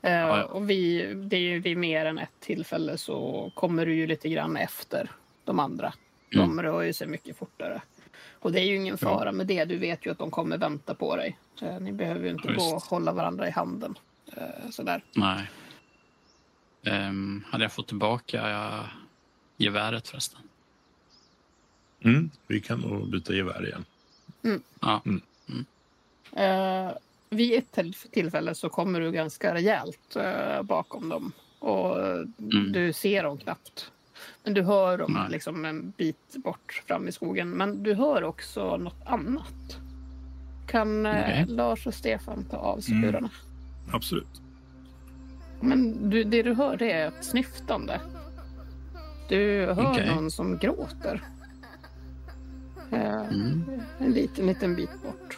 Ja, 0.01 0.09
ja. 0.09 0.43
Och 0.43 0.69
vi, 0.69 1.13
det 1.13 1.35
är 1.37 1.41
ju 1.41 1.59
vid 1.59 1.77
mer 1.77 2.05
än 2.05 2.17
ett 2.17 2.39
tillfälle 2.39 2.97
så 2.97 3.51
kommer 3.55 3.85
du 3.85 3.95
ju 3.95 4.07
lite 4.07 4.29
grann 4.29 4.57
efter 4.57 5.11
de 5.45 5.59
andra. 5.59 5.93
De 6.31 6.39
Mm. 6.39 6.61
rör 6.61 6.81
ju 6.81 6.93
sig 6.93 7.07
mycket 7.07 7.37
fortare. 7.37 7.81
Och 8.39 8.51
det 8.51 8.59
är 8.61 8.65
ju 8.65 8.75
ingen 8.75 8.97
fara 8.97 9.31
med 9.31 9.47
det. 9.47 9.65
Du 9.65 9.77
vet 9.77 10.05
ju 10.05 10.11
att 10.11 10.17
de 10.17 10.31
kommer 10.31 10.57
vänta 10.57 10.95
på 10.95 11.15
dig. 11.15 11.37
Så 11.55 11.79
ni 11.79 11.91
behöver 11.91 12.25
ju 12.25 12.29
inte 12.29 12.47
Ja, 12.47 12.53
gå 12.53 12.75
och 12.75 12.81
hålla 12.83 13.11
varandra 13.11 13.47
i 13.47 13.51
handen. 13.51 13.95
Eh, 14.37 14.69
Sådär. 14.71 15.03
Nej. 15.15 15.49
Ehm, 16.85 17.43
hade 17.47 17.63
jag 17.63 17.71
fått 17.73 17.87
tillbaka 17.87 18.49
uh, 18.49 18.85
geväret 19.57 20.07
förresten? 20.07 20.39
Mm, 22.03 22.29
vi 22.47 22.59
kan 22.59 22.79
nog 22.79 23.09
byta 23.11 23.33
gevär 23.33 23.67
igen. 23.67 23.85
Ja. 24.79 25.01
Eh, 26.43 26.91
vid 27.29 27.53
ett 27.57 27.71
till- 27.71 27.93
tillfälle 27.93 28.55
så 28.55 28.69
kommer 28.69 28.99
du 28.99 29.11
ganska 29.11 29.53
rejält 29.53 30.15
eh, 30.15 30.61
bakom 30.63 31.09
dem. 31.09 31.31
Och 31.59 31.97
Mm. 31.99 32.71
du 32.71 32.93
ser 32.93 33.23
dem 33.23 33.37
knappt. 33.37 33.91
Men 34.43 34.53
du 34.53 34.61
hör 34.61 34.97
dem 34.97 35.13
Nej. 35.13 35.31
liksom 35.31 35.65
en 35.65 35.93
bit 35.97 36.35
bort 36.43 36.83
fram 36.87 37.07
i 37.07 37.11
skogen. 37.11 37.49
Men 37.49 37.83
du 37.83 37.93
hör 37.93 38.23
också 38.23 38.77
något 38.77 39.01
annat. 39.05 39.77
Kan 40.67 41.05
Okej. 41.05 41.45
Lars 41.47 41.87
och 41.87 41.93
Stefan 41.93 42.43
ta 42.45 42.57
av 42.57 42.79
sig 42.79 42.93
Mm. 42.93 43.05
lurarna? 43.05 43.29
Absolut. 43.91 44.41
Men 45.61 46.09
du, 46.09 46.23
det 46.23 46.43
du 46.43 46.53
hör 46.53 46.77
det 46.77 46.91
är 46.91 47.07
ett 47.07 47.25
snyftande. 47.25 47.99
Du 49.29 49.65
hör 49.65 49.91
Okej. 49.91 50.07
någon 50.15 50.31
som 50.31 50.57
gråter. 50.57 51.21
Eh, 52.91 53.27
Mm. 53.27 53.63
En 53.99 54.11
liten, 54.11 54.45
liten 54.45 54.75
bit 54.75 54.89
bort. 55.03 55.37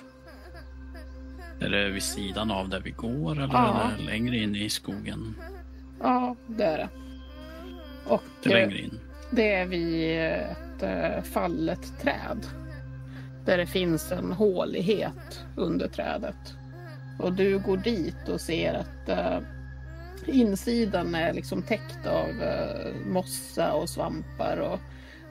Är 1.59 1.69
det 1.69 1.89
vid 1.89 2.03
sidan 2.03 2.51
av 2.51 2.69
där 2.69 2.79
vi 2.79 2.91
går 2.91 3.31
eller 3.31 3.53
Ja. 3.53 3.89
längre 3.99 4.37
in 4.37 4.55
i 4.55 4.69
skogen? 4.69 5.35
Ja, 6.01 6.35
det 6.47 6.63
är 6.63 6.77
det. 6.77 6.89
Och 8.05 8.23
Det 8.43 8.49
är 8.53 8.57
eh, 8.57 8.67
längre 8.67 8.79
in. 8.81 8.99
Det 9.31 9.53
är 9.53 9.65
vid 9.65 10.19
ett 10.21 10.83
eh, 10.83 11.23
fallet 11.23 11.93
träd. 12.01 12.47
Där 13.45 13.57
det 13.57 13.65
finns 13.67 14.11
en 14.11 14.31
hålighet 14.31 15.43
under 15.55 15.87
trädet. 15.87 16.53
Och 17.19 17.33
du 17.33 17.59
går 17.59 17.77
dit 17.77 18.29
och 18.29 18.41
ser 18.41 18.73
att 18.73 19.09
insidan 20.27 21.15
är 21.15 21.33
liksom 21.33 21.61
täckt 21.61 22.05
av 22.05 22.29
eh, 22.41 22.95
mossa 23.07 23.73
och 23.73 23.89
svampar. 23.89 24.57
Och 24.57 24.79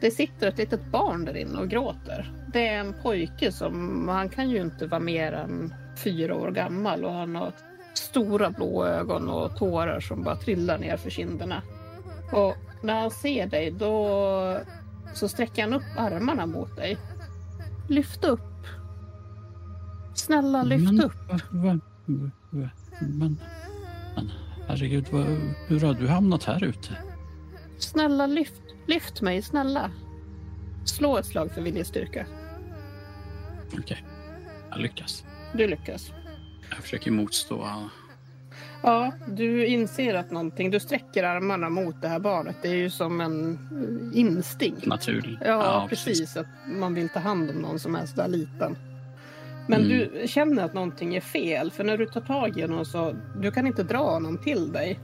det 0.01 0.11
sitter 0.11 0.49
ett 0.49 0.59
litet 0.59 0.87
barn 0.91 1.25
där 1.25 1.37
inne 1.37 1.59
och 1.59 1.69
gråter. 1.69 2.33
Det 2.53 2.69
är 2.69 2.81
en 2.81 2.95
pojke 3.03 3.53
som, 3.53 4.09
han 4.09 4.29
kan 4.29 4.51
ju 4.51 4.61
inte 4.63 4.87
vara 4.87 5.01
mer 5.01 5.33
än 5.33 5.75
fyra 6.05 6.35
år 6.35 6.51
gammal 6.51 7.05
och 7.05 7.13
han 7.13 7.37
har 7.37 7.53
stora 7.95 8.51
blå 8.51 8.85
ögon 8.87 9.29
och 9.29 9.57
tårar 9.57 10.01
som 10.01 10.23
bara 10.23 10.37
trillar 10.37 10.79
ner 10.79 10.97
för 10.97 11.11
kinderna. 11.11 11.63
Och 12.33 12.55
när 12.83 13.01
han 13.01 13.11
ser 13.11 13.47
dig 13.47 13.71
då 13.71 14.59
så 15.15 15.29
sträcker 15.29 15.63
han 15.63 15.75
upp 15.75 15.83
armarna 15.97 16.47
mot 16.47 16.77
dig. 16.77 16.99
Lyft 17.89 18.25
upp. 18.25 18.41
Snälla 20.15 20.63
lyft 20.63 20.93
Men- 20.93 21.05
upp. 21.05 21.33
Va, 21.51 21.81
men, 22.07 22.31
men 23.01 23.37
herregud, 24.69 25.07
vad, 25.11 25.27
hur 25.67 25.81
har 25.81 25.95
du 25.95 26.09
hamnat 26.09 26.45
här 26.45 26.65
ute? 26.65 26.97
Snälla 27.79 28.27
lyft. 28.27 28.63
Lyft 28.87 29.21
mig, 29.21 29.43
snälla. 29.43 29.91
Slå 30.85 31.19
ett 31.19 31.27
slag 31.27 31.51
för 31.51 31.61
viljestyrka. 31.61 32.27
Okej, 33.79 34.05
jag 34.71 34.81
lyckas. 34.81 35.25
Du 35.53 35.67
lyckas. 35.67 36.13
Jag 36.71 36.79
försöker 36.79 37.11
motstå. 37.11 37.69
Ja, 38.83 39.13
du 39.29 39.67
inser 39.67 40.15
att 40.15 40.31
någonting, 40.31 40.71
du 40.71 40.81
sträcker 40.81 41.25
armarna 41.25 41.69
mot 41.69 42.03
det 42.03 42.09
här 42.09 42.19
barnet. 42.19 42.57
Det 42.63 42.69
är 42.69 42.75
ju 42.75 42.91
som 42.91 43.21
en 43.21 43.53
eh, 44.13 44.19
instinkt. 44.19 44.87
Naturligt. 44.87 45.39
Ja, 45.45 45.87
precis. 45.89 46.37
Att 46.37 46.47
man 46.67 46.95
vill 46.95 47.09
ta 47.09 47.21
hand 47.21 47.51
om 47.51 47.57
någon 47.57 47.79
som 47.79 47.95
är 47.95 48.07
så 48.07 48.17
där 48.17 48.29
liten. 48.29 48.77
Men 49.71 49.85
Mm. 49.85 50.09
du 50.23 50.29
känner 50.29 50.65
att 50.65 50.75
någonting 50.75 51.15
är 51.17 51.21
fel. 51.21 51.71
För 51.71 51.85
när 51.85 51.97
du 51.97 52.07
tar 52.07 52.21
tag 52.21 52.59
i 52.59 52.63
honom 52.63 52.85
så 52.85 53.15
du 53.37 53.51
kan 53.51 53.67
inte 53.67 53.83
dra 53.83 53.99
honom 54.11 54.39
till 54.39 54.73
dig. 54.73 54.99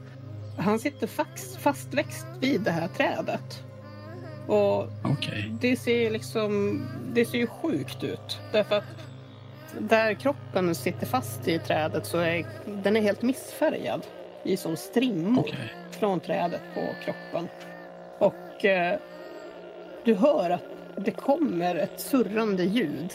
Han 0.58 0.78
sitter 0.78 1.06
fast, 1.06 1.56
fastväxt 1.56 2.26
vid 2.40 2.60
det 2.60 2.70
här 2.70 2.88
trädet. 2.88 3.62
Och 4.46 4.88
Okej. 5.04 5.54
det 5.60 5.76
ser 5.76 6.10
liksom, 6.10 6.82
det 7.14 7.24
ser 7.24 7.38
ju 7.38 7.46
sjukt 7.46 8.04
ut. 8.04 8.38
Därför 8.52 8.76
att 8.76 8.84
där 9.78 10.14
kroppen 10.14 10.74
sitter 10.74 11.06
fast 11.06 11.48
i 11.48 11.58
trädet 11.58 12.06
så 12.06 12.18
är 12.18 12.46
den 12.82 12.96
är 12.96 13.00
helt 13.00 13.22
missfärgad. 13.22 14.06
I 14.44 14.56
som 14.56 14.76
strimmor 14.76 15.40
Okej. 15.48 15.72
från 15.90 16.20
trädet 16.20 16.60
på 16.74 16.80
kroppen. 17.04 17.48
Och 18.18 18.64
eh, 18.64 18.98
du 20.04 20.14
hör 20.14 20.50
att 20.50 20.64
det 20.96 21.10
kommer 21.10 21.74
ett 21.74 22.00
surrande 22.00 22.64
ljud 22.64 23.12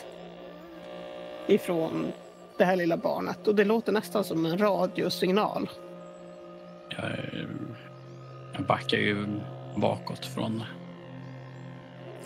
ifrån 1.50 2.12
det 2.58 2.66
här 2.66 2.76
lilla 2.76 2.98
barnet. 2.98 3.48
Och 3.48 3.56
det 3.56 3.66
låter 3.66 3.92
nästan 3.92 4.24
som 4.24 4.46
en 4.46 4.58
radiosignal. 4.58 5.70
Jag, 6.90 7.12
jag 8.54 8.66
backar 8.66 8.98
ju 8.98 9.26
bakåt 9.76 10.26
från... 10.26 10.64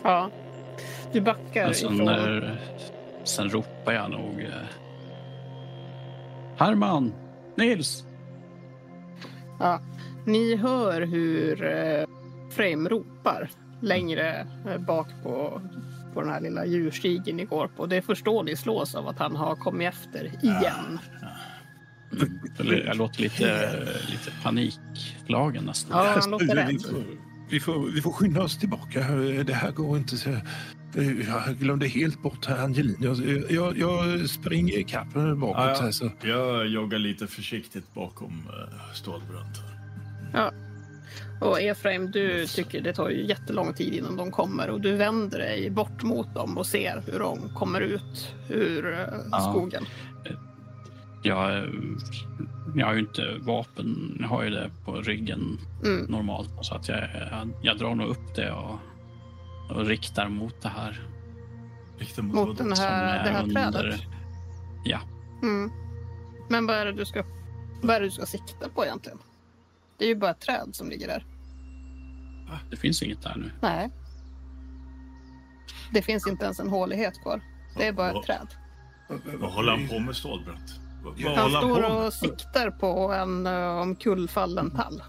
Ja. 0.03 0.29
Du 1.11 1.21
backar 1.21 1.71
sen, 1.71 1.93
ifrån... 1.93 2.05
när, 2.05 2.61
sen 3.23 3.49
ropar 3.49 3.93
jag 3.93 4.11
nog... 4.11 4.41
eh, 4.41 4.67
Herman! 6.57 7.13
Nils! 7.55 8.03
Ja. 9.59 9.79
Ni 10.25 10.55
hör 10.55 11.01
hur 11.01 11.63
eh, 11.63 12.05
Frame 12.51 12.89
ropar 12.89 13.49
längre 13.81 14.47
eh, 14.69 14.77
bak 14.77 15.07
på, 15.23 15.61
på 16.13 16.21
den 16.21 16.29
här 16.29 16.41
lilla 16.41 16.65
djurstigen 16.65 17.37
ni 17.37 17.45
går 17.45 17.67
på. 17.67 17.85
Det 17.85 17.95
är 17.97 18.01
först 18.01 18.25
då 18.25 18.43
ni 18.43 18.55
slås 18.55 18.95
av 18.95 19.07
att 19.07 19.19
han 19.19 19.35
har 19.35 19.55
kommit 19.55 19.87
efter 19.87 20.25
igen. 20.25 20.99
Mm. 22.11 22.39
Eller 22.59 22.85
Jag 22.85 22.97
låter 22.97 23.21
lite, 23.21 23.79
lite 24.11 24.31
panikslagen 24.43 25.63
nästan. 25.63 26.05
Ja, 26.05 26.19
han 26.21 26.31
låter 26.31 26.45
vi, 26.45 26.53
rädd. 26.53 26.81
får, 26.81 27.03
vi, 27.49 27.59
får, 27.59 27.91
vi 27.95 28.01
får 28.01 28.11
skynda 28.11 28.43
oss 28.43 28.57
tillbaka. 28.57 28.99
Det 29.45 29.53
här 29.53 29.71
går 29.71 29.97
inte. 29.97 30.17
Så, 30.17 30.29
jag 31.27 31.57
glömde 31.59 31.87
helt 31.87 32.21
bort 32.21 32.45
här 32.45 32.63
Angelin. 32.63 32.97
Jag, 32.99 33.17
jag, 33.51 33.77
jag 33.77 34.29
springer 34.29 34.77
ikapp 34.79 35.13
bakåt. 35.13 35.55
Ja, 35.57 35.63
Här, 35.63 35.85
ja. 35.85 35.91
så. 35.91 36.11
Jag 36.21 36.67
joggar 36.67 36.99
lite 36.99 37.27
försiktigt 37.27 37.93
bakom 37.93 38.33
uh, 38.33 38.93
Stålbrant. 38.93 39.57
Ja. 40.33 40.51
Och 41.43 41.61
Efraim, 41.61 42.11
du 42.11 42.47
tycker 42.47 42.81
det 42.81 42.93
tar 42.93 43.09
ju 43.09 43.25
jättelång 43.27 43.73
tid 43.73 43.93
innan 43.93 44.15
de 44.17 44.31
kommer 44.31 44.69
och 44.69 44.81
du 44.81 44.91
vänder 44.95 45.39
dig 45.39 45.69
bort 45.69 46.03
mot 46.03 46.33
dem 46.35 46.57
och 46.57 46.65
ser 46.65 47.03
hur 47.11 47.19
de 47.19 47.49
kommer 47.55 47.81
ut 47.81 48.35
ur 48.49 48.93
eh, 48.93 48.99
Ja. 49.31 49.39
skogen. 49.39 49.85
Jag, 51.23 51.57
eh, 51.57 51.63
jag 52.75 52.85
har 52.87 52.93
ju 52.93 52.99
inte 52.99 53.35
vapen. 53.39 54.17
Jag 54.21 54.27
har 54.27 54.43
ju 54.43 54.49
det 54.49 54.71
på 54.85 54.91
ryggen 54.95 55.57
Mm. 55.85 56.05
normalt. 56.05 56.49
Så 56.61 56.75
att 56.75 56.87
jag, 56.89 56.97
jag, 56.99 57.49
jag 57.61 57.77
drar 57.77 57.95
nog 57.95 58.09
upp 58.09 58.35
det 58.35 58.51
och, 58.51 58.79
och 59.69 59.85
riktar 59.85 60.27
mot 60.29 60.61
det 60.61 60.69
här. 60.69 61.01
Rikta 61.97 62.21
mot, 62.21 62.35
Mot 62.35 62.57
den 62.57 62.71
här, 62.73 63.15
är 63.19 63.23
det 63.23 63.29
här 63.29 63.43
under- 63.43 63.71
trädet. 63.71 64.01
Ja, 64.85 64.99
Mm. 65.41 65.71
Men 66.49 66.65
vad 66.67 66.75
är, 66.75 66.85
det 66.85 66.91
du 66.93 67.05
ska, 67.05 67.23
vad 67.81 67.95
är 67.95 67.99
det 67.99 68.05
du 68.07 68.11
ska 68.11 68.25
sikta 68.25 68.69
på 68.75 68.85
egentligen? 68.85 69.17
Det 69.97 70.05
är 70.05 70.09
ju 70.09 70.15
bara 70.15 70.31
ett 70.31 70.39
träd 70.41 70.69
som 70.71 70.89
ligger 70.89 71.07
där. 71.07 71.25
Det 72.69 72.75
finns 72.77 73.03
inget 73.03 73.21
där 73.21 73.35
nu. 73.37 73.51
Nej. 73.61 73.89
Det 75.93 76.01
finns 76.01 76.27
inte 76.27 76.43
ens 76.45 76.59
en 76.59 76.69
hålighet 76.69 77.21
kvar. 77.23 77.41
Det 77.77 77.87
är 77.87 77.93
bara 77.93 78.07
ett 78.07 78.13
Vad- 78.15 78.23
träd. 78.25 78.47
Vad 79.39 79.51
håller 79.51 79.71
han 79.71 79.87
på 79.87 79.99
med 79.99 80.15
Stålbrant? 80.15 80.79
Vad, 81.03 81.21
Han 81.21 81.51
han 81.51 81.51
står 81.51 81.81
med? 81.81 81.91
och 82.05 82.13
siktar 82.13 82.71
på 82.71 83.13
en 83.13 83.47
uh, 83.47 83.81
omkullfallen 83.81 84.71
tall. 84.71 85.03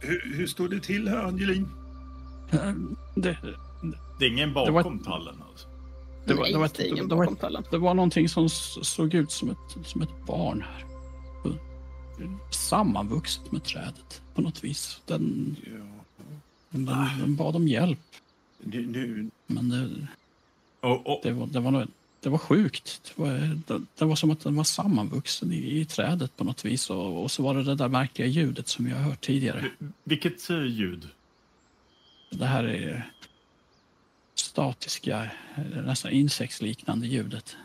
Hur, 0.00 0.34
hur 0.36 0.46
står 0.46 0.68
det 0.68 0.80
till 0.80 1.08
här, 1.08 1.24
Angelin? 1.24 1.68
Eh, 2.52 2.72
Det, 3.16 3.38
Det 4.18 4.24
är 4.26 4.30
ingen 4.30 4.52
var- 4.52 4.70
bakom 4.72 4.98
tallen 4.98 5.42
alltså. 5.50 5.68
det, 6.26 6.34
var, 6.34 6.42
Nej, 6.42 6.52
det, 6.52 6.58
var, 6.58 6.70
det 6.76 6.86
ingen 6.88 7.08
det, 7.08 7.14
var, 7.14 7.24
bakom 7.24 7.36
tallen. 7.36 7.64
det 7.70 7.78
var 7.78 7.94
någonting 7.94 8.28
som 8.28 8.48
såg 8.48 9.14
ut 9.14 9.30
som 9.32 9.50
ett, 9.50 9.86
som 9.86 10.02
ett 10.02 10.26
barn 10.26 10.62
här. 10.72 10.84
Sammanvuxet 12.50 13.52
med 13.52 13.64
trädet 13.64 14.21
på 14.34 14.42
något 14.42 14.64
vis. 14.64 15.00
Den, 15.06 15.56
Ja, 15.66 16.78
den, 16.78 16.86
den 17.20 17.36
bad 17.36 17.56
om 17.56 17.68
hjälp. 17.68 17.98
nu, 18.58 18.86
nu, 18.86 19.30
Men 19.46 19.68
det, 19.68 20.06
Och, 20.88 21.06
och, 21.06 21.20
det, 21.22 21.32
var, 21.32 21.46
det, 21.46 21.60
var, 21.60 21.86
det 22.20 22.28
var 22.28 22.38
sjukt. 22.38 23.02
Det 23.04 23.22
var, 23.22 23.30
det, 23.66 23.84
det 23.98 24.04
var 24.04 24.16
som 24.16 24.30
att 24.30 24.40
den 24.40 24.56
var 24.56 24.64
sammanvuxen 24.64 25.52
i, 25.52 25.80
i 25.80 25.84
trädet 25.84 26.36
på 26.36 26.44
något 26.44 26.64
vis. 26.64 26.90
Och, 26.90 27.22
och 27.22 27.30
så 27.30 27.42
var 27.42 27.54
det 27.54 27.62
det 27.62 27.74
där 27.74 27.88
märkliga 27.88 28.28
ljudet 28.28 28.68
som 28.68 28.88
jag 28.88 28.96
har 28.96 29.02
hört 29.02 29.20
tidigare. 29.20 29.70
vilket 30.04 30.50
eh, 30.50 30.64
ljud? 30.64 31.08
Det 32.30 32.46
här 32.46 32.64
är 32.64 33.12
statiska, 34.34 35.30
eh, 35.54 35.82
nästan 35.84 36.12
insektsliknande 36.12 37.06
ljudet. 37.06 37.56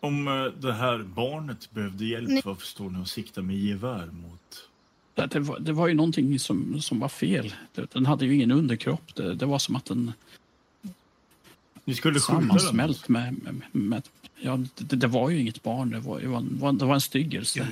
Om 0.00 0.28
eh, 0.28 0.44
det 0.44 0.72
här 0.72 0.98
barnet 0.98 1.70
behövde 1.70 2.04
hjälp, 2.04 2.44
varför 2.44 2.66
står 2.66 2.90
ni 2.90 3.02
och 3.02 3.08
siktar 3.08 3.42
med 3.42 3.56
gevär 3.56 4.06
mot... 4.06 4.68
Det, 5.16 5.40
var, 5.40 5.58
det 5.58 5.72
var 5.72 5.88
ju 5.88 5.94
någonting 5.94 6.38
som, 6.38 6.80
som 6.82 7.00
var 7.00 7.08
fel. 7.08 7.54
Den 7.92 8.06
hade 8.06 8.26
ju 8.26 8.34
ingen 8.34 8.50
underkropp. 8.50 9.14
Det, 9.14 9.34
det 9.34 9.46
var 9.46 9.58
som 9.58 9.76
att 9.76 9.84
den 9.84 10.12
Ni 11.84 11.94
skulle 11.94 12.20
skjuta 12.20 12.32
den? 12.40 12.48
sammansmält 12.48 13.08
med... 13.08 13.36
med, 13.42 13.62
med 13.72 14.02
ja, 14.40 14.58
det, 14.78 14.96
det 14.96 15.06
var 15.06 15.30
ju 15.30 15.40
inget 15.40 15.62
barn, 15.62 15.90
det 15.90 16.00
var, 16.00 16.20
det 16.20 16.28
var, 16.28 16.38
en- 16.68 16.78
det 16.78 16.84
var 16.84 16.94
en 16.94 17.00
styggelse. 17.00 17.68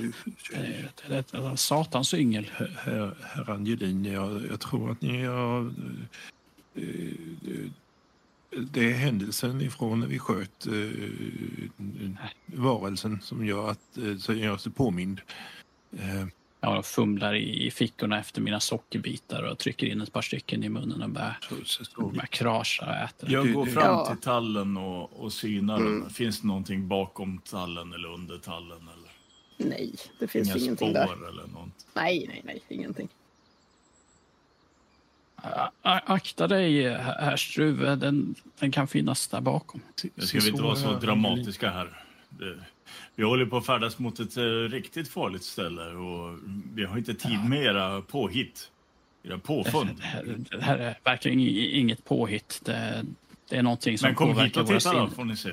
ja, 1.32 1.40
var 1.40 1.56
satans 1.56 2.14
yngel. 2.14 2.50
herr, 2.76 3.14
herr 3.22 3.50
Angelin, 3.50 4.04
jag, 4.04 4.46
jag 4.50 4.60
tror 4.60 4.90
att 4.90 5.00
ni 5.02 5.24
har... 5.24 5.72
eh, 6.74 6.82
eh, 7.44 7.70
Det 8.70 8.90
är 8.90 8.94
händelsen 8.94 9.60
ifrån 9.60 10.00
när 10.00 10.06
vi 10.06 10.18
sköt 10.18 10.66
eh, 10.66 10.72
varelsen 12.46 13.20
som 13.22 13.46
gör 13.46 13.70
att 13.70 13.98
eh, 13.98 14.16
som 14.16 14.38
gör 14.38 14.56
sig 14.56 14.72
påmind. 14.72 15.20
Jag 16.64 16.86
fumlar 16.86 17.34
i, 17.34 17.70
fickorna 17.70 18.18
efter 18.18 18.40
mina 18.40 18.60
sockerbitar 18.60 19.42
och 19.42 19.58
trycker 19.58 19.86
in 19.86 20.00
ett 20.00 20.12
par 20.12 20.22
stycken 20.22 20.64
i 20.64 20.68
munnen 20.68 21.02
och 21.02 21.10
börjar, 21.10 21.38
så, 21.48 21.54
så, 21.64 21.84
så, 21.84 22.00
börjar 22.08 22.26
krascha 22.26 22.86
och 22.86 22.94
äter. 22.94 23.32
Jag 23.32 23.52
går 23.52 23.66
fram 23.66 24.06
till 24.06 24.22
tallen 24.22 24.76
och, 24.76 25.12
och 25.24 25.32
synar 25.32 25.78
den. 25.78 25.86
Mm. 25.86 26.10
Finns 26.10 26.40
det 26.40 26.46
någonting 26.46 26.88
bakom 26.88 27.38
tallen 27.38 27.92
eller 27.92 28.08
under 28.08 28.38
tallen? 28.38 28.78
Eller? 28.78 29.68
Nej, 29.70 29.94
det 30.18 30.28
finns 30.28 30.48
Inga 30.48 30.56
ingenting 30.58 30.90
spår 30.94 31.00
där. 31.00 31.28
eller 31.28 31.46
något? 31.46 31.86
Nej, 31.94 32.24
nej, 32.28 32.42
nej, 32.44 32.62
ingenting. 32.68 33.08
A- 35.82 36.00
Akta 36.06 36.48
dig, 36.48 36.88
herr 36.98 37.36
Struve. 37.36 37.96
Den, 37.96 38.34
den 38.58 38.72
kan 38.72 38.88
finnas 38.88 39.28
där 39.28 39.40
bakom. 39.40 39.80
Ska 40.16 40.38
vi 40.40 40.48
inte 40.48 40.62
vara 40.62 40.76
så 40.76 40.92
dramatiska 40.98 41.70
här. 41.70 42.02
Det, 42.28 42.58
vi 43.14 43.24
håller 43.24 43.46
på 43.46 43.56
att 43.56 43.66
färdas 43.66 43.98
mot 43.98 44.20
ett 44.20 44.36
eh, 44.36 44.42
riktigt 44.44 45.08
farligt 45.08 45.42
ställe 45.42 45.82
och 45.86 46.38
vi 46.74 46.84
har 46.84 46.98
inte 46.98 47.14
tid 47.14 47.44
med 47.48 47.62
era 47.62 48.00
påhitt. 48.02 48.70
Era 49.22 49.38
påfund. 49.38 49.90
Det 49.98 50.04
här, 50.04 50.24
det 50.50 50.62
här 50.64 50.78
är 50.78 50.98
verkligen 51.04 51.40
inget 51.40 52.04
påhitt. 52.04 52.60
Det, 52.64 53.04
det 53.48 53.56
är 53.56 53.62
någonting 53.62 53.98
som 53.98 54.06
Men 54.08 54.14
kom 54.14 54.28
hit 54.28 54.36
påverkar 54.36 54.60
och 54.60 54.66
våra 54.68 54.78
titta 54.78 54.92
då, 54.92 54.96
sinnen. 54.98 55.10
får 55.10 55.24
ni 55.24 55.36
se. 55.36 55.52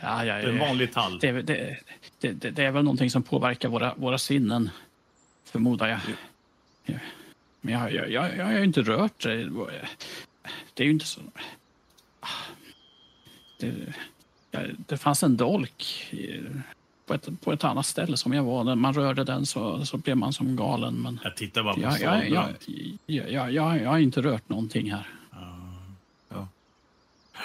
Ja, 0.00 0.24
ja, 0.24 0.34
Det 0.34 0.40
är 0.42 0.48
en 0.48 0.58
vanlig 0.58 0.92
tall. 0.92 1.18
Det, 1.18 1.28
är 1.28 1.32
väl- 1.32 1.46
det, 1.46 1.76
det, 2.20 2.32
det, 2.32 2.50
det 2.50 2.64
är 2.64 2.70
väl 2.70 2.84
någonting 2.84 3.10
som 3.10 3.22
påverkar 3.22 3.68
våra, 3.68 3.94
våra 3.94 4.18
sinnen, 4.18 4.70
förmodar 5.44 5.88
jag. 5.88 5.98
Ja. 6.84 6.94
Men 7.60 7.74
jag, 7.74 7.92
jag, 7.92 8.10
jag, 8.10 8.36
jag 8.36 8.44
har 8.44 8.52
ju 8.52 8.64
inte 8.64 8.82
rört 8.82 9.22
det. 9.22 9.50
Det 10.74 10.82
är 10.82 10.84
ju 10.84 10.90
inte 10.92 11.06
så... 11.06 11.20
Det, 13.60 13.66
ja, 13.66 13.92
det 14.86 14.96
fanns 14.96 15.22
en 15.22 15.36
dolk 15.36 16.12
på 17.06 17.14
ett, 17.14 17.28
på 17.40 17.52
ett 17.52 17.64
annat 17.64 17.86
ställe 17.86 18.16
som 18.16 18.32
jag 18.32 18.42
var. 18.44 18.64
När 18.64 18.74
man 18.74 18.94
rörde 18.94 19.24
den 19.24 19.46
så, 19.46 19.86
så 19.86 19.96
blev 19.98 20.16
man 20.16 20.32
som 20.32 20.56
galen. 20.56 20.94
Men 20.94 21.20
Jag 21.24 21.36
tittar 21.36 21.62
bara 21.62 21.74
på 21.74 21.80
jag, 21.80 22.00
jag, 22.00 22.28
jag, 22.30 22.44
jag, 23.06 23.30
jag, 23.32 23.52
jag, 23.52 23.82
jag 23.82 23.90
har 23.90 23.98
inte 23.98 24.22
rört 24.22 24.48
någonting 24.48 24.92
här. 24.92 25.06
Ja. 26.28 26.48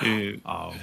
eh, 0.05 0.35
Ja. 0.43 0.73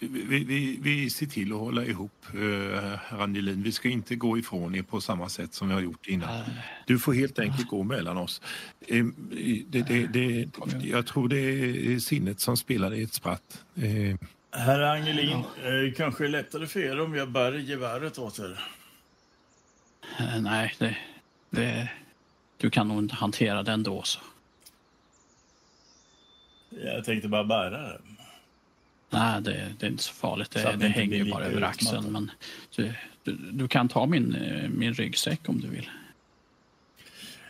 vi, 0.00 0.44
vi, 0.44 0.78
vi 0.82 1.10
ser 1.10 1.26
till 1.26 1.52
att 1.52 1.58
hålla 1.58 1.84
ihop, 1.84 2.26
eh, 2.34 2.98
herr 3.04 3.22
Angelin. 3.22 3.62
Vi 3.62 3.72
ska 3.72 3.88
inte 3.88 4.14
gå 4.16 4.38
ifrån 4.38 4.74
er 4.74 4.82
på 4.82 5.00
samma 5.00 5.28
sätt 5.28 5.54
som 5.54 5.68
vi 5.68 5.74
har 5.74 5.80
gjort 5.80 6.06
innan. 6.06 6.28
Du 6.86 6.98
får 6.98 7.12
helt 7.12 7.38
enkelt 7.38 7.68
gå 7.68 7.82
mellan 7.82 8.16
oss. 8.16 8.40
Eh, 8.88 9.04
Det, 9.66 9.82
det, 9.82 10.06
det, 10.06 10.48
jag 10.82 11.06
tror 11.06 11.28
det 11.28 11.40
är 11.40 11.98
sinnet 11.98 12.40
som 12.40 12.56
spelar 12.56 12.94
i 12.94 13.02
ett 13.02 13.14
spratt. 13.14 13.64
Eh, 13.74 14.16
Herr 14.54 14.80
Angelin, 14.80 15.44
eh, 15.64 15.94
kanske 15.96 16.24
är 16.24 16.28
lättare 16.28 16.66
för 16.66 16.80
er 16.80 17.00
om 17.00 17.14
jag 17.14 17.30
bär 17.30 17.52
geväret 17.52 18.18
åt 18.18 18.38
er. 18.38 18.60
Eh, 20.18 20.40
Nej, 20.40 20.74
det, 20.78 20.96
det, 21.50 21.88
du 22.56 22.70
kan 22.70 22.88
nog 22.88 22.98
inte 22.98 23.14
hantera 23.14 23.62
den 23.62 23.82
då. 23.82 24.02
Så. 24.02 24.20
Jag 26.70 27.04
tänkte 27.04 27.28
bara 27.28 27.44
bära 27.44 27.82
det. 27.82 28.00
Nej, 29.10 29.42
det, 29.42 29.74
det 29.78 29.86
är 29.86 29.90
inte 29.90 30.02
så 30.02 30.14
farligt. 30.14 30.50
Det, 30.50 30.62
det 30.62 30.76
det 30.76 30.88
hänger 30.88 31.16
ju 31.16 31.32
bara 31.32 31.44
över 31.44 31.62
axeln. 31.62 32.12
Men 32.12 32.30
du, 32.76 32.94
du, 33.24 33.32
du 33.32 33.68
kan 33.68 33.88
ta 33.88 34.06
min, 34.06 34.34
eh, 34.34 34.68
min 34.68 34.94
ryggsäck 34.94 35.48
om 35.48 35.60
du 35.60 35.68
vill. 35.68 35.90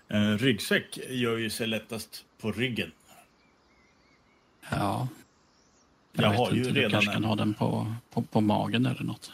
En 0.09 0.39
ryggsäck 0.39 0.99
gör 1.09 1.37
ju 1.37 1.51
sig 1.51 1.67
lättast 1.67 2.25
på 2.41 2.53
ryggen. 2.53 2.93
Ja. 4.71 5.09
Jag 6.13 6.31
vet 6.31 6.39
har 6.39 6.51
ju 6.53 6.59
inte, 6.59 6.71
du 6.71 6.81
redan 6.81 6.91
kanske 6.91 7.13
kan 7.13 7.23
en. 7.23 7.29
ha 7.29 7.37
den 7.37 7.55
på, 7.55 7.95
på, 8.11 8.23
på 8.23 8.41
magen 8.41 8.87
eller 8.87 9.03
något. 9.05 9.33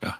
ja, 0.00 0.14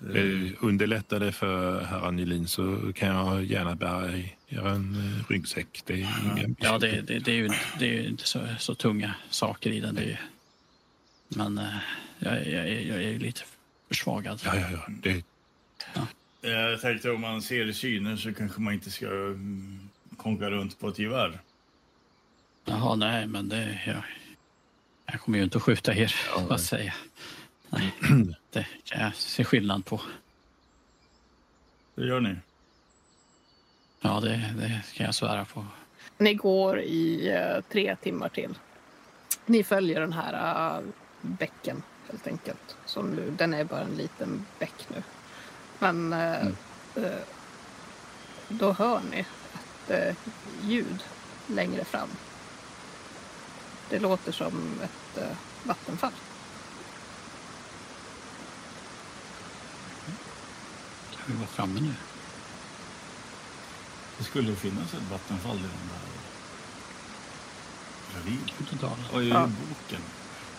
underlättar 0.60 1.20
det 1.20 1.32
för 1.32 1.80
herr 1.84 2.06
Angelin 2.08 2.48
så 2.48 2.92
kan 2.94 3.08
jag 3.08 3.44
gärna 3.44 3.74
bära 3.74 4.16
i- 4.16 4.34
göra 4.48 4.70
en 4.70 4.94
eh, 4.94 5.30
ryggsäck. 5.32 5.82
Det 5.86 6.02
är 6.02 6.54
Ja, 6.58 6.78
det, 6.78 7.00
det, 7.00 7.18
det 7.18 7.32
är 7.32 7.36
ju, 7.36 7.48
det 7.78 7.84
är 7.84 8.02
ju 8.02 8.08
inte 8.08 8.26
så, 8.28 8.40
så 8.58 8.74
tunga 8.74 9.14
saker 9.30 9.70
i 9.70 9.80
den. 9.80 9.94
Det 9.94 10.02
är, 10.02 10.06
ju- 10.06 10.16
men 11.28 11.58
eh, 11.58 11.64
jag, 12.18 12.34
jag, 12.48 12.68
jag, 12.70 12.82
jag 12.84 12.96
är 13.02 13.08
ju 13.10 13.18
lite 13.18 13.40
försvagad. 13.88 14.40
Ja, 14.44 14.56
ja, 14.56 14.68
ja. 14.72 14.86
Det, 15.02 15.24
Jag 16.50 16.80
tänkte 16.80 17.10
om 17.10 17.20
man 17.20 17.42
ser 17.42 17.72
syner 17.72 18.16
så 18.16 18.34
kanske 18.34 18.60
man 18.60 18.74
inte 18.74 18.90
ska 18.90 19.06
mm, 19.06 19.88
konka 20.16 20.50
runt 20.50 20.80
på 20.80 20.88
ett 20.88 20.98
gevär. 20.98 21.40
Jaha, 22.64 22.96
nej, 22.96 23.26
men 23.26 23.48
det... 23.48 23.80
Jag, 23.86 24.02
jag 25.06 25.20
kommer 25.20 25.38
ju 25.38 25.44
inte 25.44 25.56
att 25.56 25.62
skjuta 25.62 25.94
er, 25.94 26.14
Ja, 26.34 26.42
vad 26.48 26.60
säger 26.60 26.94
Nej, 27.70 27.94
det 28.50 28.66
kan 28.84 29.00
jag 29.00 29.14
se 29.14 29.44
skillnad 29.44 29.84
på. 29.84 30.00
Det 31.94 32.06
gör 32.06 32.20
ni. 32.20 32.36
Ja, 34.00 34.20
det, 34.20 34.54
det 34.58 34.82
kan 34.94 35.06
jag 35.06 35.14
svära 35.14 35.44
på. 35.44 35.66
Ni 36.18 36.34
går 36.34 36.80
i 36.80 37.30
eh, 37.30 37.60
tre 37.68 37.96
timmar 37.96 38.28
till. 38.28 38.58
Ni 39.46 39.64
följer 39.64 40.00
den 40.00 40.12
här 40.12 40.78
uh, 40.78 40.84
bäcken 41.20 41.82
helt 42.10 42.26
enkelt. 42.26 42.76
Som 42.86 43.10
nu, 43.10 43.30
den 43.30 43.54
är 43.54 43.64
bara 43.64 43.80
en 43.80 43.96
liten 43.96 44.46
bäck 44.58 44.86
nu. 44.88 45.02
Men 45.78 46.12
eh, 46.12 46.46
eh, 46.96 47.22
då 48.48 48.72
hör 48.72 49.00
ni 49.10 49.24
ett 49.88 50.16
ljud 50.62 51.02
längre 51.46 51.84
fram. 51.84 52.08
Det 53.90 53.98
låter 53.98 54.32
som 54.32 54.80
ett 54.82 55.18
eh, 55.22 55.36
vattenfall. 55.64 56.12
Kan 61.16 61.22
vi 61.26 61.32
vara 61.36 61.46
framme 61.46 61.80
nu? 61.80 61.94
Det 64.18 64.24
skulle 64.24 64.56
finnas 64.56 64.94
ett 64.94 65.10
vattenfall 65.10 65.56
i 65.56 65.60
den 65.60 65.70
där 65.92 66.00
ravinen. 68.18 68.96
Och 69.12 69.22
i 69.22 69.28
Ja. 69.28 69.46
boken. 69.46 70.02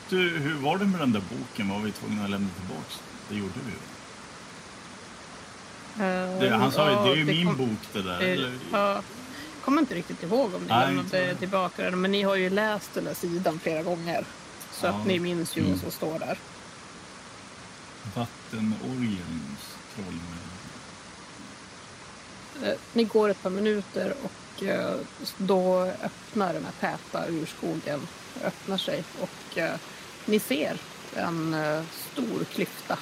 Du, 0.09 0.37
hur 0.37 0.53
var 0.53 0.77
det 0.77 0.85
med 0.85 0.99
den 0.99 1.11
där 1.11 1.21
boken? 1.29 1.69
Var 1.69 1.79
vi 1.79 1.91
tvungna 1.91 2.23
att 2.23 2.29
lämna 2.29 2.49
tillbaka? 2.59 2.93
Det 3.29 3.35
gjorde 3.35 3.53
vi 3.65 3.71
ju. 3.71 3.77
Det, 6.39 6.55
han 6.55 6.71
sa 6.71 6.89
ju, 6.89 6.95
ja, 6.95 7.03
det 7.03 7.11
är 7.11 7.15
ju 7.15 7.25
min 7.25 7.45
kom- 7.47 7.57
bok 7.57 7.79
det 7.93 8.01
där. 8.01 8.19
Eller, 8.19 8.59
Jag 8.71 9.03
kommer 9.65 9.81
inte 9.81 9.95
riktigt 9.95 10.23
ihåg 10.23 10.55
om 10.55 10.61
ni 10.61 10.67
Nej, 10.67 10.87
lämnade 10.95 11.35
tillbaka 11.35 11.83
den. 11.83 12.01
Men 12.01 12.11
ni 12.11 12.21
har 12.23 12.35
ju 12.35 12.49
läst 12.49 12.93
den 12.93 13.03
där 13.03 13.13
sidan 13.13 13.59
flera 13.59 13.83
gånger. 13.83 14.25
Så 14.71 14.85
Ja. 14.85 14.89
att 14.89 15.07
ni 15.07 15.19
minns 15.19 15.57
ju 15.57 15.61
Mm. 15.61 15.71
vad 15.71 15.81
som 15.81 15.91
står 15.91 16.19
där. 16.19 16.37
vattenorgelns 18.15 19.75
troll. 19.95 20.19
Eh, 22.63 22.77
Ni 22.93 23.03
går 23.03 23.29
ett 23.29 23.43
par 23.43 23.49
minuter 23.49 24.13
och 24.23 24.63
eh, 24.63 24.95
då 25.37 25.79
öppnar 25.81 26.53
den 26.53 26.65
här 26.65 26.71
täta 26.97 27.27
urskogen 27.29 28.07
öppnar 28.43 28.77
sig 28.77 29.03
och 29.21 29.57
eh, 29.57 29.75
ni 30.25 30.39
ser 30.39 30.77
en 31.15 31.55
stor 32.11 32.43
klyfta. 32.43 32.97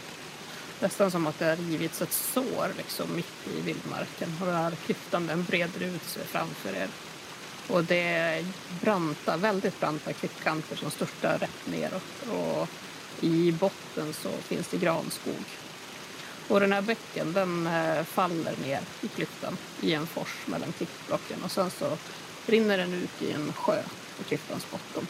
Nästan 0.82 1.12
som 1.12 1.28
att 1.28 1.40
det 1.40 1.46
har 1.46 1.56
rivits 1.56 2.02
ett 2.02 2.14
sår 2.14 2.68
liksom 2.78 3.16
mitt 3.16 3.48
i 3.58 3.62
vildmarken. 3.62 4.38
Och 4.42 4.48
den 4.48 4.56
här 4.56 4.72
klyftan 4.86 5.28
den 5.28 5.44
breder 5.44 5.82
ut 5.82 6.04
sig 6.04 6.26
framför 6.26 6.76
er. 6.76 6.88
Och 7.68 7.84
det 7.84 8.04
är 8.04 8.46
branta, 8.82 9.38
väldigt 9.38 9.80
branta 9.80 10.14
klippkanter 10.14 10.76
som 10.76 10.92
störtar 10.92 11.38
rätt 11.38 11.68
neråt. 11.68 12.30
Och 12.30 12.68
i 13.24 13.52
botten 13.52 14.14
så 14.14 14.30
finns 14.30 14.68
det 14.68 14.78
granskog. 14.78 15.46
Och 16.48 16.60
den 16.60 16.74
här 16.74 16.82
bäcken 16.82 17.34
den 17.34 17.68
eh, 17.68 18.04
faller 18.04 18.56
ner 18.66 18.80
i 19.02 19.08
klyftan 19.08 19.58
i 19.82 19.94
en 19.94 20.08
fors 20.08 20.38
mellan 20.46 20.72
klippblocken 20.72 21.44
och 21.44 21.52
sen 21.52 21.72
så 21.72 21.98
rinner 22.46 22.78
den 22.78 22.94
ut 22.94 23.22
i 23.22 23.32
en 23.32 23.54
sjö 23.54 23.84
på 24.18 24.24
klyftans 24.24 24.72
botten. 24.72 25.08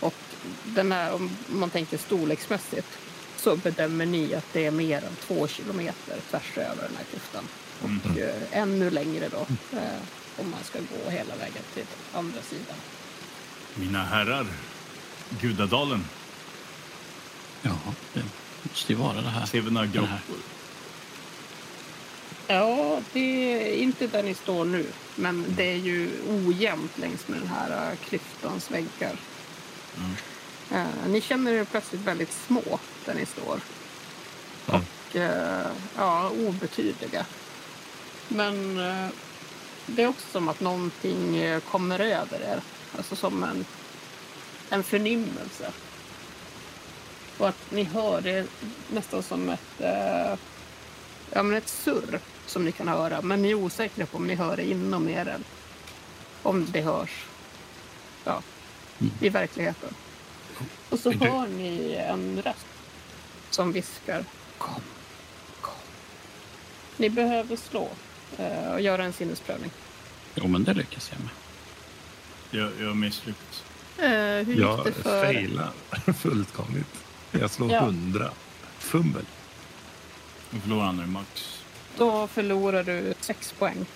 Och 0.00 0.14
den 0.64 0.92
här, 0.92 1.14
om 1.14 1.30
man 1.46 1.70
tänker 1.70 1.98
storleksmässigt 1.98 2.98
så 3.44 3.56
bedömer 3.56 4.06
ni 4.06 4.34
att 4.34 4.52
det 4.52 4.66
är 4.66 4.70
mer 4.70 4.96
än 4.96 5.16
två 5.26 5.48
kilometer 5.48 6.16
tvärs 6.30 6.56
över 6.58 6.82
den 6.82 6.96
här 6.96 7.04
klyftan. 7.10 7.44
Och 7.82 8.18
eh, 8.18 8.42
ännu 8.50 8.90
längre 8.90 9.28
då 9.28 9.46
eh, 9.78 9.82
om 10.36 10.50
man 10.50 10.60
ska 10.64 10.78
gå 10.78 11.10
hela 11.10 11.36
vägen 11.36 11.62
till 11.74 11.84
andra 12.12 12.42
sidan. 12.42 12.76
Mina 13.74 14.04
herrar, 14.04 14.46
Gudadalen, 15.40 16.04
Ja, 17.62 17.78
det 18.12 18.22
måste 18.62 18.92
ju 18.92 18.98
vara 18.98 19.20
det 19.20 19.28
här. 19.28 19.46
ser 19.46 19.60
vi 19.60 19.70
några 19.70 19.86
grottor? 19.86 20.36
Ja, 22.46 23.00
det 23.12 23.20
är 23.20 23.82
inte 23.82 24.06
där 24.06 24.22
ni 24.22 24.34
står 24.34 24.64
nu. 24.64 24.86
Men 25.16 25.44
det 25.48 25.72
är 25.72 25.76
ju 25.76 26.10
ojämnt 26.28 26.98
längs 26.98 27.28
med 27.28 27.40
den 27.40 27.48
här 27.48 27.90
eh, 27.90 27.96
klyftans 28.08 28.70
väggar. 28.70 29.16
Eh, 30.72 31.08
ni 31.08 31.20
känner 31.20 31.52
er 31.52 31.64
plötsligt 31.64 32.00
väldigt 32.00 32.32
små 32.32 32.78
där 33.04 33.14
ni 33.14 33.26
står. 33.26 33.60
Ja. 34.66 34.80
Och 35.10 35.16
eh, 35.16 35.66
ja, 35.96 36.30
obetydliga. 36.30 37.26
Men 38.28 38.78
eh, 38.78 39.08
det 39.86 40.02
är 40.02 40.08
också 40.08 40.26
som 40.32 40.48
att 40.48 40.60
någonting 40.60 41.36
eh, 41.36 41.60
kommer 41.60 41.98
över 41.98 42.40
er. 42.40 42.60
Alltså 42.96 43.16
som 43.16 43.42
en, 43.42 43.64
en 44.70 44.82
förnimmelse. 44.82 45.72
Och 47.38 47.48
att 47.48 47.70
ni 47.70 47.84
hör 47.84 48.20
det 48.20 48.46
nästan 48.92 49.22
som 49.22 49.48
ett, 49.48 49.80
eh, 49.80 50.38
ja, 51.30 51.42
men 51.42 51.54
ett 51.54 51.68
surr 51.68 52.20
som 52.46 52.64
ni 52.64 52.72
kan 52.72 52.88
höra. 52.88 53.22
Men 53.22 53.42
ni 53.42 53.50
är 53.50 53.54
osäkra 53.54 54.06
på 54.06 54.16
om 54.16 54.26
ni 54.26 54.34
hör 54.34 54.56
det 54.56 54.70
inom 54.70 55.08
er 55.08 55.20
eller 55.20 55.40
om 56.42 56.66
det 56.70 56.80
hörs 56.80 57.24
ja, 58.24 58.42
i 59.20 59.28
verkligheten. 59.28 59.94
Och 60.90 60.98
så 60.98 61.10
du- 61.10 61.18
hör 61.28 61.46
ni 61.46 61.94
en 62.08 62.42
röst 62.42 62.66
som 63.50 63.72
viskar 63.72 64.24
Kom, 64.58 64.80
kom. 65.60 65.72
Ni 66.96 67.10
behöver 67.10 67.56
slå 67.56 67.88
eh, 68.38 68.72
och 68.72 68.80
göra 68.80 69.04
en 69.04 69.12
sinnesprövning. 69.12 69.70
Jo, 70.34 70.46
men 70.48 70.64
det 70.64 70.74
lyckas 70.74 71.10
jag 71.12 71.20
med. 71.20 71.30
Jag, 72.50 72.88
jag 72.88 72.96
misslyckats. 72.96 73.62
Eh, 73.98 74.08
hur 74.10 74.44
gick 74.44 74.58
Jag 74.58 74.84
det 74.84 74.92
för... 74.92 75.24
failar 75.24 75.70
fullkomligt. 76.18 77.04
Jag 77.30 77.50
slår 77.50 77.72
Ja. 77.72 77.80
hundra. 77.80 78.30
Fummel. 78.78 79.24
Nu 80.50 80.60
förlorar 80.60 80.84
han 80.84 81.00
i 81.02 81.06
max. 81.06 81.60
Då 81.98 82.26
förlorar 82.26 82.82
du 82.84 83.14
sex 83.20 83.52
poäng. 83.58 83.86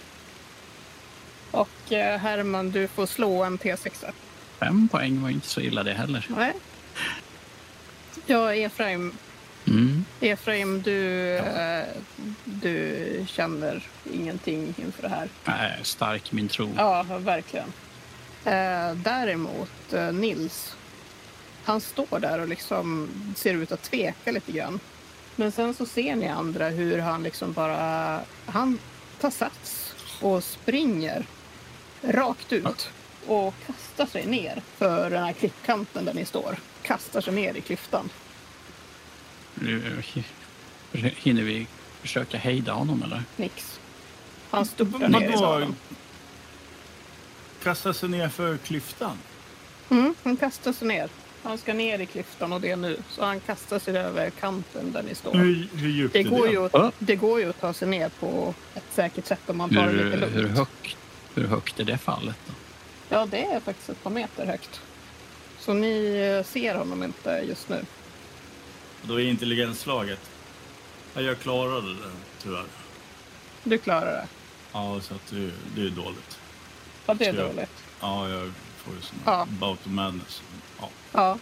Och 1.50 1.92
eh, 1.92 2.18
Herman, 2.18 2.70
du 2.70 2.88
får 2.88 3.06
slå 3.06 3.44
en 3.44 3.58
T6. 3.58 4.12
Fem 4.60 4.88
poäng 4.88 5.22
var 5.22 5.28
inte 5.30 5.46
så 5.48 5.60
illa 5.60 5.82
det 5.82 5.92
heller. 5.94 6.26
Nej. 6.36 6.52
Ja, 8.26 8.54
Efraim, 8.54 9.12
Mm. 9.66 10.04
Efraim 10.20 10.82
du, 10.82 11.34
eh, 11.36 11.84
du 12.44 13.24
känner 13.28 13.82
ingenting 14.12 14.74
inför 14.78 15.02
det 15.02 15.08
här. 15.08 15.28
Nej, 15.44 15.78
stark 15.82 16.32
min 16.32 16.48
tro. 16.48 16.70
Ja, 16.76 17.02
verkligen. 17.02 17.72
Eh, 18.44 18.94
däremot 18.94 19.92
eh, 19.92 20.12
Nils, 20.12 20.76
han 21.64 21.80
står 21.80 22.18
där 22.20 22.38
och 22.40 22.48
liksom 22.48 23.08
ser 23.36 23.54
ut 23.54 23.72
att 23.72 23.82
tveka 23.82 24.32
lite 24.32 24.52
grann. 24.52 24.80
Men 25.36 25.52
sen 25.52 25.74
så 25.74 25.86
ser 25.86 26.16
ni 26.16 26.28
andra 26.28 26.68
hur 26.68 26.98
han 26.98 27.22
liksom 27.22 27.52
bara, 27.52 28.20
han 28.46 28.78
tar 29.20 29.30
sats 29.30 29.94
och 30.20 30.44
springer 30.44 31.26
rakt 32.02 32.52
ut 32.52 32.90
och 33.28 33.54
kastar 33.66 34.06
sig 34.06 34.26
ner 34.26 34.62
för 34.76 35.10
den 35.10 35.22
här 35.24 35.32
klippkanten 35.32 36.04
där 36.04 36.14
ni 36.14 36.24
står. 36.24 36.56
Kastar 36.82 37.20
sig 37.20 37.32
ner 37.34 37.54
i 37.54 37.60
klyftan. 37.60 38.08
Nu 39.54 40.04
eh, 40.92 41.02
hinner 41.04 41.42
vi 41.42 41.66
försöka 42.00 42.38
hejda 42.38 42.72
honom 42.72 43.02
eller? 43.02 43.22
Nix. 43.36 43.80
Han 44.50 44.66
Men 45.00 45.12
ner 45.12 45.22
i 45.22 45.26
vadå? 45.26 45.38
sadeln. 45.38 45.74
Kasta 47.62 47.92
sig 47.94 48.08
ner 48.08 48.28
för 48.28 48.56
klyftan? 48.56 49.18
Mm, 49.90 50.14
han 50.22 50.36
kastar 50.36 50.72
sig 50.72 50.88
ner. 50.88 51.08
Han 51.42 51.58
ska 51.58 51.74
ner 51.74 51.98
i 51.98 52.06
klyftan 52.06 52.52
och 52.52 52.60
det 52.60 52.76
nu. 52.76 52.96
Så 53.10 53.24
han 53.24 53.40
kastar 53.40 53.78
sig 53.78 53.96
över 53.98 54.30
kanten 54.30 54.92
där 54.92 55.02
ni 55.02 55.14
står. 55.14 55.34
Hur, 55.34 55.68
hur 55.74 55.88
djupt 55.90 56.12
Det 56.12 56.18
är 56.18 56.24
går, 56.24 56.46
det? 56.46 56.52
ju 56.52 56.64
att, 56.66 56.94
det 56.98 57.16
går 57.16 57.40
ju 57.40 57.50
att 57.50 57.60
ta 57.60 57.72
sig 57.72 57.88
ner 57.88 58.08
på 58.08 58.54
ett 58.74 58.84
säkert 58.94 59.26
sätt 59.26 59.40
om 59.50 59.56
man 59.56 59.74
tar 59.74 59.86
det 59.86 59.92
lite 59.92 60.04
Hur, 60.04 60.16
lugnt. 60.20 60.36
hur, 60.36 60.48
högt, 60.48 60.96
hur 61.34 61.46
högt 61.46 61.80
är 61.80 61.84
det 61.84 61.98
fallet? 61.98 62.36
Då? 62.46 62.52
Ja, 63.08 63.26
det 63.26 63.44
är 63.44 63.60
faktiskt 63.60 63.88
ett 63.88 64.02
par 64.02 64.10
meter 64.10 64.46
högt. 64.46 64.80
Så 65.58 65.72
ni 65.72 66.16
eh, 66.38 66.44
ser 66.46 66.74
honom 66.74 67.02
inte 67.02 67.42
just 67.48 67.68
nu. 67.68 67.84
Då 69.02 69.20
är 69.20 69.24
intelligensslaget. 69.24 70.30
Ja, 71.14 71.20
jag 71.20 71.38
klarade 71.38 71.88
det 71.94 72.10
tyvärr. 72.42 72.64
Du 73.64 73.78
klarar 73.78 74.12
det. 74.12 74.26
Ja, 74.72 75.00
så 75.00 75.14
att 75.14 75.26
det, 75.30 75.50
det 75.74 75.80
är 75.86 75.90
dåligt. 75.90 76.38
Ja, 77.06 77.14
det 77.14 77.26
är 77.26 77.34
jag- 77.34 77.46
dåligt. 77.46 77.70
Ja, 78.00 78.28
jag 78.28 78.52
får 78.76 78.94
ju 78.94 79.00
sån 79.00 79.18
Ja. 79.24 79.46
bout 79.50 79.78
of 79.80 79.86
madness. 79.86 80.42
Ja. 80.80 80.88
Ja. 81.12 81.38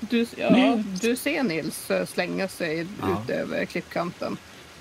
Du, 0.00 0.26
ja, 0.36 0.82
du 1.00 1.16
ser 1.16 1.42
Nils 1.42 1.90
eh, 1.90 2.06
slänga 2.06 2.48
sig 2.48 2.86
Ja. 3.02 3.22
ut 3.24 3.30
över 3.30 3.64
klippkanten. 3.64 4.36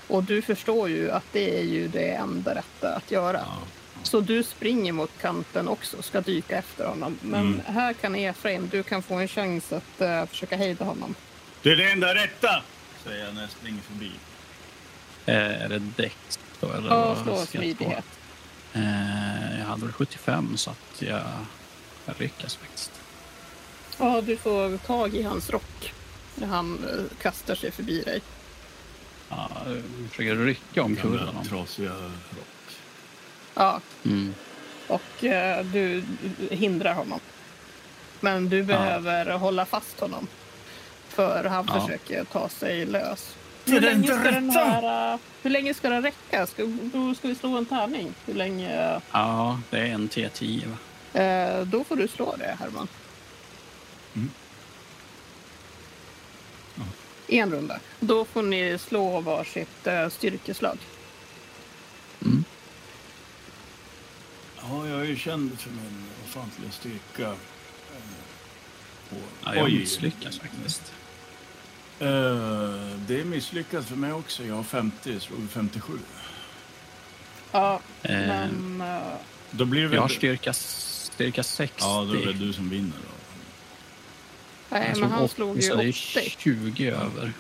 Och 0.07 0.24
du 0.24 0.41
förstår 0.41 0.89
ju 0.89 1.11
att 1.11 1.24
det 1.32 1.59
är 1.59 1.63
ju 1.63 1.88
det 1.88 2.09
enda 2.11 2.55
rätta 2.55 2.95
att 2.95 3.11
göra. 3.11 3.39
Ja. 3.45 3.57
Så 4.06 4.20
du 4.22 4.43
springer 4.43 4.91
mot 4.91 5.12
kanten 5.22 5.68
också, 5.68 6.01
ska 6.01 6.22
dyka 6.22 6.58
efter 6.58 6.86
honom. 6.86 7.18
Men 7.22 7.39
Mm. 7.41 7.62
här 7.66 7.93
kan 7.93 8.16
Efraim, 8.16 8.70
du 8.72 8.84
kan 8.84 9.01
få 9.03 9.16
en 9.16 9.28
chans 9.28 9.74
att 9.74 10.01
eh, 10.01 10.26
försöka 10.26 10.56
hejda 10.58 10.86
honom. 10.86 11.16
Det 11.62 11.72
är 11.72 11.76
det 11.76 11.91
enda 11.91 12.16
rätta! 12.16 12.64
Säger 13.03 13.26
jag 13.26 13.34
när 13.34 13.41
jag 13.41 13.49
springer 13.51 13.82
förbi. 13.82 14.12
Eh, 15.26 15.36
är 15.36 15.70
det? 15.70 15.76
Eller 16.62 16.89
Ja, 16.89 17.16
slå 17.24 17.45
smidighet. 17.45 18.06
Eh, 18.74 19.60
jag 19.60 19.66
hade 19.66 19.82
väl 19.82 19.91
75 19.93 20.58
så 20.58 20.70
att 20.70 21.01
jag, 21.01 21.22
jag 22.06 22.16
lyckas 22.20 22.56
faktiskt. 22.56 22.91
Ja, 23.99 24.22
du 24.22 24.38
får 24.38 24.78
tag 24.78 25.16
i 25.16 25.22
hans 25.24 25.49
rock 25.49 25.93
när 26.36 26.47
han 26.47 26.80
eh, 26.84 27.18
kastar 27.22 27.56
sig 27.56 27.72
förbi 27.72 28.01
dig. 28.01 28.22
Ja, 29.30 29.49
jag 29.68 30.10
försöker 30.10 30.36
rycka 30.36 30.62
Gamla 30.74 31.01
honom. 31.26 31.45
trasiga 31.45 31.89
rock. 31.91 32.47
Ja, 33.56 33.82
Mm. 34.06 34.34
och 34.88 35.24
eh, 35.24 35.66
du 35.66 36.03
hindrar 36.51 36.93
honom. 36.93 37.20
Men 38.20 38.49
du 38.49 38.64
behöver 38.64 39.32
hålla 39.32 39.66
fast 39.66 39.99
honom. 39.99 40.28
För 41.08 41.43
han 41.43 41.66
Ja. 41.74 41.82
försöker 41.82 42.24
ta 42.24 42.49
sig 42.49 42.86
lös. 42.86 43.36
Hur 43.66 43.82
länge, 43.82 44.08
ska 44.08 44.32
den 44.32 44.49
här, 44.49 45.14
eh, 45.14 45.20
hur 45.41 45.49
länge 45.49 45.74
ska 45.74 45.89
den 45.89 46.01
räcka? 46.03 46.47
Ska, 46.47 46.64
då 46.93 47.16
ska 47.16 47.28
vi 47.28 47.36
slå 47.36 47.58
en 47.58 47.66
tärning. 47.66 48.14
Hur 48.26 48.34
länge? 48.34 49.01
Ja, 49.12 49.60
det 49.70 49.78
är 49.80 49.86
en 49.86 50.10
T10 50.10 50.64
va? 50.68 51.22
Eh, 51.22 51.62
då 51.62 51.84
får 51.84 51.95
du 51.95 52.08
slå 52.08 52.36
det, 52.36 52.58
Herman. 52.60 52.88
Mm. 54.16 54.30
En 57.28 57.51
runda. 57.51 57.80
Då 57.99 58.26
får 58.26 58.41
ni 58.41 58.78
slå 58.78 59.20
varsitt 59.22 59.88
uh, 59.88 60.10
styrkeslag. 60.10 60.78
Ja, 64.70 64.88
jag 64.88 64.99
är 65.01 65.05
ju 65.05 65.18
känd 65.18 65.59
för 65.59 65.70
min 65.70 66.03
ofantliga 66.26 66.72
styrka. 66.72 67.36
på- 69.09 69.16
Ja, 69.45 69.55
jag 69.55 69.66
Oj. 69.66 69.80
misslyckas 69.80 70.39
faktiskt. 70.39 70.93
Eh, 71.99 72.07
det 73.07 73.20
är 73.22 73.24
misslyckat 73.26 73.86
för 73.86 73.95
mig 73.95 74.13
också. 74.13 74.43
Jag 74.43 74.55
har 74.55 74.63
50, 74.63 75.11
jag 75.13 75.22
slog 75.22 75.49
57. 75.49 75.93
Ja, 77.51 77.80
Eh, 78.03 78.11
men... 78.11 78.82
eh, 78.82 79.13
Då 79.51 79.66
blir 79.66 79.89
det. 79.89 79.95
Jag 79.95 80.01
har 80.01 80.09
styrka, 80.09 80.53
styrka 80.53 81.43
60. 81.43 81.78
Ja, 81.80 82.03
då 82.11 82.13
är 82.20 82.26
det 82.26 82.34
du 82.34 82.53
som 82.53 82.70
vinner 82.70 82.91
då. 83.03 83.09
nej, 84.70 84.93
men 84.99 85.11
han 85.11 85.24
80, 85.24 85.36
slog 85.36 85.55
ju 85.55 85.61
så 85.61 85.76
det 85.76 85.84
är 85.84 85.89
80. 85.89 86.36
20 86.38 86.89
över. 86.89 87.34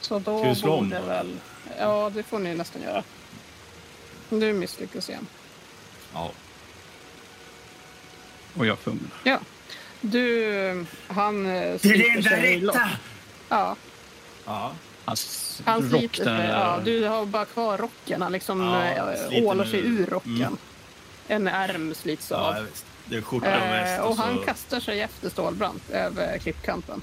Så 0.00 0.18
då 0.18 0.32
om 0.38 0.54
borde 0.62 0.98
då? 0.98 1.06
väl... 1.06 1.36
Ja, 1.78 2.10
det 2.14 2.22
får 2.22 2.38
ni 2.38 2.54
nästan 2.54 2.82
göra. 2.82 3.02
Du 4.30 4.52
misslyckas 4.52 5.08
igen. 5.08 5.26
Ja. 6.16 6.30
Och 8.58 8.66
jag 8.66 8.78
fumlar. 8.78 9.10
Ja. 9.24 9.38
Du, 10.00 10.84
han 11.08 11.46
eh, 11.46 11.52
Det 11.52 11.58
är 11.60 11.72
det 11.72 11.78
sliter 11.80 12.30
enda 12.56 12.70
rätta! 12.76 12.90
Ja, 13.48 13.76
Ja. 14.46 14.72
Hans 15.04 15.62
han 15.64 15.82
rock 15.90 16.00
sliter 16.00 16.24
den 16.24 16.36
sig. 16.40 16.48
Ja, 16.50 16.80
du 16.84 17.04
har 17.04 17.26
bara 17.26 17.44
kvar 17.44 17.78
rocken. 17.78 18.22
Han 18.22 18.32
liksom 18.32 18.60
Ja, 18.60 19.12
eh, 19.12 19.28
sliter 19.28 19.46
ålar 19.46 19.64
sig 19.64 19.80
ur 19.80 20.06
rocken. 20.06 20.36
Mm. 20.36 20.56
En 21.28 21.48
ärm 21.48 21.94
slits 21.94 22.32
av. 22.32 22.54
ja. 22.56 22.62
Det 23.08 23.16
är 23.16 23.22
skjorta 23.22 23.46
och 23.56 23.62
väst 23.62 23.98
Eh, 23.98 24.04
och, 24.04 24.10
och 24.10 24.16
han 24.16 24.36
så... 24.36 24.42
kastar 24.42 24.80
sig 24.80 25.00
efter 25.00 25.30
Stålbrant 25.30 25.90
över 25.90 26.38
klippkanten. 26.38 27.02